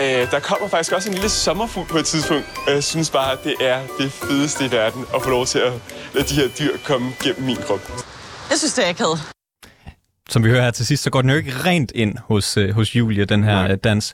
Øh, 0.02 0.32
der 0.32 0.40
kommer 0.40 0.68
faktisk 0.68 0.92
også 0.92 1.10
en 1.10 1.14
lille 1.14 1.30
sommerfugl 1.30 1.88
på 1.88 1.98
et 1.98 2.06
tidspunkt, 2.06 2.46
og 2.68 2.74
jeg 2.74 2.84
synes 2.84 3.10
bare, 3.10 3.32
at 3.32 3.44
det 3.44 3.56
er 3.62 3.80
det 4.00 4.12
fedeste 4.12 4.66
i 4.66 4.72
verden 4.72 5.06
at 5.16 5.22
få 5.24 5.30
lov 5.30 5.46
til 5.46 5.60
at 5.60 5.74
lade 6.14 6.28
de 6.28 6.34
her 6.36 6.48
dyr 6.60 6.78
komme 6.86 7.12
gennem 7.24 7.44
min 7.44 7.56
krop. 7.56 7.82
Jeg 8.50 8.58
synes, 8.58 8.74
det 8.74 8.86
er 8.86 8.90
akavet. 8.90 9.20
Som 10.30 10.44
vi 10.44 10.50
hører 10.50 10.64
her 10.64 10.72
til 10.72 10.86
sidst, 10.86 11.04
så 11.04 11.10
går 11.10 11.22
den 11.22 11.30
jo 11.30 11.36
ikke 11.36 11.52
rent 11.66 11.92
ind 11.96 12.18
hos, 12.18 12.58
øh, 12.58 12.76
hos 12.76 12.96
Julie, 12.96 13.26
den 13.26 13.44
her 13.44 13.56
Nej. 13.56 13.72
øh, 13.72 13.78
dans. 13.84 14.14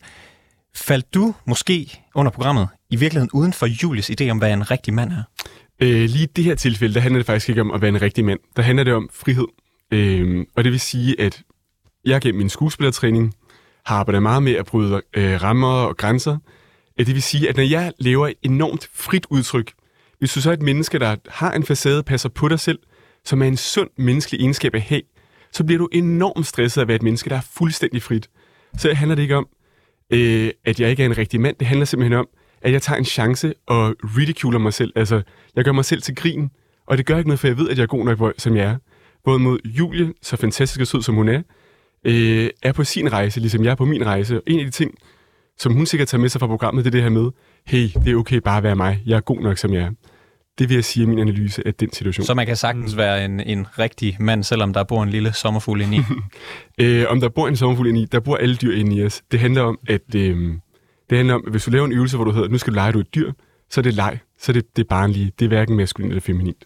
Faldt 0.76 1.14
du 1.14 1.36
måske 1.46 2.04
under 2.16 2.32
programmet 2.32 2.68
i 2.90 2.96
virkeligheden 2.96 3.30
uden 3.34 3.54
for 3.54 3.66
Julies 3.66 4.10
idé 4.10 4.30
om, 4.30 4.38
hvad 4.38 4.52
en 4.52 4.72
rigtig 4.72 4.94
mand 4.94 5.12
er? 5.12 5.24
Øh, 5.82 6.10
lige 6.10 6.24
i 6.24 6.32
det 6.36 6.44
her 6.44 6.56
tilfælde, 6.56 6.94
der 6.94 7.00
handler 7.00 7.20
det 7.20 7.26
faktisk 7.26 7.50
ikke 7.50 7.62
om 7.62 7.72
at 7.72 7.82
være 7.82 7.90
en 7.90 8.02
rigtig 8.02 8.26
mand. 8.26 8.40
Der 8.56 8.62
handler 8.62 8.84
det 8.84 8.94
om 8.94 9.10
frihed. 9.14 9.48
Øh, 9.94 10.46
og 10.56 10.64
det 10.64 10.72
vil 10.72 10.80
sige, 10.80 11.22
at 11.22 11.44
jeg 12.06 12.22
gennem 12.22 12.38
min 12.38 12.50
skuespillertræning 12.50 13.34
har 13.86 13.96
arbejdet 13.96 14.24
meget 14.24 14.44
med 14.44 14.54
at 14.54 14.66
bryde 14.66 15.02
øh, 15.14 15.44
rammer 15.44 15.68
og 15.68 15.98
grænser. 15.98 16.38
Øh, 17.00 17.06
det 17.06 17.14
vil 17.14 17.24
sige, 17.24 17.50
at 17.50 17.58
når 17.58 17.64
jeg 17.64 17.94
lever 18.00 18.28
et 18.28 18.36
enormt 18.42 18.90
frit 18.94 19.26
udtryk, 19.30 19.72
hvis 20.20 20.34
du 20.34 20.42
så 20.42 20.50
er 20.50 20.54
et 20.54 20.62
menneske, 20.62 21.00
der 21.00 21.16
har 21.30 21.52
en 21.52 21.64
facade, 21.64 22.04
passer 22.04 22.30
på 22.30 22.48
dig 22.48 22.60
selv, 22.60 22.80
som 23.26 23.42
er 23.42 23.46
en 23.46 23.58
sund 23.58 23.90
menneskelig 23.98 24.42
egenskab 24.42 24.76
at 24.76 24.82
have, 24.82 25.02
så 25.52 25.64
bliver 25.64 25.78
du 25.78 25.90
enormt 25.92 26.48
stresset 26.48 26.82
af 26.82 26.84
at 26.84 26.88
være 26.88 26.96
et 26.96 27.04
menneske, 27.04 27.30
der 27.30 27.36
er 27.36 27.42
fuldstændig 27.54 28.02
frit. 28.02 28.30
Så 28.78 28.94
handler 28.94 29.16
det 29.16 29.22
ikke 29.22 29.36
om, 29.36 29.48
øh, 30.14 30.52
at 30.66 30.80
jeg 30.80 30.90
ikke 30.90 31.04
er 31.04 31.06
en 31.06 31.18
rigtig 31.18 31.42
mand. 31.42 31.56
Det 31.60 31.68
handler 31.68 31.86
simpelthen 31.86 32.20
om, 32.20 32.28
at 32.62 32.72
jeg 32.72 32.82
tager 32.82 32.98
en 32.98 33.06
chance 33.06 33.54
og 33.68 33.96
ridiculer 34.04 34.60
mig 34.60 34.74
selv. 34.74 34.94
Altså, 34.96 35.22
jeg 35.56 35.64
gør 35.64 35.72
mig 35.72 35.86
selv 35.86 36.02
til 36.02 36.16
grin, 36.16 36.50
og 36.88 36.98
det 36.98 37.06
gør 37.06 37.18
ikke 37.18 37.30
noget, 37.30 37.40
for 37.40 37.48
jeg 37.48 37.58
ved, 37.58 37.70
at 37.70 37.78
jeg 37.78 37.84
er 37.84 37.88
god 37.88 38.06
nok, 38.06 38.34
som 38.38 38.56
jeg 38.56 38.66
er. 38.66 38.78
Både 39.24 39.40
mod 39.40 39.60
Julie, 39.66 40.14
så 40.22 40.38
fantastisk 40.38 40.82
og 40.82 40.88
sød 40.88 41.02
som 41.02 41.16
hun 41.16 41.30
er, 41.30 41.42
øh, 42.04 42.50
er 42.64 42.72
på 42.72 42.84
sin 42.84 43.14
rejse, 43.14 43.40
ligesom 43.40 43.64
jeg 43.64 43.72
er 43.72 43.76
på 43.76 43.86
min 43.86 44.06
rejse. 44.06 44.38
Og 44.38 44.44
en 44.48 44.60
af 44.60 44.66
de 44.66 44.72
ting, 44.72 44.92
som 45.58 45.74
hun 45.74 45.86
sikkert 45.86 46.08
tager 46.08 46.22
med 46.22 46.30
sig 46.30 46.40
fra 46.40 46.48
programmet, 46.48 46.86
det 46.86 46.90
er 46.90 46.92
det 46.92 47.02
her 47.02 47.10
med, 47.10 47.32
hey, 47.66 47.90
det 48.06 48.08
er 48.08 48.16
okay 48.16 48.38
bare 48.38 48.58
at 48.58 48.64
være 48.64 48.76
mig. 48.76 49.04
Jeg 49.06 49.16
er 49.16 49.22
god 49.22 49.42
nok, 49.42 49.58
som 49.58 49.74
jeg 49.74 49.82
er. 49.82 49.92
Det 50.60 50.70
vil 50.70 50.76
jeg 50.76 50.84
sige 50.84 51.04
er 51.04 51.08
min 51.08 51.20
analyse 51.20 51.68
af 51.68 51.74
den 51.74 51.94
situation. 51.94 52.26
Så 52.26 52.34
man 52.34 52.46
kan 52.46 52.56
sagtens 52.56 52.98
være 52.98 53.26
en, 53.26 53.40
en 53.40 53.68
rigtig 53.80 54.18
mand, 54.20 54.44
selvom 54.44 54.74
der 54.74 54.84
bor 54.84 55.04
en 55.04 55.10
lille 55.10 55.34
sommerfugl 55.34 55.82
inde 55.82 55.98
i. 55.98 56.02
Øh, 56.82 57.06
om 57.10 57.22
der 57.22 57.30
bor 57.30 57.48
en 57.48 57.56
sommerfugl 57.56 57.88
inde 57.88 58.02
i, 58.02 58.06
der 58.06 58.20
bor 58.20 58.36
alle 58.36 58.56
dyr 58.56 58.76
inde 58.76 58.96
i 58.96 59.06
os. 59.06 59.22
Det 59.32 59.40
handler 59.40 59.62
om, 59.62 59.80
at 59.88 60.16
øh, 60.16 60.54
det 61.10 61.18
handler 61.18 61.36
om, 61.36 61.44
at 61.46 61.52
hvis 61.52 61.64
du 61.64 61.72
laver 61.72 61.86
en 61.86 61.92
øvelse, 61.92 62.18
hvor 62.18 62.26
du 62.26 62.32
hedder, 62.32 62.50
nu 62.50 62.58
skal 62.58 62.74
du 62.74 62.76
lege, 62.76 62.92
du 62.92 62.98
er 62.98 63.02
et 63.02 63.16
dyr, 63.16 63.32
så 63.70 63.82
er 63.82 63.84
det 63.84 63.94
leg. 63.94 64.20
Så 64.40 64.52
er 64.52 64.54
det, 64.54 64.76
det 64.76 64.84
er 64.84 64.88
barnlige. 64.90 65.32
Det 65.40 65.46
er 65.46 65.50
hverken 65.50 65.76
maskulint 65.76 66.12
eller 66.12 66.22
feminint. 66.22 66.66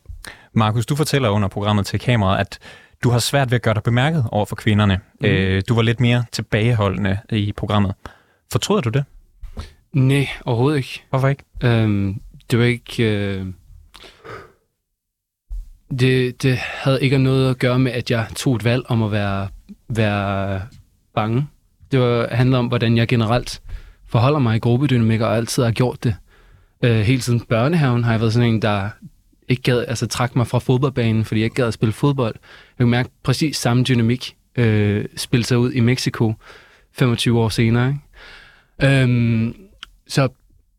Markus, 0.53 0.85
du 0.85 0.95
fortæller 0.95 1.29
under 1.29 1.47
programmet 1.47 1.85
til 1.85 1.99
kameraet, 1.99 2.39
at 2.39 2.59
du 3.03 3.09
har 3.09 3.19
svært 3.19 3.51
ved 3.51 3.55
at 3.55 3.61
gøre 3.61 3.73
dig 3.73 3.83
bemærket 3.83 4.25
over 4.31 4.45
for 4.45 4.55
kvinderne. 4.55 4.99
Mm. 5.21 5.27
Øh, 5.27 5.61
du 5.69 5.75
var 5.75 5.81
lidt 5.81 5.99
mere 5.99 6.23
tilbageholdende 6.31 7.17
i 7.31 7.51
programmet. 7.57 7.93
Fortryder 8.51 8.81
du 8.81 8.89
det? 8.89 9.05
Nej, 9.93 10.27
overhovedet 10.45 10.77
ikke. 10.77 11.03
Hvorfor 11.09 11.27
ikke? 11.27 11.43
Øhm, 11.63 12.21
det 12.51 12.59
var 12.59 12.65
ikke... 12.65 13.03
Øh... 13.03 13.45
Det, 15.99 16.43
det 16.43 16.57
havde 16.57 17.03
ikke 17.03 17.17
noget 17.17 17.49
at 17.49 17.59
gøre 17.59 17.79
med, 17.79 17.91
at 17.91 18.11
jeg 18.11 18.27
tog 18.35 18.55
et 18.55 18.63
valg 18.63 18.83
om 18.89 19.03
at 19.03 19.11
være, 19.11 19.47
være 19.89 20.61
bange. 21.15 21.47
Det 21.91 21.99
var, 21.99 22.27
handlede 22.35 22.59
om, 22.59 22.67
hvordan 22.67 22.97
jeg 22.97 23.07
generelt 23.07 23.61
forholder 24.13 24.39
mig 24.39 24.55
i 24.55 24.59
gruppedynamikker, 24.59 25.25
og 25.25 25.37
altid 25.37 25.63
har 25.63 25.71
gjort 25.71 26.03
det. 26.03 26.15
Øh, 26.83 26.99
hele 26.99 27.21
siden 27.21 27.39
børnehaven 27.39 28.03
har 28.03 28.11
jeg 28.11 28.19
været 28.19 28.33
sådan 28.33 28.49
en, 28.49 28.61
der 28.61 28.89
ikke 29.49 29.61
gad, 29.61 29.85
altså 29.87 30.07
trak 30.07 30.35
mig 30.35 30.47
fra 30.47 30.59
fodboldbanen, 30.59 31.25
fordi 31.25 31.39
jeg 31.39 31.45
ikke 31.45 31.55
gad 31.55 31.67
at 31.67 31.73
spille 31.73 31.93
fodbold. 31.93 32.35
Jeg 32.79 32.83
kunne 32.83 32.91
mærke 32.91 33.09
præcis 33.23 33.57
samme 33.57 33.83
dynamik 33.83 34.35
øh, 34.55 35.05
spille 35.15 35.45
sig 35.45 35.57
ud 35.57 35.71
i 35.71 35.79
Mexico 35.79 36.33
25 36.91 37.39
år 37.39 37.49
senere. 37.49 37.87
Ikke? 38.81 39.01
Øhm, 39.01 39.55
så 40.07 40.27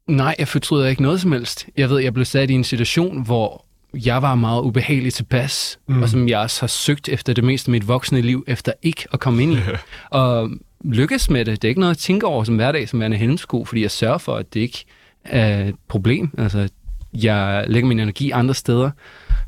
nej, 0.09 0.35
jeg 0.39 0.49
fortryder 0.49 0.87
ikke 0.87 1.03
noget 1.03 1.21
som 1.21 1.33
helst. 1.33 1.67
Jeg 1.77 1.91
ved, 1.91 1.99
jeg 1.99 2.15
blev 2.15 2.25
sat 2.25 2.51
i 2.51 2.55
en 2.55 2.65
situation, 2.65 3.23
hvor 3.25 3.65
jeg 3.95 4.23
var 4.23 4.35
meget 4.35 4.63
ubehagelig 4.63 5.13
tilpas, 5.15 5.79
mm. 5.89 6.03
og 6.03 6.09
som 6.09 6.29
jeg 6.29 6.39
også 6.39 6.63
har 6.63 6.67
søgt 6.67 7.09
efter 7.09 7.33
det 7.33 7.45
meste 7.45 7.69
af 7.69 7.71
mit 7.71 7.89
voksne 7.89 8.21
liv, 8.21 8.45
efter 8.47 8.73
ikke 8.83 9.07
at 9.13 9.21
komme 9.21 9.43
ind 9.43 9.53
i. 9.53 9.57
og 10.11 10.51
lykkes 10.85 11.31
med 11.31 11.45
det. 11.45 11.63
Det 11.63 11.69
er 11.69 11.69
ikke 11.69 11.81
noget, 11.81 11.95
jeg 11.95 11.99
tænker 11.99 12.29
over 12.29 12.45
som 12.45 12.57
hverdag, 12.57 12.89
som 12.89 13.01
værende 13.01 13.17
hændelsesko, 13.17 13.65
fordi 13.65 13.83
jeg 13.83 13.91
sørger 13.91 14.19
for, 14.19 14.37
at 14.37 14.55
det 14.55 14.61
ikke 14.61 14.85
er 15.25 15.65
et 15.65 15.75
problem. 15.89 16.31
Altså, 16.39 16.69
jeg 17.15 17.65
lægger 17.69 17.89
min 17.89 18.01
energi 18.01 18.31
andre 18.31 18.55
steder. 18.55 18.91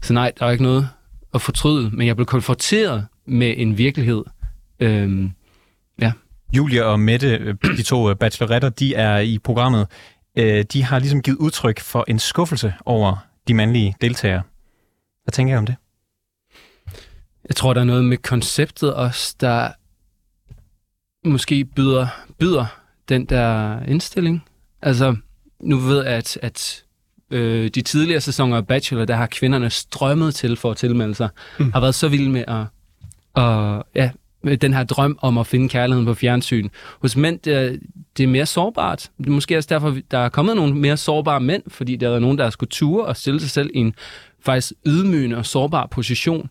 Så 0.02 0.12
nej, 0.12 0.32
der 0.38 0.46
er 0.46 0.50
ikke 0.50 0.64
noget 0.64 0.88
at 1.34 1.42
fortryde, 1.42 1.90
men 1.90 2.06
jeg 2.06 2.16
blev 2.16 2.26
konfronteret 2.26 3.06
med 3.26 3.54
en 3.56 3.78
virkelighed. 3.78 4.24
Øhm, 4.80 5.30
ja. 6.00 6.12
Julia 6.56 6.82
og 6.82 7.00
Mette, 7.00 7.28
øh, 7.36 7.54
de 7.62 7.82
to 7.82 8.10
øh, 8.10 8.16
bacheloretter, 8.16 8.68
de 8.68 8.94
er 8.94 9.18
i 9.18 9.38
programmet. 9.38 9.86
Øh, 10.36 10.64
De 10.72 10.82
har 10.82 10.98
ligesom 10.98 11.22
givet 11.22 11.36
udtryk 11.36 11.80
for 11.80 12.04
en 12.08 12.18
skuffelse 12.18 12.74
over 12.84 13.16
de 13.48 13.54
mandlige 13.54 13.94
deltagere. 14.00 14.42
Hvad 15.24 15.32
tænker 15.32 15.52
jeg 15.52 15.58
om 15.58 15.66
det? 15.66 15.74
Jeg 17.48 17.56
tror, 17.56 17.74
der 17.74 17.80
er 17.80 17.84
noget 17.84 18.04
med 18.04 18.16
konceptet 18.16 18.94
også, 18.94 19.36
der 19.40 19.70
måske 21.26 21.64
byder, 21.64 22.06
byder 22.38 22.66
den 23.08 23.24
der 23.24 23.78
indstilling. 23.82 24.44
Altså, 24.82 25.16
nu 25.60 25.76
ved 25.76 26.04
jeg, 26.04 26.14
at, 26.14 26.38
at 26.42 26.84
øh, 27.30 27.70
de 27.74 27.82
tidligere 27.82 28.20
sæsoner 28.20 28.56
af 28.56 28.66
Bachelor, 28.66 29.04
der 29.04 29.16
har 29.16 29.26
kvinderne 29.26 29.70
strømmet 29.70 30.34
til 30.34 30.56
for 30.56 30.70
at 30.70 30.76
tilmelde 30.76 31.14
sig, 31.14 31.28
mm. 31.58 31.72
har 31.72 31.80
været 31.80 31.94
så 31.94 32.08
vilde 32.08 32.30
med 32.30 32.44
at, 32.48 32.64
at 33.44 33.82
ja, 33.94 34.10
med 34.42 34.56
den 34.56 34.74
her 34.74 34.84
drøm 34.84 35.18
om 35.22 35.38
at 35.38 35.46
finde 35.46 35.68
kærligheden 35.68 36.06
på 36.06 36.14
fjernsyn. 36.14 36.68
Hos 37.02 37.16
mænd, 37.16 37.38
det 37.40 37.54
er, 37.54 37.76
det 38.16 38.24
er 38.24 38.28
mere 38.28 38.46
sårbart. 38.46 39.10
Det 39.18 39.26
er 39.26 39.30
måske 39.30 39.56
også 39.56 39.66
derfor, 39.72 39.96
der 40.10 40.18
er 40.18 40.28
kommet 40.28 40.56
nogle 40.56 40.74
mere 40.74 40.96
sårbare 40.96 41.40
mænd, 41.40 41.62
fordi 41.68 41.96
der 41.96 42.10
er 42.10 42.18
nogen, 42.18 42.38
der 42.38 42.44
har 42.44 42.50
skulle 42.50 42.70
ture 42.70 43.04
og 43.04 43.16
stille 43.16 43.40
sig 43.40 43.50
selv 43.50 43.70
i 43.74 43.78
en 43.78 43.94
faktisk 44.40 44.72
ydmygende 44.86 45.36
og 45.36 45.46
sårbar 45.46 45.86
position. 45.86 46.50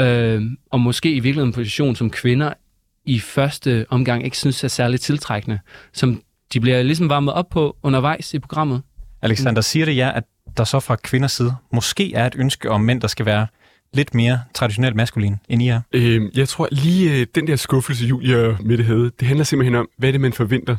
Øh, 0.00 0.42
og 0.70 0.80
måske 0.80 1.10
i 1.10 1.20
virkeligheden 1.20 1.48
en 1.48 1.52
position, 1.52 1.96
som 1.96 2.10
kvinder 2.10 2.52
i 3.04 3.20
første 3.20 3.86
omgang 3.88 4.24
ikke 4.24 4.36
synes 4.36 4.64
er 4.64 4.68
særligt 4.68 5.02
tiltrækkende, 5.02 5.58
som 5.92 6.22
de 6.52 6.60
bliver 6.60 6.82
ligesom 6.82 7.08
varmet 7.08 7.34
op 7.34 7.48
på 7.48 7.76
undervejs 7.82 8.34
i 8.34 8.38
programmet. 8.38 8.82
Alexander, 9.22 9.60
siger 9.60 9.86
det 9.86 9.96
jer, 9.96 10.10
at 10.10 10.24
der 10.56 10.64
så 10.64 10.80
fra 10.80 10.96
kvinders 10.96 11.32
side 11.32 11.54
måske 11.72 12.14
er 12.14 12.26
et 12.26 12.34
ønske 12.36 12.70
om 12.70 12.80
mænd, 12.80 13.00
der 13.00 13.08
skal 13.08 13.26
være 13.26 13.46
lidt 13.92 14.14
mere 14.14 14.40
traditionelt 14.54 14.96
maskulin, 14.96 15.36
end 15.48 15.62
I 15.62 15.68
er? 15.68 15.80
Øh, 15.92 16.22
jeg 16.34 16.48
tror 16.48 16.68
lige, 16.72 17.20
øh, 17.20 17.26
den 17.34 17.46
der 17.46 17.56
skuffelse, 17.56 18.06
Julia 18.06 18.46
og 18.46 18.56
Mette 18.60 18.84
havde, 18.84 19.10
det 19.20 19.28
handler 19.28 19.44
simpelthen 19.44 19.74
om, 19.74 19.88
hvad 19.98 20.08
er 20.08 20.12
det, 20.12 20.20
man 20.20 20.32
forventer. 20.32 20.76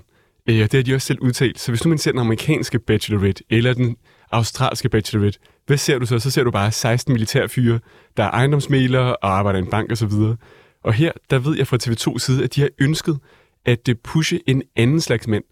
Øh, 0.49 0.63
og 0.63 0.71
det 0.71 0.73
har 0.73 0.83
de 0.83 0.95
også 0.95 1.07
selv 1.07 1.19
udtalt. 1.19 1.59
Så 1.59 1.71
hvis 1.71 1.85
nu 1.85 1.89
man 1.89 1.97
ser 1.97 2.11
den 2.11 2.19
amerikanske 2.19 2.79
bachelorette, 2.79 3.43
eller 3.49 3.73
den 3.73 3.95
australske 4.31 4.89
bachelorette, 4.89 5.39
hvad 5.67 5.77
ser 5.77 5.99
du 5.99 6.05
så? 6.05 6.19
Så 6.19 6.31
ser 6.31 6.43
du 6.43 6.51
bare 6.51 6.71
16 6.71 7.13
militærfyre, 7.13 7.79
der 8.17 8.23
er 8.23 8.29
ejendomsmælere 8.29 9.15
og 9.15 9.37
arbejder 9.37 9.59
i 9.59 9.61
en 9.61 9.69
bank 9.69 9.91
osv. 9.91 10.11
Og 10.83 10.93
her, 10.93 11.11
der 11.29 11.39
ved 11.39 11.57
jeg 11.57 11.67
fra 11.67 11.77
TV2 11.83 12.19
side, 12.19 12.43
at 12.43 12.55
de 12.55 12.61
har 12.61 12.69
ønsket 12.79 13.19
at 13.65 13.89
øh, 13.89 13.95
pushe 14.03 14.39
en 14.47 14.63
anden 14.75 15.01
slags 15.01 15.27
mænd. 15.27 15.43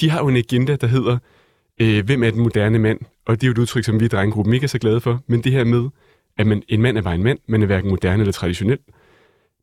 De 0.00 0.10
har 0.10 0.18
jo 0.18 0.28
en 0.28 0.36
agenda, 0.36 0.76
der 0.76 0.86
hedder, 0.86 1.18
øh, 1.80 2.04
hvem 2.04 2.22
er 2.22 2.30
den 2.30 2.42
moderne 2.42 2.78
mand? 2.78 2.98
Og 3.26 3.40
det 3.40 3.46
er 3.46 3.48
jo 3.48 3.52
et 3.52 3.58
udtryk, 3.58 3.84
som 3.84 4.00
vi 4.00 4.04
i 4.04 4.08
drengegruppen 4.08 4.54
ikke 4.54 4.64
er 4.64 4.68
så 4.68 4.78
glade 4.78 5.00
for. 5.00 5.22
Men 5.26 5.44
det 5.44 5.52
her 5.52 5.64
med, 5.64 5.88
at 6.38 6.46
man, 6.46 6.62
en 6.68 6.82
mand 6.82 6.98
er 6.98 7.02
bare 7.02 7.14
en 7.14 7.22
mand, 7.22 7.38
man 7.48 7.62
er 7.62 7.66
hverken 7.66 7.90
moderne 7.90 8.20
eller 8.20 8.32
traditionel, 8.32 8.78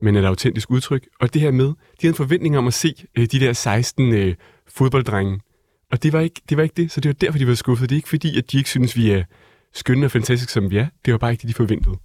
men 0.02 0.16
er 0.16 0.22
et 0.22 0.26
autentisk 0.26 0.72
udtryk. 0.72 1.08
Og 1.20 1.34
det 1.34 1.42
her 1.42 1.52
med, 1.52 1.66
de 1.66 1.74
havde 2.02 2.12
en 2.12 2.16
forventning 2.16 2.58
om 2.58 2.68
at 2.68 2.74
se 2.74 2.94
øh, 3.18 3.28
de 3.32 3.40
der 3.40 3.54
16 3.54 4.14
øh, 4.14 4.36
fodbolddrenge. 4.68 5.40
Og 5.92 6.04
det 6.04 6.14
var, 6.14 6.20
ikke, 6.20 6.42
det 6.50 6.58
var 6.58 6.64
ikke 6.64 6.76
det, 6.78 6.92
så 6.92 7.02
det 7.02 7.10
var 7.10 7.14
derfor, 7.14 7.40
de 7.40 7.48
var 7.48 7.54
skuffet. 7.54 7.90
Det 7.90 7.96
er 7.96 7.98
ikke 7.98 8.10
fordi, 8.10 8.38
at 8.38 8.52
de 8.52 8.58
ikke 8.58 8.70
synes, 8.70 8.96
vi 8.96 9.12
er 9.12 9.24
skønne 9.74 10.06
og 10.06 10.12
fantastiske, 10.12 10.52
som 10.52 10.70
vi 10.72 10.78
er. 10.78 10.88
Det 11.06 11.12
var 11.12 11.18
bare 11.18 11.32
ikke 11.32 11.42
det, 11.42 11.50
de 11.50 11.54
forventede. 11.54 11.96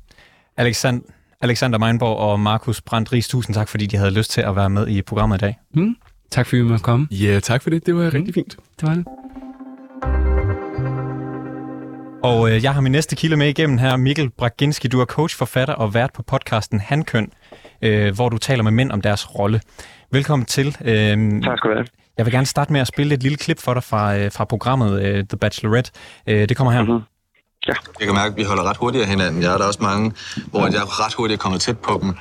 Alexander, 0.57 1.03
Alexander 1.43 1.79
Meinborg 1.79 2.17
og 2.17 2.41
Markus 2.41 2.81
Brandt 2.81 3.13
Ries, 3.13 3.29
tusind 3.29 3.55
tak, 3.55 3.69
fordi 3.69 3.87
de 3.87 3.97
havde 3.97 4.11
lyst 4.11 4.31
til 4.31 4.41
at 4.41 4.57
være 4.57 4.71
med 4.71 4.89
i 4.89 5.03
programmet 5.03 5.37
i 5.37 5.39
dag. 5.39 5.59
Mm. 5.75 5.97
Tak 6.31 6.47
fordi 6.47 6.63
vi 6.63 6.69
måtte 6.69 6.85
komme. 6.85 7.07
Ja, 7.11 7.41
tak 7.41 7.63
for 7.63 7.71
det. 7.71 7.87
Det 7.87 7.95
var 7.95 8.03
mm. 8.03 8.11
rigtig 8.15 8.35
fint. 8.35 8.57
Det 8.81 8.89
var 8.89 8.95
det. 8.95 9.05
Og 12.23 12.51
øh, 12.51 12.65
jeg 12.65 12.75
har 12.75 12.81
min 12.81 12.93
næste 12.93 13.17
kilde 13.17 13.37
med 13.37 13.49
igennem 13.49 13.79
her, 13.79 13.97
Mikkel 13.97 14.31
Braginski. 14.31 14.89
Du 14.89 15.01
er 15.01 15.05
coach, 15.05 15.39
forfatter 15.39 15.75
og 15.75 15.95
vært 15.95 16.11
på 16.15 16.23
podcasten 16.23 16.81
Handkøn, 16.81 17.29
øh, 17.83 18.15
hvor 18.15 18.29
du 18.29 18.39
taler 18.39 18.63
med 18.63 18.73
mænd 18.73 18.93
om 18.93 19.01
deres 19.01 19.39
rolle. 19.39 19.61
Velkommen 20.13 20.47
til. 20.47 20.67
Øh, 20.67 21.43
tak 21.43 21.59
skal 21.59 21.71
du 21.71 21.75
have. 21.75 21.87
Jeg 22.19 22.27
vil 22.27 22.33
gerne 22.33 22.47
starte 22.47 22.73
med 22.73 22.81
at 22.81 22.87
spille 22.87 23.15
et 23.15 23.23
lille 23.23 23.39
klip 23.39 23.59
for 23.59 23.75
dig 23.75 23.83
fra, 23.83 24.17
øh, 24.17 24.33
fra 24.33 24.45
programmet 24.45 25.03
øh, 25.03 25.25
The 25.25 25.39
Bachelorette. 25.39 25.91
Øh, 26.27 26.49
det 26.49 26.57
kommer 26.57 26.73
her. 26.73 26.83
Mm-hmm. 26.83 27.01
Ja. 27.69 27.73
Jeg 28.01 28.07
kan 28.07 28.15
mærke, 28.15 28.33
at 28.33 28.37
vi 28.37 28.43
holder 28.43 28.63
ret 28.63 28.77
hurtigt 28.77 29.03
af 29.03 29.09
hinanden. 29.09 29.43
Jeg 29.43 29.53
er 29.55 29.59
der 29.59 29.65
også 29.65 29.83
mange, 29.83 30.13
hvor 30.47 30.67
jeg 30.67 31.01
ret 31.01 31.15
hurtigt 31.15 31.39
er 31.39 31.43
kommet 31.43 31.61
tæt 31.61 31.79
på 31.79 31.99
dem, 32.03 32.15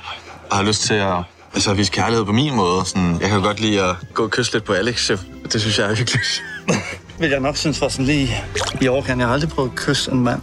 og 0.50 0.56
har 0.56 0.64
lyst 0.64 0.82
til 0.82 0.94
at 0.94 1.16
altså, 1.54 1.74
vise 1.74 1.92
kærlighed 1.92 2.24
på 2.24 2.32
min 2.32 2.54
måde. 2.56 2.86
Sådan, 2.86 3.18
jeg 3.20 3.28
kan 3.28 3.42
godt 3.42 3.60
lide 3.60 3.82
at 3.82 3.96
gå 4.14 4.24
og 4.24 4.30
kysse 4.30 4.52
lidt 4.52 4.64
på 4.64 4.72
Alex. 4.72 5.10
Det 5.52 5.60
synes 5.60 5.78
jeg 5.78 5.90
er 5.90 5.94
hyggeligt. 5.94 6.42
vil 7.20 7.30
jeg 7.30 7.40
nok 7.40 7.56
synes 7.56 7.80
var 7.80 7.88
sådan 7.88 8.04
lige 8.04 8.36
i 8.80 8.88
overkant. 8.88 9.18
Jeg 9.18 9.26
har 9.26 9.34
aldrig 9.34 9.50
prøvet 9.50 9.70
at 9.70 9.76
kysse 9.76 10.12
en 10.12 10.20
mand. 10.20 10.42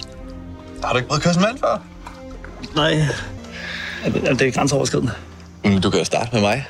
Har 0.84 0.92
du 0.92 0.98
ikke 0.98 1.08
prøvet 1.08 1.22
at 1.22 1.28
kysse 1.28 1.40
en 1.40 1.46
mand 1.46 1.58
før? 1.60 1.82
Nej. 2.76 3.06
Det 4.34 4.42
er 4.42 4.52
grænseoverskridende. 4.52 5.12
Mm, 5.66 5.82
du 5.82 5.90
kan 5.90 6.00
jo 6.00 6.06
starte 6.06 6.30
med 6.34 6.42
mig. 6.42 6.68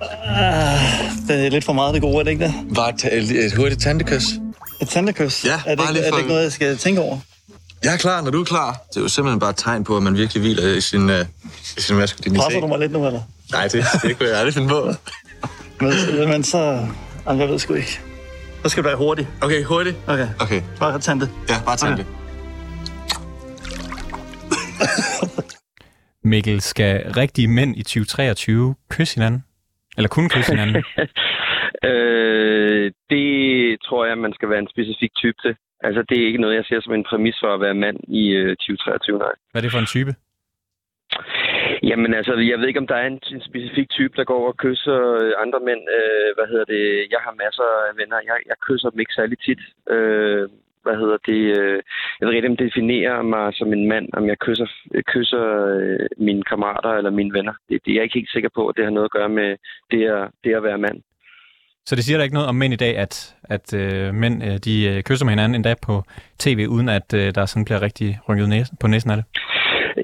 Uh, 0.00 1.28
det 1.28 1.46
er 1.46 1.50
lidt 1.50 1.64
for 1.64 1.72
meget 1.72 1.94
det 1.94 2.02
gode, 2.02 2.18
er 2.18 2.22
det 2.22 2.30
ikke 2.30 2.44
det? 2.44 2.54
Bare 2.74 2.92
et, 3.12 3.44
et 3.44 3.54
hurtigt 3.56 3.82
tantekys. 3.82 4.24
Et 4.80 4.88
tantekys? 4.88 5.44
Ja, 5.44 5.60
er 5.66 5.70
det, 5.70 5.78
bare 5.78 5.92
lige 5.92 6.04
er 6.04 6.10
det 6.10 6.18
ikke 6.18 6.28
noget, 6.28 6.42
jeg 6.42 6.52
skal 6.52 6.76
tænke 6.78 7.00
over? 7.00 7.18
Jeg 7.84 7.92
er 7.92 7.96
klar, 7.96 8.20
når 8.22 8.30
du 8.30 8.40
er 8.40 8.44
klar. 8.44 8.82
Det 8.88 8.96
er 8.96 9.00
jo 9.00 9.08
simpelthen 9.08 9.40
bare 9.40 9.50
et 9.50 9.56
tegn 9.56 9.84
på, 9.84 9.96
at 9.96 10.02
man 10.02 10.16
virkelig 10.16 10.40
hviler 10.40 10.74
i 10.74 10.80
sin, 10.80 11.10
uh, 11.10 11.20
i 11.76 11.80
sin 11.80 11.96
maskulinitet. 11.96 12.42
Presser 12.44 12.60
du 12.60 12.66
mig 12.66 12.78
lidt 12.78 12.92
nu, 12.92 13.06
eller? 13.06 13.20
Nej, 13.52 13.68
det, 13.68 13.84
det 14.02 14.18
kunne 14.18 14.28
jeg 14.28 14.38
aldrig 14.38 14.54
finde 14.54 14.68
på. 14.68 14.92
men, 15.80 16.28
men 16.28 16.44
så... 16.44 16.86
Jamen, 17.26 17.40
jeg 17.40 17.48
ved 17.48 17.58
sgu 17.58 17.74
ikke. 17.74 18.00
Så 18.62 18.68
skal 18.68 18.82
du 18.82 18.88
være 18.88 18.96
hurtig. 18.96 19.28
Okay, 19.40 19.64
hurtig? 19.64 19.94
Okay. 20.06 20.28
Okay. 20.38 20.62
Bare 20.78 20.98
tag 20.98 21.14
det. 21.14 21.30
Ja, 21.48 21.54
bare 21.66 21.76
tag 21.76 21.90
det. 21.90 22.06
Mikkel, 26.24 26.60
skal 26.60 27.12
rigtige 27.16 27.48
mænd 27.48 27.76
i 27.76 27.82
2023 27.82 28.74
kysse 28.90 29.14
hinanden? 29.14 29.44
Eller 29.96 30.08
kun 30.08 30.28
kysse 30.28 30.50
hinanden? 30.50 30.76
øh, 31.90 32.92
det 33.10 33.28
tror 33.86 34.06
jeg, 34.06 34.18
man 34.18 34.34
skal 34.34 34.50
være 34.50 34.58
en 34.58 34.72
specifik 34.74 35.12
type 35.14 35.38
til. 35.42 35.56
Altså, 35.80 36.02
det 36.08 36.16
er 36.18 36.26
ikke 36.26 36.40
noget, 36.40 36.56
jeg 36.56 36.64
ser 36.64 36.80
som 36.80 36.94
en 36.94 37.04
præmis 37.04 37.36
for 37.40 37.54
at 37.54 37.60
være 37.60 37.74
mand 37.74 37.98
i 38.08 38.22
øh, 38.40 38.56
2023, 38.56 39.18
nej. 39.18 39.34
Hvad 39.50 39.60
er 39.60 39.64
det 39.64 39.72
for 39.72 39.78
en 39.78 39.94
type? 39.96 40.12
Jamen 41.82 42.14
altså, 42.14 42.32
jeg 42.50 42.58
ved 42.58 42.68
ikke, 42.68 42.82
om 42.84 42.86
der 42.86 42.98
er 43.02 43.06
en, 43.06 43.20
en 43.32 43.42
specifik 43.50 43.88
type, 43.90 44.16
der 44.16 44.24
går 44.24 44.48
og 44.48 44.56
kysser 44.56 45.00
øh, 45.22 45.32
andre 45.44 45.60
mænd. 45.68 45.82
Øh, 45.98 46.30
hvad 46.36 46.46
hedder 46.52 46.64
det? 46.74 46.84
Jeg 47.14 47.20
har 47.24 47.34
masser 47.44 47.68
af 47.88 47.96
venner. 48.00 48.18
Jeg, 48.30 48.36
jeg 48.46 48.56
kysser 48.66 48.90
dem 48.90 49.00
ikke 49.00 49.18
særlig 49.18 49.38
tit. 49.46 49.62
Øh, 49.94 50.48
hvad 50.84 50.96
hedder 51.02 51.18
det? 51.30 51.40
Øh, 51.58 51.78
jeg 52.18 52.24
ved 52.26 52.34
ikke, 52.34 52.48
om 52.48 52.56
det 52.56 52.66
definerer 52.66 53.22
mig 53.22 53.54
som 53.54 53.72
en 53.72 53.88
mand, 53.92 54.06
om 54.12 54.24
jeg 54.30 54.38
kysser, 54.38 54.68
kysser 55.12 55.44
øh, 55.76 56.06
mine 56.26 56.42
kammerater 56.42 56.92
eller 56.98 57.10
mine 57.10 57.32
venner. 57.38 57.54
Det, 57.68 57.80
det 57.84 57.90
er 57.90 57.94
jeg 57.94 58.04
ikke 58.04 58.18
helt 58.20 58.32
sikker 58.32 58.50
på, 58.54 58.62
at 58.68 58.76
det 58.76 58.84
har 58.84 58.94
noget 58.96 59.10
at 59.10 59.16
gøre 59.18 59.28
med 59.28 59.56
det 59.90 60.02
at, 60.16 60.24
det 60.44 60.54
at 60.54 60.62
være 60.62 60.84
mand. 60.86 60.98
Så 61.86 61.96
det 61.96 62.04
siger 62.04 62.16
der 62.16 62.24
ikke 62.24 62.38
noget 62.38 62.48
om 62.48 62.54
mænd 62.54 62.72
i 62.72 62.82
dag, 62.84 62.96
at, 62.96 63.14
at 63.44 63.66
øh, 63.80 64.14
mænd 64.14 64.36
øh, 64.48 64.56
de 64.66 64.74
øh, 64.90 65.02
kysser 65.02 65.24
med 65.24 65.32
hinanden 65.32 65.54
endda 65.54 65.74
på 65.88 65.94
tv, 66.38 66.60
uden 66.74 66.88
at 66.88 67.08
øh, 67.20 67.34
der 67.36 67.44
sådan 67.46 67.64
bliver 67.64 67.82
rigtig 67.82 68.08
rynket 68.28 68.48
næsen, 68.48 68.76
på 68.80 68.86
næsen 68.86 69.10
af 69.10 69.16
det? 69.16 69.26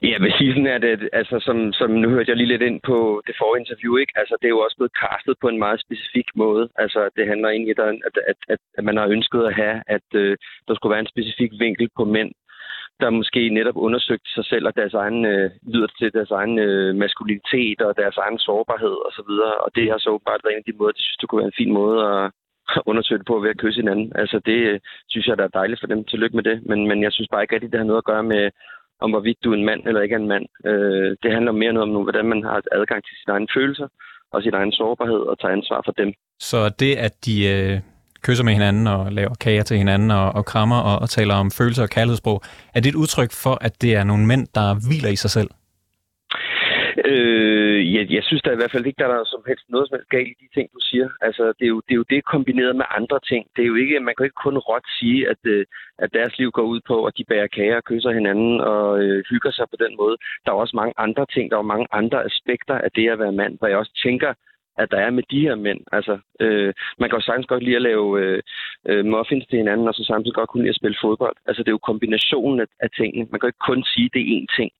Ja, 0.08 0.16
vil 0.20 0.38
sige 0.38 0.52
sådan, 0.52 0.74
at, 0.78 0.84
at 0.84 1.02
altså, 1.20 1.36
som, 1.46 1.56
som 1.80 1.90
nu 2.02 2.08
hørte 2.14 2.30
jeg 2.30 2.36
lige 2.36 2.52
lidt 2.52 2.68
ind 2.68 2.80
på 2.90 3.22
det 3.26 3.34
forrige 3.40 3.60
interview, 3.62 3.92
ikke? 4.02 4.12
Altså, 4.20 4.34
det 4.40 4.46
er 4.46 4.56
jo 4.56 4.64
også 4.66 4.76
blevet 4.76 4.98
castet 5.02 5.34
på 5.40 5.48
en 5.48 5.58
meget 5.64 5.80
specifik 5.86 6.28
måde. 6.34 6.64
Altså, 6.82 7.00
det 7.16 7.24
handler 7.30 7.48
egentlig 7.48 7.80
om, 7.80 7.96
at, 8.08 8.16
at, 8.30 8.38
at, 8.52 8.60
at 8.78 8.84
man 8.84 8.96
har 8.96 9.06
ønsket 9.16 9.42
at 9.48 9.54
have, 9.62 9.76
at 9.96 10.08
øh, 10.22 10.36
der 10.68 10.74
skulle 10.74 10.92
være 10.94 11.04
en 11.04 11.14
specifik 11.14 11.52
vinkel 11.64 11.88
på 11.98 12.04
mænd, 12.16 12.30
der 13.00 13.10
måske 13.20 13.48
netop 13.48 13.76
undersøgte 13.86 14.30
sig 14.36 14.44
selv 14.44 14.66
og 14.66 14.76
deres 14.76 14.94
egen, 14.94 15.24
øh, 15.32 15.50
lyder 15.72 15.90
til 15.98 16.12
deres 16.12 16.30
egen 16.30 16.58
øh, 16.58 16.94
maskulinitet 17.02 17.80
og 17.88 17.96
deres 17.96 18.16
egen 18.16 18.38
sårbarhed 18.38 18.94
osv. 18.96 19.06
Og, 19.06 19.12
så 19.16 19.22
videre. 19.28 19.54
og 19.64 19.68
det 19.76 19.90
har 19.90 19.98
så 19.98 20.12
bare 20.26 20.40
været 20.44 20.54
en 20.54 20.62
af 20.64 20.68
de 20.68 20.78
måder, 20.78 20.92
det 20.92 21.04
synes, 21.04 21.20
det 21.20 21.28
kunne 21.28 21.42
være 21.42 21.52
en 21.52 21.60
fin 21.60 21.72
måde 21.80 21.98
at 22.10 22.24
undersøge 22.90 23.18
det 23.18 23.26
på 23.26 23.36
ved 23.38 23.50
at 23.50 23.60
kysse 23.62 23.80
hinanden. 23.80 24.12
Altså 24.22 24.36
det 24.48 24.58
øh, 24.70 24.80
synes 25.08 25.26
jeg, 25.26 25.38
der 25.38 25.44
er 25.44 25.58
dejligt 25.60 25.80
for 25.80 25.86
dem. 25.92 26.04
Tillykke 26.04 26.36
med 26.36 26.46
det. 26.50 26.56
Men, 26.70 26.88
men 26.88 27.02
jeg 27.02 27.12
synes 27.12 27.28
bare 27.32 27.42
ikke 27.42 27.54
rigtig, 27.54 27.72
det 27.72 27.80
har 27.80 27.90
noget 27.90 28.04
at 28.04 28.10
gøre 28.12 28.22
med, 28.34 28.50
om 29.04 29.10
hvorvidt 29.10 29.44
du 29.44 29.52
er 29.52 29.56
en 29.56 29.68
mand 29.70 29.82
eller 29.86 30.00
ikke 30.00 30.14
er 30.14 30.22
en 30.24 30.32
mand. 30.34 30.46
Øh, 30.70 31.16
det 31.22 31.32
handler 31.32 31.52
mere 31.52 31.72
noget 31.72 31.88
om, 31.88 32.02
hvordan 32.02 32.26
man 32.32 32.42
har 32.42 32.62
adgang 32.72 33.00
til 33.04 33.14
sine 33.16 33.34
egne 33.34 33.48
følelser 33.56 33.88
og 34.32 34.42
sin 34.42 34.54
egen 34.54 34.72
sårbarhed 34.72 35.22
og 35.30 35.38
tager 35.38 35.52
ansvar 35.52 35.80
for 35.84 35.92
dem. 35.92 36.12
Så 36.38 36.60
det, 36.80 36.92
at 37.06 37.14
de 37.26 37.34
øh, 37.54 37.78
kysser 38.22 38.44
med 38.44 38.52
hinanden 38.52 38.87
og 38.87 39.12
laver 39.12 39.35
kager 39.40 39.62
til 39.62 39.76
hinanden 39.76 40.11
og, 40.11 40.33
og 40.33 40.44
krammer 40.44 40.80
og, 40.80 40.98
og 41.02 41.11
taler 41.11 41.35
om 41.35 41.50
følelser 41.50 41.83
og 41.83 41.90
kærlighedssprog, 41.90 42.42
er 42.74 42.80
det 42.80 42.88
et 42.88 42.94
udtryk 42.94 43.33
for, 43.33 43.59
at 43.61 43.83
det 43.83 43.94
er 43.94 44.04
nogle 44.04 44.26
mænd, 44.26 44.46
der 44.54 44.74
hviler 44.88 45.11
i 45.11 45.16
sig 45.16 45.30
selv? 45.30 45.50
Øh, 47.11 47.94
jeg, 47.94 48.04
jeg 48.16 48.22
synes 48.24 48.42
da 48.42 48.50
i 48.52 48.61
hvert 48.61 48.72
fald 48.72 48.87
ikke, 48.87 49.00
der 49.00 49.09
er 49.09 49.14
der 49.16 49.24
som 49.24 49.42
helst 49.50 49.66
noget 49.68 49.88
som 49.88 49.96
helst 49.96 50.11
galt 50.16 50.33
i 50.35 50.40
de 50.42 50.48
ting, 50.54 50.66
du 50.76 50.80
siger. 50.90 51.09
Altså, 51.20 51.44
det 51.59 51.64
er, 51.68 51.72
jo, 51.74 51.80
det 51.87 51.92
er 51.94 52.00
jo 52.02 52.11
det 52.12 52.30
kombineret 52.35 52.76
med 52.76 52.87
andre 52.98 53.18
ting. 53.30 53.42
Det 53.54 53.62
er 53.62 53.70
jo 53.72 53.74
ikke, 53.83 54.00
man 54.00 54.14
kan 54.14 54.26
ikke 54.26 54.44
kun 54.46 54.59
råt 54.68 54.87
sige, 54.98 55.20
at, 55.33 55.42
øh, 55.54 55.66
at 55.98 56.11
deres 56.18 56.38
liv 56.38 56.50
går 56.50 56.66
ud 56.72 56.80
på, 56.90 56.96
at 57.09 57.14
de 57.18 57.24
bærer 57.30 57.54
kager 57.56 57.76
og 57.76 57.85
kysser 57.85 58.12
hinanden 58.18 58.61
og 58.61 59.02
øh, 59.04 59.24
hygger 59.30 59.52
sig 59.52 59.66
på 59.70 59.76
den 59.85 59.92
måde. 60.00 60.16
Der 60.44 60.50
er 60.52 60.56
også 60.56 60.76
mange 60.76 60.94
andre 60.96 61.26
ting, 61.35 61.50
der 61.50 61.59
er 61.59 61.72
mange 61.74 61.87
andre 61.92 62.24
aspekter 62.30 62.76
af 62.85 62.90
det 62.96 63.06
at 63.11 63.18
være 63.18 63.38
mand, 63.40 63.59
hvor 63.59 63.68
jeg 63.68 63.78
også 63.78 63.94
tænker, 64.06 64.30
at 64.82 64.90
der 64.90 65.00
er 65.06 65.10
med 65.10 65.24
de 65.32 65.40
her 65.46 65.54
mænd. 65.66 65.80
Altså, 65.92 66.14
øh, 66.44 66.72
man 67.00 67.06
kan 67.08 67.18
jo 67.18 67.24
sagtens 67.26 67.50
godt 67.52 67.62
lide 67.64 67.76
at 67.80 67.86
lave 67.90 68.06
øh, 68.22 68.42
øh, 68.88 69.04
muffins 69.12 69.46
til 69.46 69.58
hinanden, 69.62 69.88
og 69.88 69.94
så 69.94 70.04
samtidig 70.04 70.34
godt 70.34 70.50
kunne 70.50 70.62
lide 70.64 70.74
at 70.74 70.80
spille 70.80 70.98
fodbold. 71.04 71.36
Altså, 71.48 71.60
det 71.62 71.68
er 71.68 71.78
jo 71.78 71.88
kombinationen 71.90 72.60
af, 72.60 72.68
af 72.84 72.90
tingene. 72.98 73.28
Man 73.30 73.40
kan 73.40 73.48
ikke 73.48 73.66
kun 73.70 73.80
sige, 73.92 74.06
at 74.08 74.14
det 74.14 74.20
er 74.22 74.30
én 74.38 74.46
ting. 74.58 74.70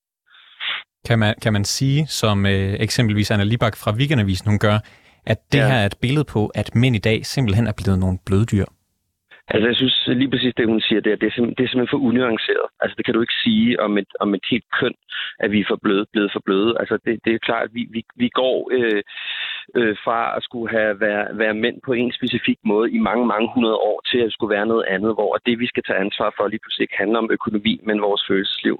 Kan 1.09 1.19
man, 1.19 1.35
kan 1.43 1.53
man 1.53 1.65
sige, 1.65 2.07
som 2.07 2.47
øh, 2.47 2.73
eksempelvis 2.87 3.31
Anna 3.31 3.45
Libak 3.45 3.77
fra 3.83 3.95
Weekendavisen, 3.99 4.51
hun 4.51 4.59
gør, 4.59 4.77
at 5.27 5.39
det 5.53 5.59
ja. 5.59 5.69
her 5.69 5.79
er 5.83 5.87
et 5.87 5.99
billede 6.03 6.27
på, 6.35 6.43
at 6.61 6.75
mænd 6.75 6.97
i 6.97 7.05
dag 7.09 7.19
simpelthen 7.27 7.67
er 7.67 7.77
blevet 7.81 7.99
nogle 7.99 8.19
bløddyr? 8.27 8.65
Altså, 9.53 9.67
jeg 9.71 9.77
synes 9.77 9.97
lige 10.07 10.31
præcis 10.31 10.55
det, 10.57 10.67
hun 10.67 10.81
siger, 10.81 11.01
det 11.01 11.13
er, 11.13 11.17
det 11.21 11.27
er, 11.27 11.35
simpelthen, 11.35 11.57
det 11.59 11.65
er 11.65 11.71
simpelthen 11.71 11.95
for 11.95 12.07
unuanceret. 12.09 12.67
Altså, 12.83 12.95
det 12.97 13.05
kan 13.05 13.15
du 13.15 13.21
ikke 13.21 13.41
sige 13.45 13.81
om 13.87 13.93
et, 13.99 14.11
om 14.25 14.35
et 14.35 14.45
helt 14.51 14.69
køn, 14.79 14.95
at 15.45 15.51
vi 15.53 15.61
er 15.61 15.69
for 15.71 15.79
bløde, 15.85 16.07
blevet 16.13 16.31
for 16.33 16.43
bløde. 16.47 16.73
Altså, 16.81 16.95
det, 17.05 17.13
det 17.25 17.33
er 17.35 17.47
klart, 17.49 17.65
at 17.69 17.75
vi, 17.77 17.83
vi, 17.95 18.01
vi 18.23 18.29
går 18.41 18.57
øh, 18.77 19.03
øh, 19.75 19.97
fra 20.05 20.37
at 20.37 20.43
skulle 20.43 20.71
have 20.79 21.01
være, 21.01 21.27
være 21.43 21.55
mænd 21.55 21.77
på 21.87 21.93
en 21.93 22.13
specifik 22.13 22.59
måde 22.65 22.91
i 22.91 22.99
mange, 22.99 23.27
mange 23.27 23.49
hundrede 23.55 23.79
år 23.91 24.01
til 24.11 24.19
at 24.19 24.33
skulle 24.33 24.55
være 24.57 24.67
noget 24.67 24.85
andet, 24.95 25.13
hvor 25.15 25.33
det, 25.47 25.59
vi 25.59 25.67
skal 25.67 25.83
tage 25.83 25.99
ansvar 25.99 26.35
for 26.37 26.49
lige 26.49 26.63
pludselig 26.63 26.85
ikke 26.85 27.01
handler 27.03 27.19
om 27.19 27.31
økonomi, 27.33 27.81
men 27.83 28.03
vores 28.03 28.23
følelsesliv. 28.29 28.77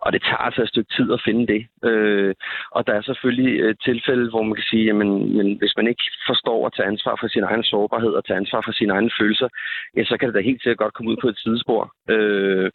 Og 0.00 0.12
det 0.12 0.22
tager 0.22 0.46
altså 0.48 0.62
et 0.62 0.68
stykke 0.68 0.92
tid 0.96 1.12
at 1.12 1.22
finde 1.24 1.46
det. 1.52 1.62
Øh, 1.90 2.34
og 2.70 2.86
der 2.86 2.94
er 2.94 3.02
selvfølgelig 3.02 3.60
øh, 3.60 3.74
tilfælde, 3.84 4.30
hvor 4.30 4.42
man 4.42 4.54
kan 4.54 4.70
sige, 4.70 4.84
jamen, 4.84 5.36
men 5.36 5.58
hvis 5.58 5.74
man 5.76 5.86
ikke 5.88 6.04
forstår 6.26 6.66
at 6.66 6.72
tage 6.76 6.88
ansvar 6.88 7.14
for 7.20 7.28
sin 7.28 7.42
egen 7.42 7.64
sårbarhed 7.64 8.12
og 8.18 8.24
tage 8.24 8.36
ansvar 8.36 8.60
for 8.64 8.72
sine 8.72 8.92
egne 8.92 9.10
følelser, 9.20 9.48
ja, 9.96 10.04
så 10.04 10.16
kan 10.16 10.28
det 10.28 10.34
da 10.34 10.40
helt 10.40 10.62
sikkert 10.62 10.78
godt 10.78 10.94
komme 10.94 11.10
ud 11.10 11.16
på 11.20 11.28
et 11.28 11.38
sidespor. 11.38 11.82
Øh, 12.14 12.70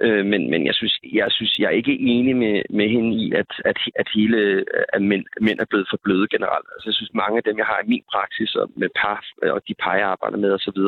øh, 0.00 0.26
men, 0.26 0.50
men 0.50 0.66
jeg 0.66 0.74
synes, 0.74 0.94
jeg 1.12 1.26
synes, 1.30 1.58
jeg 1.58 1.66
er 1.66 1.80
ikke 1.80 2.00
enig 2.00 2.36
med, 2.36 2.62
med 2.70 2.88
hende 2.88 3.10
i, 3.22 3.32
at, 3.32 3.50
at, 3.64 3.78
at 4.00 4.08
hele 4.14 4.64
at 4.92 5.02
mænd, 5.02 5.24
mænd 5.40 5.58
er 5.60 5.70
blevet 5.70 5.86
for 5.90 5.98
bløde 6.04 6.28
generelt. 6.28 6.68
Altså, 6.74 6.97
forholdsvis 6.98 7.22
mange 7.22 7.36
af 7.38 7.44
dem, 7.48 7.58
jeg 7.58 7.68
har 7.72 7.80
i 7.80 7.90
min 7.92 8.04
praksis 8.12 8.50
og 8.60 8.66
med 8.80 8.90
par, 9.00 9.18
øh, 9.42 9.52
og 9.56 9.60
de 9.68 9.74
par, 9.82 9.94
jeg 10.00 10.08
arbejder 10.14 10.38
med 10.44 10.50
osv., 10.56 10.80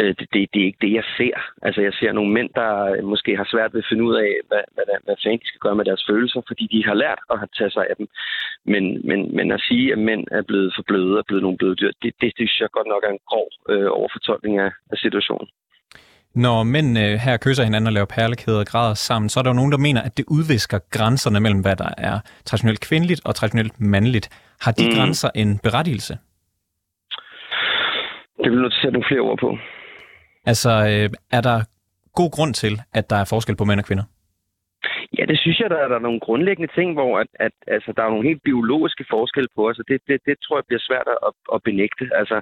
øh, 0.00 0.12
det, 0.18 0.26
det, 0.32 0.40
det 0.52 0.60
er 0.60 0.68
ikke 0.70 0.84
det, 0.86 0.92
jeg 1.00 1.06
ser. 1.18 1.36
Altså, 1.66 1.80
jeg 1.86 1.92
ser 2.00 2.12
nogle 2.12 2.32
mænd, 2.38 2.50
der 2.60 2.70
øh, 2.94 3.04
måske 3.12 3.36
har 3.40 3.48
svært 3.52 3.72
ved 3.74 3.82
at 3.82 3.90
finde 3.90 4.04
ud 4.08 4.14
af, 4.26 4.30
hvad, 4.48 4.64
hvad, 4.74 4.86
hvad 5.04 5.16
fanden 5.22 5.42
de 5.42 5.50
skal 5.50 5.64
gøre 5.64 5.78
med 5.78 5.88
deres 5.90 6.04
følelser, 6.10 6.40
fordi 6.50 6.64
de 6.74 6.80
har 6.88 6.96
lært 7.04 7.20
at 7.32 7.36
tage 7.58 7.72
sig 7.76 7.84
af 7.90 7.96
dem. 8.00 8.06
Men, 8.72 8.84
men, 9.08 9.20
men 9.36 9.46
at 9.56 9.60
sige, 9.68 9.86
at 9.94 10.00
mænd 10.08 10.22
er 10.38 10.42
blevet 10.50 10.70
for 10.76 10.84
bløde 10.88 11.18
og 11.20 11.26
blevet 11.26 11.44
nogle 11.44 11.58
bløde 11.60 11.76
dyr, 11.80 11.92
det, 12.02 12.12
det, 12.20 12.30
det 12.38 12.48
synes 12.50 12.60
jeg 12.60 12.76
godt 12.76 12.88
nok 12.92 13.02
er 13.04 13.12
en 13.12 13.26
grov 13.30 13.48
øh, 13.72 13.88
overfortolkning 13.98 14.54
af, 14.66 14.70
af 14.92 14.98
situationen. 15.04 15.48
Når 16.34 16.62
mænd 16.62 16.98
øh, 16.98 17.14
her 17.14 17.36
kysser 17.36 17.64
hinanden 17.64 17.86
og 17.86 17.92
laver 17.92 18.06
perlekæder 18.06 18.58
og 18.58 18.66
græder 18.66 18.94
sammen, 18.94 19.28
så 19.28 19.40
er 19.40 19.42
der 19.42 19.50
jo 19.50 19.54
nogen, 19.54 19.72
der 19.72 19.78
mener, 19.78 20.00
at 20.02 20.16
det 20.16 20.24
udvisker 20.28 20.78
grænserne 20.90 21.40
mellem, 21.40 21.60
hvad 21.60 21.76
der 21.76 21.90
er 21.98 22.18
traditionelt 22.44 22.80
kvindeligt 22.80 23.20
og 23.24 23.34
traditionelt 23.34 23.80
mandligt. 23.80 24.28
Har 24.60 24.72
de 24.72 24.84
mm. 24.88 24.94
grænser 24.96 25.30
en 25.34 25.58
berettigelse? 25.58 26.18
Det 28.42 28.52
vil 28.52 28.62
du 28.62 28.70
sætte 28.70 28.92
nogle 28.92 29.08
flere 29.08 29.20
ord 29.20 29.38
på. 29.38 29.58
Altså, 30.46 30.70
øh, 30.70 31.10
er 31.30 31.40
der 31.40 31.62
god 32.14 32.30
grund 32.30 32.54
til, 32.54 32.82
at 32.92 33.10
der 33.10 33.16
er 33.16 33.24
forskel 33.24 33.56
på 33.56 33.64
mænd 33.64 33.80
og 33.80 33.86
kvinder? 33.86 34.04
Ja, 35.18 35.24
det 35.24 35.38
synes 35.38 35.60
jeg, 35.60 35.70
der 35.70 35.76
er, 35.76 35.88
der 35.88 35.96
er 35.96 36.08
nogle 36.08 36.20
grundlæggende 36.20 36.72
ting, 36.74 36.92
hvor 36.92 37.18
at, 37.18 37.26
at, 37.34 37.52
altså, 37.66 37.92
der 37.96 38.02
er 38.02 38.10
nogle 38.10 38.28
helt 38.28 38.42
biologiske 38.42 39.04
forskelle 39.10 39.48
på 39.56 39.68
os, 39.68 39.78
og 39.78 39.84
det, 39.88 40.00
det, 40.08 40.20
det 40.26 40.36
tror 40.38 40.56
jeg 40.56 40.64
bliver 40.66 40.84
svært 40.88 41.08
at, 41.28 41.32
at 41.54 41.62
benægte. 41.62 42.04
Altså, 42.20 42.40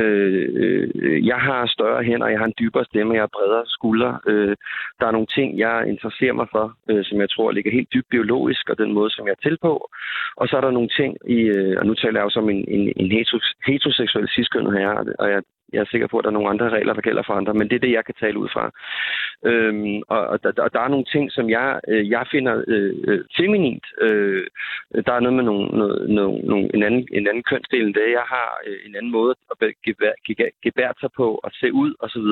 øh, 0.00 0.48
øh, 0.62 1.26
jeg 1.26 1.40
har 1.48 1.66
større 1.66 2.04
hænder, 2.04 2.26
jeg 2.26 2.38
har 2.38 2.46
en 2.46 2.60
dybere 2.60 2.84
stemme, 2.84 3.14
jeg 3.14 3.22
har 3.22 3.36
bredere 3.36 3.64
skuldre. 3.66 4.18
Øh, 4.26 4.56
der 5.00 5.06
er 5.06 5.16
nogle 5.16 5.26
ting, 5.36 5.58
jeg 5.58 5.88
interesserer 5.88 6.32
mig 6.32 6.46
for, 6.54 6.66
øh, 6.90 7.04
som 7.04 7.20
jeg 7.20 7.30
tror 7.30 7.50
ligger 7.50 7.76
helt 7.78 7.92
dybt 7.94 8.08
biologisk, 8.10 8.70
og 8.70 8.78
den 8.78 8.92
måde, 8.92 9.10
som 9.10 9.26
jeg 9.26 9.34
er 9.38 9.42
til 9.48 9.58
på. 9.62 9.90
Og 10.36 10.48
så 10.48 10.56
er 10.56 10.60
der 10.60 10.70
nogle 10.70 10.88
ting, 10.88 11.16
i, 11.36 11.40
øh, 11.56 11.74
og 11.80 11.86
nu 11.86 11.94
taler 11.94 12.18
jeg 12.20 12.24
jo 12.24 12.36
som 12.38 12.50
en, 12.50 12.64
en, 12.68 12.92
en 12.96 13.08
heteroseksuel 13.66 14.28
ciskønnet 14.28 14.72
her, 14.78 14.88
og 15.18 15.30
jeg 15.30 15.42
jeg 15.72 15.80
er 15.80 15.90
sikker 15.90 16.06
på, 16.06 16.18
at 16.18 16.24
der 16.24 16.30
er 16.30 16.38
nogle 16.38 16.50
andre 16.50 16.68
regler, 16.68 16.92
der 16.94 17.00
gælder 17.00 17.22
for 17.26 17.34
andre, 17.34 17.54
men 17.54 17.68
det 17.68 17.76
er 17.76 17.84
det, 17.86 17.92
jeg 17.92 18.04
kan 18.04 18.14
tale 18.20 18.38
ud 18.38 18.48
fra. 18.48 18.70
Øhm, 19.44 20.02
og, 20.08 20.20
og, 20.32 20.42
der, 20.42 20.62
og 20.62 20.72
der 20.72 20.80
er 20.80 20.88
nogle 20.88 21.04
ting, 21.04 21.32
som 21.32 21.50
jeg, 21.50 21.80
øh, 21.88 22.10
jeg 22.10 22.24
finder 22.30 22.64
øh, 22.68 22.94
øh 23.08 23.24
feminint. 23.36 23.86
Øh, 24.00 24.46
der 25.06 25.12
er 25.12 25.20
noget 25.20 25.36
med 25.38 25.44
nogle, 25.44 25.64
noget, 25.80 26.10
noget, 26.10 26.44
nogle, 26.44 26.74
en, 26.74 26.82
anden, 26.82 27.08
en 27.12 27.28
anden 27.28 27.42
kønsdel 27.42 27.86
end 27.86 27.94
det. 27.94 28.16
Jeg 28.20 28.26
har 28.34 28.48
øh, 28.66 28.78
en 28.86 28.96
anden 28.96 29.12
måde 29.12 29.34
at 29.50 29.56
gebære 30.64 30.94
sig 31.00 31.10
på 31.16 31.40
og 31.44 31.50
se 31.52 31.72
ud 31.72 31.94
osv., 32.00 32.28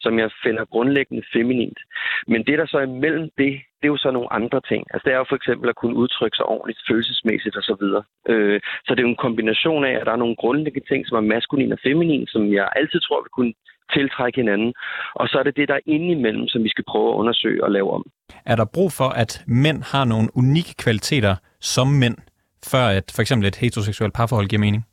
som 0.00 0.18
jeg 0.18 0.30
finder 0.44 0.64
grundlæggende 0.64 1.24
feminint. 1.32 1.78
Men 2.26 2.44
det, 2.46 2.58
der 2.58 2.66
så 2.66 2.78
er 2.78 2.82
imellem 2.82 3.30
det, 3.38 3.60
det 3.82 3.88
er 3.88 3.96
jo 3.96 4.04
så 4.06 4.10
nogle 4.10 4.32
andre 4.38 4.60
ting. 4.70 4.82
Altså 4.92 5.04
det 5.06 5.12
er 5.12 5.20
jo 5.22 5.30
for 5.30 5.38
eksempel 5.40 5.66
at 5.68 5.78
kunne 5.80 5.96
udtrykke 6.02 6.36
sig 6.36 6.46
ordentligt 6.54 6.80
følelsesmæssigt 6.88 7.56
osv. 7.60 7.84
Så, 7.94 8.02
øh, 8.32 8.60
så 8.84 8.90
det 8.90 9.00
er 9.00 9.08
jo 9.08 9.14
en 9.16 9.24
kombination 9.26 9.84
af, 9.84 9.94
at 10.00 10.06
der 10.06 10.12
er 10.14 10.24
nogle 10.24 10.40
grundlæggende 10.42 10.88
ting, 10.88 11.00
som 11.06 11.16
er 11.16 11.30
maskulin 11.34 11.72
og 11.76 11.80
feminin, 11.86 12.26
som 12.26 12.42
jeg 12.58 12.68
altid 12.80 13.00
tror 13.00 13.22
vil 13.22 13.36
kunne 13.38 13.54
tiltrække 13.96 14.36
hinanden. 14.40 14.70
Og 15.14 15.28
så 15.28 15.38
er 15.38 15.42
det 15.42 15.56
det, 15.56 15.68
der 15.68 15.74
er 15.74 15.88
inde 15.94 16.08
imellem, 16.16 16.46
som 16.48 16.64
vi 16.64 16.68
skal 16.68 16.84
prøve 16.90 17.08
at 17.12 17.18
undersøge 17.20 17.64
og 17.64 17.70
lave 17.70 17.90
om. 17.90 18.04
Er 18.46 18.56
der 18.56 18.66
brug 18.74 18.92
for, 18.92 19.08
at 19.22 19.32
mænd 19.46 19.82
har 19.92 20.04
nogle 20.04 20.28
unikke 20.34 20.74
kvaliteter 20.84 21.34
som 21.60 21.88
mænd, 22.02 22.16
før 22.72 22.84
at 22.98 23.12
for 23.14 23.22
eksempel 23.22 23.48
et 23.48 23.56
heteroseksuelt 23.56 24.14
parforhold 24.14 24.48
giver 24.48 24.60
mening? 24.60 24.84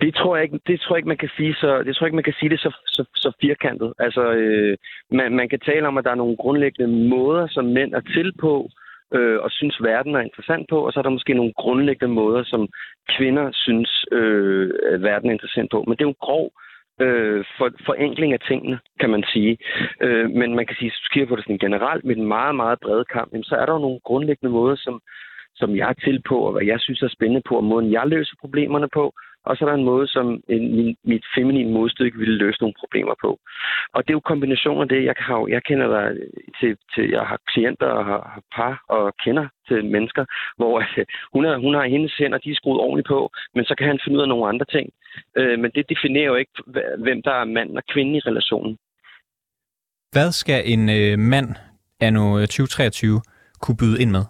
Det 0.00 0.14
tror 0.14 0.36
jeg 0.36 0.44
ikke, 0.44 0.60
det 0.66 0.80
tror 0.80 0.94
jeg 0.94 0.98
ikke 0.98 1.08
man 1.08 1.24
kan 1.24 1.30
sige 1.36 1.54
så, 1.54 1.82
det 1.82 1.96
tror 1.96 2.04
jeg 2.04 2.08
ikke, 2.08 2.20
man 2.22 2.30
kan 2.30 2.38
sige 2.40 2.50
det 2.50 2.60
så, 2.60 2.70
så, 2.86 3.04
så 3.14 3.32
firkantet. 3.40 3.94
Altså, 3.98 4.32
øh, 4.32 4.76
man, 5.10 5.32
man 5.32 5.48
kan 5.48 5.60
tale 5.60 5.88
om, 5.88 5.98
at 5.98 6.04
der 6.04 6.10
er 6.10 6.22
nogle 6.22 6.36
grundlæggende 6.36 7.08
måder, 7.08 7.46
som 7.50 7.64
mænd 7.64 7.94
er 7.94 8.00
til 8.00 8.32
på, 8.40 8.68
øh, 9.14 9.38
og 9.44 9.50
synes, 9.50 9.82
verden 9.82 10.14
er 10.14 10.20
interessant 10.20 10.68
på, 10.68 10.86
og 10.86 10.92
så 10.92 11.00
er 11.00 11.02
der 11.02 11.18
måske 11.18 11.34
nogle 11.34 11.52
grundlæggende 11.52 12.14
måder, 12.14 12.44
som 12.44 12.68
kvinder 13.16 13.50
synes, 13.52 14.04
øh, 14.12 15.02
verden 15.02 15.28
er 15.28 15.32
interessant 15.32 15.70
på. 15.70 15.84
Men 15.86 15.92
det 15.92 16.00
er 16.00 16.08
jo 16.10 16.16
en 16.16 16.26
grov 16.26 16.50
øh, 17.00 17.44
for, 17.58 17.70
forenkling 17.86 18.32
af 18.32 18.40
tingene, 18.40 18.78
kan 19.00 19.10
man 19.10 19.24
sige. 19.32 19.58
Øh, 20.00 20.30
men 20.30 20.54
man 20.54 20.66
kan 20.66 20.76
sige, 20.76 20.90
hvis 20.90 21.00
du 21.04 21.08
kigger 21.12 21.28
på 21.28 21.36
det 21.36 21.44
sådan 21.44 21.58
generelt 21.66 22.04
med 22.04 22.16
en 22.16 22.26
meget, 22.26 22.54
meget 22.54 22.78
bred 22.80 23.04
kamp, 23.04 23.30
så 23.42 23.54
er 23.56 23.66
der 23.66 23.72
jo 23.72 23.78
nogle 23.78 24.00
grundlæggende 24.04 24.52
måder, 24.52 24.76
som, 24.76 25.00
som 25.54 25.76
jeg 25.76 25.88
er 25.88 26.00
til 26.04 26.22
på, 26.28 26.36
og 26.46 26.52
hvad 26.52 26.64
jeg 26.66 26.80
synes 26.80 27.02
er 27.02 27.08
spændende 27.08 27.42
på, 27.48 27.56
og 27.56 27.64
måden 27.64 27.92
jeg 27.92 28.06
løser 28.06 28.34
problemerne 28.40 28.88
på, 28.92 29.12
og 29.48 29.56
så 29.56 29.64
er 29.64 29.68
der 29.68 29.76
en 29.76 29.90
måde, 29.92 30.06
som 30.08 30.26
en, 30.48 30.64
min, 30.76 30.96
mit 31.04 31.24
feminine 31.36 31.72
modstykke 31.72 32.18
ville 32.18 32.36
løse 32.42 32.60
nogle 32.60 32.80
problemer 32.82 33.14
på. 33.24 33.30
Og 33.94 34.00
det 34.02 34.10
er 34.10 34.18
jo 34.18 34.30
kombinationen 34.30 34.82
af 34.82 34.88
det, 34.88 35.04
jeg, 35.04 35.14
har, 35.18 35.46
jeg 35.48 35.62
kender 35.68 35.86
der 35.94 36.04
til, 36.60 36.76
til, 36.94 37.04
jeg 37.10 37.24
har 37.30 37.38
klienter 37.52 37.86
og 37.98 38.04
har, 38.04 38.22
har 38.34 38.42
par 38.56 38.74
og 38.88 39.12
kender 39.24 39.46
til 39.68 39.84
mennesker, 39.94 40.24
hvor 40.56 40.74
øh, 40.80 41.04
hun, 41.34 41.44
er, 41.44 41.56
hun 41.64 41.74
har 41.74 41.84
hendes 41.94 42.14
hænder, 42.18 42.38
de 42.38 42.50
er 42.50 42.54
skruet 42.60 42.80
ordentligt 42.80 43.08
på, 43.08 43.30
men 43.54 43.64
så 43.64 43.74
kan 43.78 43.86
han 43.86 44.00
finde 44.04 44.16
ud 44.16 44.22
af 44.22 44.28
nogle 44.28 44.48
andre 44.52 44.66
ting. 44.74 44.86
Øh, 45.38 45.58
men 45.62 45.70
det 45.76 45.84
definerer 45.92 46.28
jo 46.32 46.34
ikke, 46.34 46.52
hvem 47.06 47.22
der 47.22 47.34
er 47.40 47.44
mand 47.44 47.70
og 47.76 47.82
kvinde 47.92 48.16
i 48.16 48.20
relationen. 48.28 48.78
Hvad 50.12 50.32
skal 50.32 50.60
en 50.72 50.82
øh, 50.98 51.18
mand 51.18 51.48
anno 52.00 52.38
øh, 52.38 52.46
2023 52.46 53.20
kunne 53.62 53.76
byde 53.76 54.02
ind 54.02 54.10
med? 54.10 54.24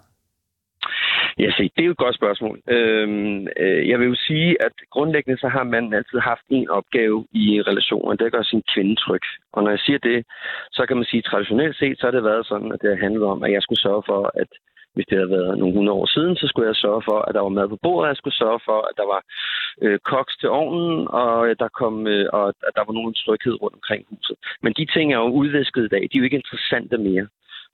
Ja, 1.39 1.51
se, 1.57 1.63
det 1.75 1.81
er 1.81 1.89
jo 1.89 1.91
et 1.91 2.05
godt 2.05 2.15
spørgsmål. 2.15 2.59
Øhm, 2.67 3.47
øh, 3.57 3.89
jeg 3.89 3.99
vil 3.99 4.07
jo 4.07 4.15
sige, 4.15 4.49
at 4.65 4.75
grundlæggende 4.91 5.39
så 5.39 5.47
har 5.47 5.63
manden 5.63 5.93
altid 5.93 6.19
haft 6.19 6.45
en 6.49 6.69
opgave 6.69 7.27
i 7.31 7.61
relationen, 7.61 8.17
det 8.17 8.21
er 8.21 8.25
at 8.25 8.37
gøre 8.37 8.51
sin 8.53 8.63
kvinde 8.73 8.95
tryg. 8.95 9.21
Og 9.53 9.63
når 9.63 9.69
jeg 9.69 9.79
siger 9.79 9.99
det, 9.99 10.25
så 10.71 10.85
kan 10.85 10.97
man 10.97 11.05
sige, 11.05 11.17
at 11.17 11.29
traditionelt 11.31 11.75
set, 11.77 11.99
så 11.99 12.05
har 12.07 12.11
det 12.11 12.23
været 12.23 12.45
sådan, 12.47 12.71
at 12.71 12.81
det 12.81 12.89
har 12.89 13.03
handlet 13.05 13.23
om, 13.23 13.43
at 13.43 13.51
jeg 13.51 13.61
skulle 13.61 13.81
sørge 13.81 14.03
for, 14.05 14.31
at 14.41 14.47
hvis 14.93 15.05
det 15.09 15.17
havde 15.17 15.35
været 15.37 15.57
nogle 15.57 15.75
hundrede 15.77 15.97
år 16.01 16.05
siden, 16.05 16.35
så 16.35 16.47
skulle 16.47 16.67
jeg 16.67 16.75
sørge 16.75 17.01
for, 17.09 17.17
at 17.27 17.35
der 17.35 17.41
var 17.41 17.57
mad 17.57 17.67
på 17.69 17.79
bordet, 17.83 18.07
jeg 18.07 18.17
skulle 18.17 18.41
sørge 18.43 18.59
for, 18.65 18.79
at 18.89 18.95
der 18.97 19.07
var 19.13 19.21
øh, 19.81 19.99
koks 19.99 20.37
til 20.37 20.49
ovnen, 20.49 21.07
og, 21.07 21.33
der 21.59 21.69
kom, 21.81 22.07
øh, 22.07 22.25
og 22.33 22.47
at 22.67 22.73
der 22.77 22.83
var 22.87 22.93
nogen 22.93 23.13
tryghed 23.13 23.61
rundt 23.61 23.75
omkring 23.79 24.05
huset. 24.09 24.37
Men 24.63 24.73
de 24.73 24.85
ting 24.85 25.13
er 25.13 25.17
jo 25.17 25.37
udvisket 25.41 25.83
i 25.85 25.93
dag, 25.95 26.01
de 26.01 26.15
er 26.15 26.21
jo 26.21 26.27
ikke 26.27 26.41
interessante 26.43 26.97
mere. 26.97 27.27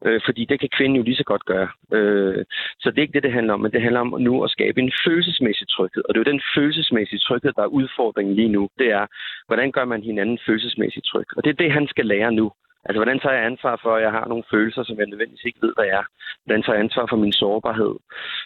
Øh, 0.05 0.21
fordi 0.25 0.45
det 0.45 0.59
kan 0.59 0.69
kvinden 0.77 0.95
jo 0.95 1.03
lige 1.03 1.15
så 1.15 1.23
godt 1.23 1.45
gøre. 1.45 1.69
Øh, 1.93 2.45
så 2.79 2.91
det 2.91 2.97
er 2.97 3.01
ikke 3.01 3.13
det, 3.13 3.23
det 3.23 3.31
handler 3.31 3.53
om, 3.53 3.59
men 3.61 3.71
det 3.71 3.81
handler 3.81 3.99
om 3.99 4.15
nu 4.19 4.43
at 4.43 4.49
skabe 4.49 4.81
en 4.81 4.91
følelsesmæssig 5.05 5.67
tryghed. 5.67 6.03
Og 6.05 6.13
det 6.13 6.19
er 6.19 6.23
jo 6.25 6.33
den 6.33 6.41
følelsesmæssige 6.55 7.19
tryghed, 7.19 7.51
der 7.55 7.63
er 7.63 7.75
udfordringen 7.79 8.35
lige 8.35 8.49
nu. 8.49 8.69
Det 8.79 8.87
er, 8.91 9.05
hvordan 9.47 9.71
gør 9.71 9.85
man 9.85 10.03
hinanden 10.03 10.39
følelsesmæssigt 10.45 11.05
tryg? 11.05 11.27
Og 11.37 11.43
det 11.43 11.49
er 11.49 11.63
det, 11.63 11.71
han 11.71 11.87
skal 11.87 12.05
lære 12.05 12.31
nu. 12.31 12.51
Altså, 12.85 12.99
hvordan 12.99 13.19
tager 13.19 13.35
jeg 13.35 13.45
ansvar 13.45 13.79
for, 13.83 13.95
at 13.95 14.03
jeg 14.03 14.11
har 14.11 14.25
nogle 14.27 14.43
følelser, 14.51 14.83
som 14.83 14.97
jeg 14.97 15.07
nødvendigvis 15.07 15.45
ikke 15.45 15.61
ved, 15.61 15.73
hvad 15.75 15.85
jeg 15.85 15.97
er? 16.03 16.07
Hvordan 16.45 16.63
tager 16.63 16.75
jeg 16.75 16.83
ansvar 16.83 17.05
for 17.09 17.17
min 17.23 17.33
sårbarhed? 17.33 17.95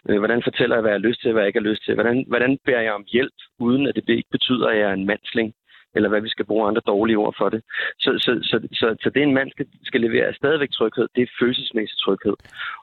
Øh, 0.10 0.18
hvordan 0.18 0.42
fortæller 0.44 0.76
jeg, 0.76 0.82
hvad 0.82 0.92
jeg 0.92 1.00
har 1.00 1.08
lyst 1.08 1.22
til, 1.22 1.32
hvad 1.32 1.42
jeg 1.42 1.48
ikke 1.48 1.60
har 1.60 1.70
lyst 1.72 1.84
til? 1.86 1.94
Hvordan, 1.94 2.26
hvordan 2.28 2.58
bærer 2.66 2.82
jeg 2.82 2.94
om 2.94 3.06
hjælp, 3.08 3.38
uden 3.60 3.88
at 3.88 3.96
det 3.96 4.10
ikke 4.10 4.32
betyder, 4.32 4.68
at 4.68 4.78
jeg 4.78 4.90
er 4.90 4.94
en 4.94 5.06
mandsling? 5.06 5.54
Eller 5.96 6.10
hvad 6.10 6.22
vi 6.22 6.30
skal 6.30 6.46
bruge 6.46 6.68
andre 6.68 6.82
dårlige 6.88 7.18
ord 7.18 7.36
for 7.38 7.50
det. 7.50 7.62
Så, 8.04 8.10
så, 8.26 8.32
så, 8.50 8.56
så, 8.80 8.88
så 9.04 9.10
det, 9.14 9.24
en 9.24 9.34
mand 9.34 9.50
skal, 9.52 9.66
skal 9.84 10.02
levere, 10.02 10.26
er 10.28 10.34
stadigvæk 10.42 10.72
tryghed. 10.72 11.08
Det 11.16 11.22
er 11.24 11.36
følelsesmæssig 11.40 11.98
tryghed. 11.98 12.36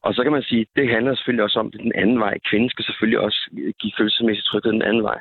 Og 0.02 0.14
så 0.14 0.22
kan 0.22 0.32
man 0.32 0.42
sige, 0.42 0.66
det 0.76 0.86
handler 0.94 1.14
selvfølgelig 1.14 1.44
også 1.44 1.58
om 1.58 1.70
det 1.70 1.80
den 1.80 1.92
anden 1.94 2.18
vej. 2.20 2.34
Kvinden 2.50 2.70
skal 2.70 2.84
selvfølgelig 2.84 3.20
også 3.20 3.40
give 3.80 3.92
følelsesmæssig 3.98 4.44
tryghed 4.44 4.72
den 4.72 4.82
anden 4.82 5.02
vej. 5.02 5.18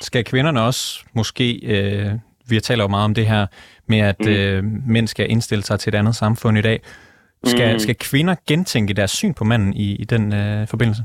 Skal 0.00 0.24
kvinderne 0.24 0.60
også 0.62 1.04
måske, 1.14 1.46
øh, 1.74 2.10
vi 2.50 2.60
taler 2.60 2.84
jo 2.84 2.88
meget 2.88 3.04
om 3.04 3.14
det 3.14 3.26
her, 3.26 3.46
med 3.86 3.98
at 3.98 4.20
mm. 4.20 4.32
øh, 4.32 4.64
mænd 4.94 5.06
skal 5.06 5.30
indstille 5.30 5.64
sig 5.64 5.80
til 5.80 5.94
et 5.94 5.98
andet 5.98 6.14
samfund 6.14 6.58
i 6.58 6.62
dag. 6.62 6.80
Skal, 7.44 7.72
mm. 7.72 7.78
skal 7.78 7.96
kvinder 7.96 8.34
gentænke 8.48 8.94
deres 8.94 9.10
syn 9.10 9.34
på 9.34 9.44
manden 9.44 9.74
i, 9.74 9.96
i 9.96 10.04
den 10.04 10.34
øh, 10.34 10.68
forbindelse? 10.68 11.02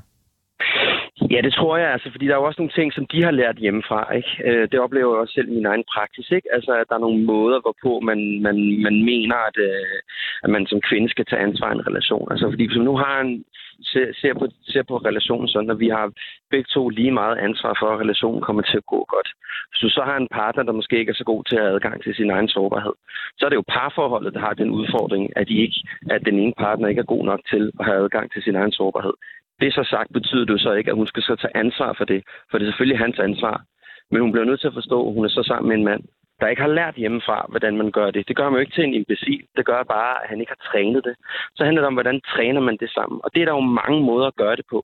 Ja, 1.33 1.39
det 1.41 1.53
tror 1.53 1.77
jeg, 1.77 1.89
altså, 1.91 2.11
fordi 2.11 2.25
der 2.27 2.33
er 2.33 2.41
jo 2.41 2.47
også 2.49 2.61
nogle 2.61 2.77
ting, 2.77 2.93
som 2.93 3.05
de 3.05 3.23
har 3.23 3.31
lært 3.31 3.57
hjemmefra. 3.57 4.13
Ikke? 4.13 4.31
Øh, 4.45 4.67
det 4.71 4.79
oplever 4.79 5.13
jeg 5.13 5.21
også 5.21 5.33
selv 5.33 5.49
i 5.49 5.55
min 5.55 5.65
egen 5.65 5.83
praksis. 5.93 6.31
Ikke? 6.31 6.47
Altså, 6.53 6.71
at 6.71 6.85
der 6.89 6.95
er 6.95 7.05
nogle 7.07 7.23
måder, 7.23 7.59
hvorpå 7.61 7.99
man, 7.99 8.19
man, 8.41 8.57
man 8.87 8.95
mener, 9.11 9.35
at, 9.49 9.57
øh, 9.69 9.97
at 10.43 10.49
man 10.49 10.67
som 10.67 10.81
kvinde 10.89 11.09
skal 11.09 11.25
tage 11.25 11.45
ansvar 11.47 11.69
i 11.69 11.75
en 11.75 11.87
relation. 11.87 12.27
Altså, 12.31 12.45
fordi 12.49 12.65
hvis 12.65 12.77
man 12.77 12.85
nu 12.85 12.97
har 12.97 13.21
en, 13.21 13.43
ser, 13.81 14.07
ser, 14.21 14.33
på, 14.33 14.45
ser 14.63 14.83
på 14.83 14.97
relationen 14.97 15.47
sådan, 15.47 15.69
at 15.69 15.79
vi 15.79 15.89
har 15.89 16.11
begge 16.51 16.67
to 16.73 16.89
lige 16.89 17.11
meget 17.11 17.37
ansvar 17.37 17.73
for, 17.79 17.87
at 17.91 17.99
relationen 17.99 18.41
kommer 18.41 18.61
til 18.61 18.77
at 18.77 18.85
gå 18.85 19.05
godt. 19.15 19.29
Hvis 19.69 19.81
du 19.81 19.89
så 19.89 20.01
har 20.09 20.17
en 20.17 20.27
partner, 20.31 20.63
der 20.63 20.79
måske 20.79 20.99
ikke 20.99 21.09
er 21.09 21.19
så 21.21 21.23
god 21.23 21.43
til 21.43 21.55
at 21.55 21.61
have 21.61 21.73
adgang 21.75 22.03
til 22.03 22.15
sin 22.15 22.29
egen 22.29 22.47
sårbarhed, 22.47 22.95
så 23.37 23.45
er 23.45 23.49
det 23.49 23.55
jo 23.55 23.71
parforholdet, 23.77 24.33
der 24.33 24.39
har 24.39 24.53
den 24.53 24.69
udfordring, 24.69 25.23
at, 25.35 25.47
de 25.47 25.55
ikke, 25.65 25.79
at 26.09 26.21
den 26.25 26.39
ene 26.39 26.53
partner 26.57 26.87
ikke 26.87 26.99
er 26.99 27.13
god 27.15 27.25
nok 27.25 27.41
til 27.51 27.71
at 27.79 27.85
have 27.85 28.03
adgang 28.03 28.31
til 28.31 28.43
sin 28.43 28.55
egen 28.55 28.71
sårbarhed. 28.71 29.13
Det 29.61 29.73
så 29.73 29.83
sagt 29.83 30.13
betyder 30.13 30.45
det 30.45 30.53
jo 30.53 30.57
så 30.57 30.71
ikke, 30.73 30.91
at 30.91 30.97
hun 30.97 31.07
skal 31.07 31.23
så 31.23 31.35
tage 31.35 31.57
ansvar 31.57 31.93
for 31.97 32.05
det, 32.05 32.23
for 32.49 32.57
det 32.57 32.65
er 32.65 32.69
selvfølgelig 32.69 32.99
hans 32.99 33.19
ansvar. 33.19 33.63
Men 34.11 34.21
hun 34.21 34.31
bliver 34.31 34.45
nødt 34.45 34.59
til 34.61 34.67
at 34.71 34.79
forstå, 34.79 35.07
at 35.07 35.13
hun 35.13 35.25
er 35.25 35.29
så 35.29 35.43
sammen 35.43 35.69
med 35.69 35.77
en 35.77 35.85
mand, 35.91 36.03
der 36.39 36.47
ikke 36.47 36.61
har 36.61 36.77
lært 36.79 36.95
hjemmefra, 36.95 37.45
hvordan 37.49 37.77
man 37.77 37.91
gør 37.91 38.11
det. 38.11 38.27
Det 38.27 38.35
gør 38.35 38.49
man 38.49 38.57
jo 38.57 38.65
ikke 38.65 38.75
til 38.75 38.83
en 38.83 38.93
imbecil. 38.93 39.41
Det 39.57 39.65
gør 39.65 39.83
bare, 39.83 40.13
at 40.23 40.29
han 40.29 40.39
ikke 40.39 40.53
har 40.55 40.63
trænet 40.71 41.01
det. 41.07 41.15
Så 41.55 41.61
handler 41.65 41.81
det 41.81 41.87
om, 41.87 41.93
hvordan 41.93 42.21
træner 42.33 42.61
man 42.61 42.77
det 42.79 42.89
sammen. 42.97 43.17
Og 43.23 43.29
det 43.33 43.41
er 43.41 43.45
der 43.45 43.55
jo 43.59 43.73
mange 43.81 43.99
måder 44.09 44.27
at 44.27 44.35
gøre 44.35 44.55
det 44.55 44.65
på. 44.69 44.79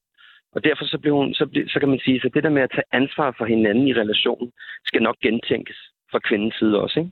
Og 0.56 0.64
derfor 0.64 0.86
så, 0.86 0.98
bliver 1.02 1.16
hun, 1.16 1.34
så, 1.34 1.46
så 1.74 1.80
kan 1.80 1.90
man 1.90 2.00
sige, 2.06 2.22
at 2.26 2.34
det 2.34 2.44
der 2.44 2.50
med 2.58 2.62
at 2.62 2.72
tage 2.76 2.90
ansvar 2.92 3.36
for 3.38 3.46
hinanden 3.46 3.88
i 3.88 3.94
relationen, 3.94 4.52
skal 4.86 5.02
nok 5.02 5.16
gentænkes 5.24 5.80
fra 6.12 6.20
kvindens 6.20 6.56
side 6.60 6.82
også. 6.82 7.00
Ikke? 7.00 7.12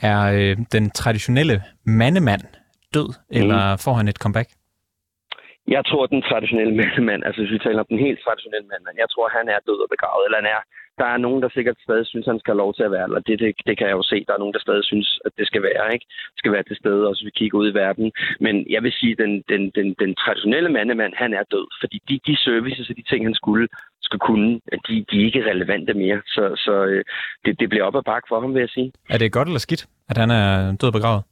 Er 0.00 0.20
øh, 0.38 0.56
den 0.72 0.90
traditionelle 0.90 1.62
mandemand 1.84 2.44
død, 2.94 3.08
mm. 3.08 3.36
eller 3.38 3.76
får 3.84 3.92
han 3.92 4.08
et 4.08 4.16
comeback? 4.16 4.48
Jeg 5.76 5.82
tror, 5.88 6.02
den 6.06 6.22
traditionelle 6.28 6.74
mand, 7.10 7.22
altså 7.26 7.38
hvis 7.40 7.54
vi 7.56 7.64
taler 7.66 7.80
om 7.84 7.90
den 7.92 8.04
helt 8.06 8.20
traditionelle 8.24 8.68
mand, 8.72 9.00
jeg 9.04 9.10
tror, 9.10 9.26
han 9.38 9.46
er 9.54 9.66
død 9.68 9.78
og 9.84 9.90
begravet, 9.94 10.24
eller 10.26 10.40
han 10.40 10.50
er, 10.56 10.60
der 11.00 11.08
er 11.14 11.24
nogen, 11.26 11.40
der 11.42 11.50
sikkert 11.50 11.78
stadig 11.86 12.06
synes, 12.06 12.26
han 12.32 12.38
skal 12.40 12.52
have 12.52 12.62
lov 12.64 12.72
til 12.74 12.84
at 12.88 12.94
være, 12.96 13.06
eller 13.08 13.20
det, 13.28 13.36
det, 13.42 13.50
det 13.68 13.74
kan 13.78 13.88
jeg 13.88 13.96
jo 14.00 14.04
se, 14.12 14.24
der 14.26 14.34
er 14.34 14.42
nogen, 14.42 14.56
der 14.56 14.66
stadig 14.66 14.84
synes, 14.84 15.08
at 15.26 15.32
det 15.38 15.46
skal 15.50 15.62
være, 15.70 15.84
ikke? 15.94 16.06
skal 16.40 16.52
være 16.52 16.66
til 16.66 16.76
stede, 16.82 17.08
også 17.08 17.20
hvis 17.20 17.30
vi 17.30 17.38
kigger 17.40 17.58
ud 17.58 17.68
i 17.70 17.78
verden. 17.84 18.06
Men 18.44 18.54
jeg 18.74 18.82
vil 18.84 18.92
sige, 19.00 19.12
at 19.14 19.20
den, 19.24 19.32
den, 19.52 19.62
den, 19.78 19.88
den 20.02 20.12
traditionelle 20.22 20.70
mandemand, 20.76 21.12
han 21.22 21.30
er 21.38 21.44
død, 21.54 21.66
fordi 21.82 21.98
de, 22.08 22.14
de 22.28 22.36
services 22.46 22.90
og 22.90 22.96
de 22.96 23.04
ting, 23.10 23.20
han 23.28 23.34
skulle, 23.40 23.68
skal 24.06 24.18
kunne, 24.28 24.50
de, 24.86 24.94
de 25.10 25.14
er 25.20 25.26
ikke 25.28 25.50
relevante 25.50 25.94
mere. 26.02 26.20
Så, 26.34 26.44
så 26.64 26.74
øh, 26.90 27.04
det, 27.44 27.60
det 27.60 27.68
bliver 27.68 27.84
op 27.84 27.96
ad 27.96 28.04
bakke 28.10 28.26
for 28.28 28.40
ham, 28.40 28.54
vil 28.54 28.60
jeg 28.66 28.74
sige. 28.76 28.92
Er 29.14 29.18
det 29.18 29.32
godt 29.32 29.48
eller 29.48 29.64
skidt, 29.66 29.82
at 30.10 30.16
han 30.22 30.30
er 30.30 30.76
død 30.80 30.88
og 30.92 30.98
begravet? 30.98 31.22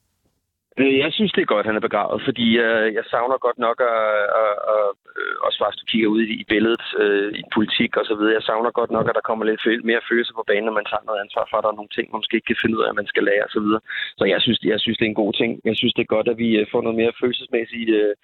Øh, 0.81 0.99
jeg 1.05 1.11
synes, 1.13 1.33
det 1.33 1.43
er 1.43 1.55
godt, 1.55 1.67
han 1.67 1.79
er 1.79 1.87
begravet, 1.89 2.19
fordi 2.29 2.47
øh, 2.67 2.87
jeg 2.99 3.05
savner 3.13 3.39
godt 3.47 3.59
nok, 3.67 3.79
at, 3.93 4.01
at, 4.43 4.55
at, 4.75 4.87
øh, 5.21 5.35
at, 5.37 5.47
også 5.47 5.59
bare 5.61 5.71
hvis 5.71 5.83
du 5.83 5.91
kigger 5.91 6.09
ud 6.15 6.21
i, 6.33 6.35
i 6.43 6.45
billedet, 6.53 6.87
øh, 7.03 7.31
i 7.41 7.43
politik 7.57 7.93
og 8.01 8.05
så 8.09 8.15
videre, 8.19 8.37
jeg 8.39 8.47
savner 8.49 8.71
godt 8.81 8.93
nok, 8.97 9.07
at 9.09 9.17
der 9.19 9.29
kommer 9.29 9.45
lidt 9.45 9.85
mere 9.91 10.07
følelse 10.11 10.33
på 10.35 10.45
banen, 10.51 10.67
når 10.67 10.79
man 10.81 10.89
tager 10.91 11.07
noget 11.07 11.23
ansvar 11.25 11.45
for, 11.47 11.57
at 11.57 11.65
der 11.65 11.71
er 11.73 11.81
nogle 11.81 11.95
ting, 11.97 12.07
man 12.09 12.21
måske 12.21 12.37
ikke 12.37 12.51
kan 12.51 12.63
finde 12.63 12.77
ud 12.77 12.85
af, 12.85 12.89
at 12.91 12.99
man 13.01 13.11
skal 13.13 13.25
lære 13.29 13.47
og 13.49 13.53
så 13.57 13.61
videre. 13.65 13.83
Så 14.19 14.25
jeg 14.33 14.41
synes, 14.45 14.59
jeg 14.73 14.81
synes, 14.81 14.99
det 14.99 15.07
er 15.07 15.15
en 15.15 15.23
god 15.25 15.33
ting. 15.41 15.51
Jeg 15.69 15.77
synes, 15.77 15.95
det 15.95 16.03
er 16.03 16.15
godt, 16.17 16.29
at 16.33 16.39
vi 16.45 16.49
øh, 16.61 16.67
får 16.73 16.81
noget 16.83 17.01
mere 17.01 17.19
følelsesmæssig 17.21 17.83
øh, 18.01 18.15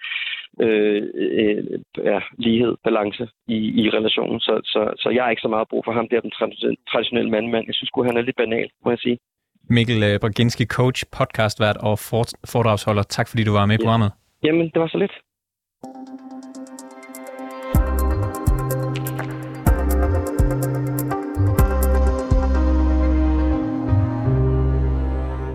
øh, 0.65 1.01
ja, 2.09 2.19
lighed, 2.45 2.73
balance 2.87 3.25
i, 3.47 3.59
i 3.81 3.83
relationen. 3.97 4.39
Så, 4.39 4.53
så, 4.73 4.81
så 5.01 5.07
jeg 5.15 5.23
har 5.23 5.31
ikke 5.31 5.47
så 5.47 5.53
meget 5.55 5.67
brug 5.71 5.83
for 5.85 5.93
ham 5.97 6.07
der, 6.09 6.25
den 6.27 6.33
traditionelle 6.91 7.31
mandmand. 7.35 7.65
Jeg 7.67 7.75
synes 7.75 7.91
han 8.09 8.17
er 8.17 8.27
lidt 8.27 8.41
banal, 8.43 8.69
må 8.85 8.89
jeg 8.91 8.99
sige. 8.99 9.17
Mikkel 9.69 10.03
øh, 10.03 10.19
Braginski, 10.19 10.65
coach, 10.65 11.03
podcastvært 11.11 11.77
og 11.77 11.99
foredragsholder. 12.45 13.03
Tak 13.03 13.27
fordi 13.27 13.43
du 13.43 13.53
var 13.53 13.65
med 13.65 13.75
i 13.75 13.77
programmet. 13.77 14.11
Jamen, 14.43 14.69
det 14.73 14.81
var 14.81 14.87
så 14.87 14.97
lidt. 14.97 15.11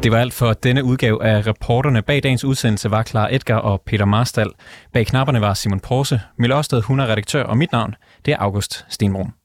Det 0.03 0.13
var 0.13 0.19
alt 0.19 0.33
for 0.33 0.53
denne 0.53 0.85
udgave 0.85 1.25
af 1.25 1.47
reporterne. 1.47 2.03
Bag 2.03 2.23
dagens 2.23 2.45
udsendelse 2.45 2.91
var 2.91 3.03
Clara 3.03 3.35
Edgar 3.35 3.59
og 3.59 3.81
Peter 3.87 4.05
Marstal. 4.05 4.51
Bag 4.93 5.07
knapperne 5.07 5.41
var 5.41 5.55
Simon 5.55 5.81
Porse. 5.81 6.21
Mille 6.39 6.57
Ørsted, 6.57 6.83
hun 6.83 7.01
er 7.01 7.07
redaktør, 7.07 7.43
og 7.45 7.57
mit 7.57 7.73
navn 7.73 7.95
det 8.27 8.33
er 8.33 8.39
August 8.39 8.87
Stenbrun. 8.89 9.38